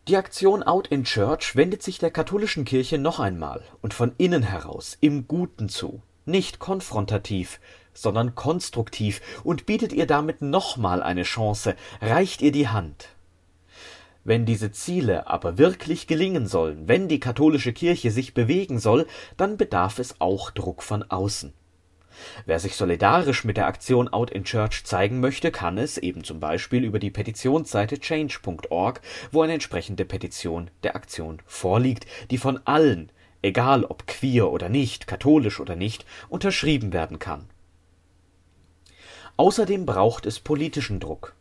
Die 0.07 0.15
Aktion 0.15 0.63
Out 0.63 0.87
in 0.87 1.03
Church 1.03 1.55
wendet 1.55 1.83
sich 1.83 1.99
der 1.99 2.11
katholischen 2.11 2.63
Kirche 2.63 2.97
noch 2.97 3.19
einmal 3.19 3.61
und 3.81 3.93
von 3.93 4.13
innen 4.17 4.43
heraus 4.43 4.97
im 5.01 5.27
Guten 5.27 5.67
zu, 5.67 6.01
nicht 6.25 6.59
konfrontativ, 6.59 7.59
sondern 7.93 8.35
konstruktiv 8.35 9.21
und 9.43 9.65
bietet 9.65 9.91
ihr 9.91 10.07
damit 10.07 10.41
nochmal 10.41 11.03
eine 11.03 11.23
Chance, 11.23 11.75
reicht 12.01 12.41
ihr 12.41 12.51
die 12.51 12.69
Hand. 12.69 13.09
Wenn 14.23 14.45
diese 14.45 14.71
Ziele 14.71 15.27
aber 15.27 15.57
wirklich 15.57 16.05
gelingen 16.05 16.47
sollen, 16.47 16.87
wenn 16.87 17.07
die 17.07 17.19
katholische 17.19 17.73
Kirche 17.73 18.11
sich 18.11 18.33
bewegen 18.33 18.77
soll, 18.77 19.07
dann 19.37 19.57
bedarf 19.57 19.99
es 19.99 20.19
auch 20.19 20.51
Druck 20.51 20.83
von 20.83 21.03
außen. 21.03 21.53
Wer 22.45 22.59
sich 22.59 22.75
solidarisch 22.75 23.43
mit 23.43 23.57
der 23.57 23.67
Aktion 23.67 24.07
Out 24.07 24.31
in 24.31 24.43
Church 24.43 24.83
zeigen 24.83 25.19
möchte, 25.19 25.51
kann 25.51 25.77
es, 25.77 25.97
eben 25.97 26.23
zum 26.23 26.39
Beispiel 26.39 26.83
über 26.83 26.99
die 26.99 27.11
Petitionsseite 27.11 27.99
change.org, 27.99 29.01
wo 29.31 29.41
eine 29.41 29.53
entsprechende 29.53 30.05
Petition 30.05 30.69
der 30.83 30.95
Aktion 30.95 31.41
vorliegt, 31.45 32.05
die 32.31 32.37
von 32.37 32.59
allen, 32.65 33.11
egal 33.41 33.85
ob 33.85 34.07
queer 34.07 34.51
oder 34.51 34.69
nicht, 34.69 35.07
katholisch 35.07 35.59
oder 35.59 35.75
nicht, 35.75 36.05
unterschrieben 36.29 36.93
werden 36.93 37.19
kann. 37.19 37.45
Außerdem 39.37 39.85
braucht 39.85 40.25
es 40.25 40.39
politischen 40.39 40.99
Druck 40.99 41.36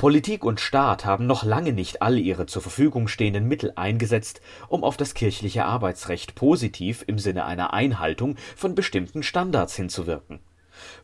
Politik 0.00 0.46
und 0.46 0.60
Staat 0.60 1.04
haben 1.04 1.26
noch 1.26 1.44
lange 1.44 1.74
nicht 1.74 2.00
alle 2.00 2.20
ihre 2.20 2.46
zur 2.46 2.62
Verfügung 2.62 3.06
stehenden 3.06 3.46
Mittel 3.46 3.74
eingesetzt, 3.76 4.40
um 4.70 4.82
auf 4.82 4.96
das 4.96 5.12
kirchliche 5.12 5.66
Arbeitsrecht 5.66 6.34
positiv 6.34 7.04
im 7.06 7.18
Sinne 7.18 7.44
einer 7.44 7.74
Einhaltung 7.74 8.36
von 8.56 8.74
bestimmten 8.74 9.22
Standards 9.22 9.76
hinzuwirken. 9.76 10.40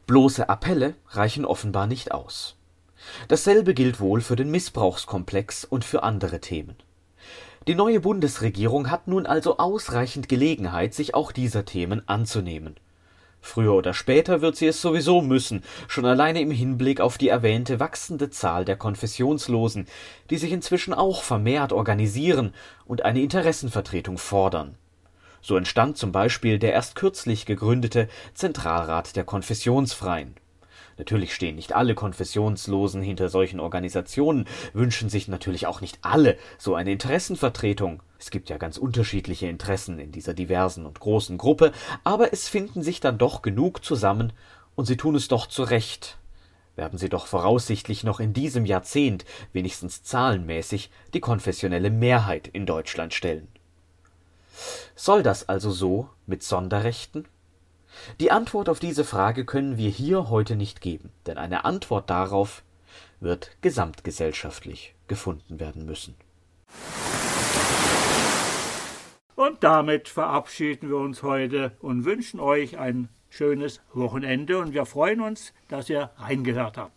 Bloße 0.07 0.49
Appelle 0.49 0.95
reichen 1.11 1.45
offenbar 1.45 1.87
nicht 1.87 2.13
aus. 2.13 2.57
Dasselbe 3.29 3.75
gilt 3.75 4.01
wohl 4.01 4.23
für 4.23 4.35
den 4.35 4.51
Missbrauchskomplex 4.51 5.67
und 5.67 5.85
für 5.85 6.03
andere 6.03 6.41
Themen. 6.41 6.77
Die 7.69 7.75
neue 7.75 8.01
Bundesregierung 8.01 8.91
hat 8.91 9.09
nun 9.09 9.27
also 9.27 9.59
ausreichend 9.59 10.31
Gelegenheit, 10.31 10.95
sich 10.95 11.15
auch 11.15 11.33
dieser 11.33 11.67
Themen 11.67 12.01
anzunehmen 12.09 12.77
Früher 13.47 13.75
oder 13.75 13.95
später 13.95 14.41
wird 14.41 14.57
sie 14.57 14.67
es 14.67 14.83
sowieso 14.83 15.23
müssen, 15.23 15.63
schon 15.87 16.05
alleine 16.05 16.41
im 16.41 16.51
Hinblick 16.51 17.01
auf 17.01 17.17
die 17.17 17.29
erwähnte 17.29 17.79
wachsende 17.79 18.29
Zahl 18.29 18.65
der 18.65 18.77
Konfessionslosen, 18.77 19.87
die 20.31 20.37
sich 20.37 20.51
inzwischen 20.51 20.93
auch 20.93 21.23
vermehrt 21.23 21.73
organisieren 21.73 22.53
und 22.87 23.05
eine 23.05 23.21
Interessenvertretung 23.21 24.19
fordern. 24.19 24.75
So 25.41 25.57
entstand 25.57 25.97
zum 25.97 26.11
Beispiel 26.11 26.59
der 26.59 26.73
erst 26.73 26.97
kürzlich 26.97 27.47
gegründete 27.47 28.09
Zentralrat 28.35 29.15
der 29.15 29.25
Konfessionsfreien 29.25 30.35
Natürlich 30.99 31.35
stehen 31.35 31.57
nicht 31.57 31.75
alle 31.75 31.95
Konfessionslosen 31.95 33.03
hinter 33.03 33.29
solchen 33.29 33.61
Organisationen, 33.61 34.47
wünschen 34.73 35.09
sich 35.09 35.29
natürlich 35.29 35.67
auch 35.67 35.81
nicht 35.81 35.99
alle 36.03 36.37
so 36.59 36.75
eine 36.75 36.93
Interessenvertretung. 36.93 38.03
Es 38.19 38.31
gibt 38.31 38.49
ja 38.49 38.57
ganz 38.57 38.79
unterschiedliche 38.79 39.47
Interessen 39.47 39.99
in 39.99 40.13
dieser 40.13 40.35
diversen 40.35 40.87
und 40.87 41.01
großen 41.01 41.39
Gruppe, 41.39 41.73
aber 42.05 42.33
es 42.33 42.49
finden 42.49 42.83
sich 42.83 43.01
dann 43.01 43.19
doch 43.19 43.43
genug 43.43 43.85
zusammen, 43.85 44.33
und 44.75 44.85
sie 44.85 44.97
tun 44.97 45.15
es 45.15 45.29
doch 45.29 45.47
zu 45.47 45.63
Recht. 45.63 46.19
Werden 46.77 46.99
sie 46.99 47.09
doch 47.09 47.27
voraussichtlich 47.27 48.05
noch 48.05 48.21
in 48.21 48.35
diesem 48.35 48.67
Jahrzehnt, 48.67 49.25
wenigstens 49.53 50.03
zahlenmäßig, 50.03 50.91
die 51.15 51.21
konfessionelle 51.21 51.91
Mehrheit 51.91 52.49
in 52.49 52.67
Deutschland 52.67 53.15
stellen. 53.15 53.49
Soll 54.95 55.23
das 55.23 55.49
also 55.49 55.71
so 55.71 56.11
mit 56.27 56.43
Sonderrechten? 56.43 57.27
Die 58.21 58.31
Antwort 58.31 58.69
auf 58.69 58.79
diese 58.79 59.05
Frage 59.05 59.47
können 59.47 59.79
wir 59.79 59.89
hier 59.89 60.29
heute 60.29 60.57
nicht 60.57 60.83
geben, 60.83 61.11
denn 61.27 61.39
eine 61.39 61.65
Antwort 61.65 62.11
darauf 62.11 62.63
wird 63.21 63.57
gesamtgesellschaftlich 63.63 64.95
gefunden 65.09 65.59
werden 65.59 65.87
müssen. 65.87 66.15
Und 69.37 69.63
damit 69.63 70.09
verabschieden 70.09 70.89
wir 70.89 70.97
uns 70.97 71.23
heute 71.23 71.73
und 71.81 72.07
wünschen 72.07 72.41
euch 72.41 72.79
ein 72.79 73.11
schönes 73.29 73.83
Wochenende 73.93 74.59
und 74.59 74.73
wir 74.73 74.87
freuen 74.87 75.21
uns, 75.21 75.53
dass 75.69 75.91
ihr 75.91 76.11
reingehört 76.17 76.79
habt. 76.79 76.93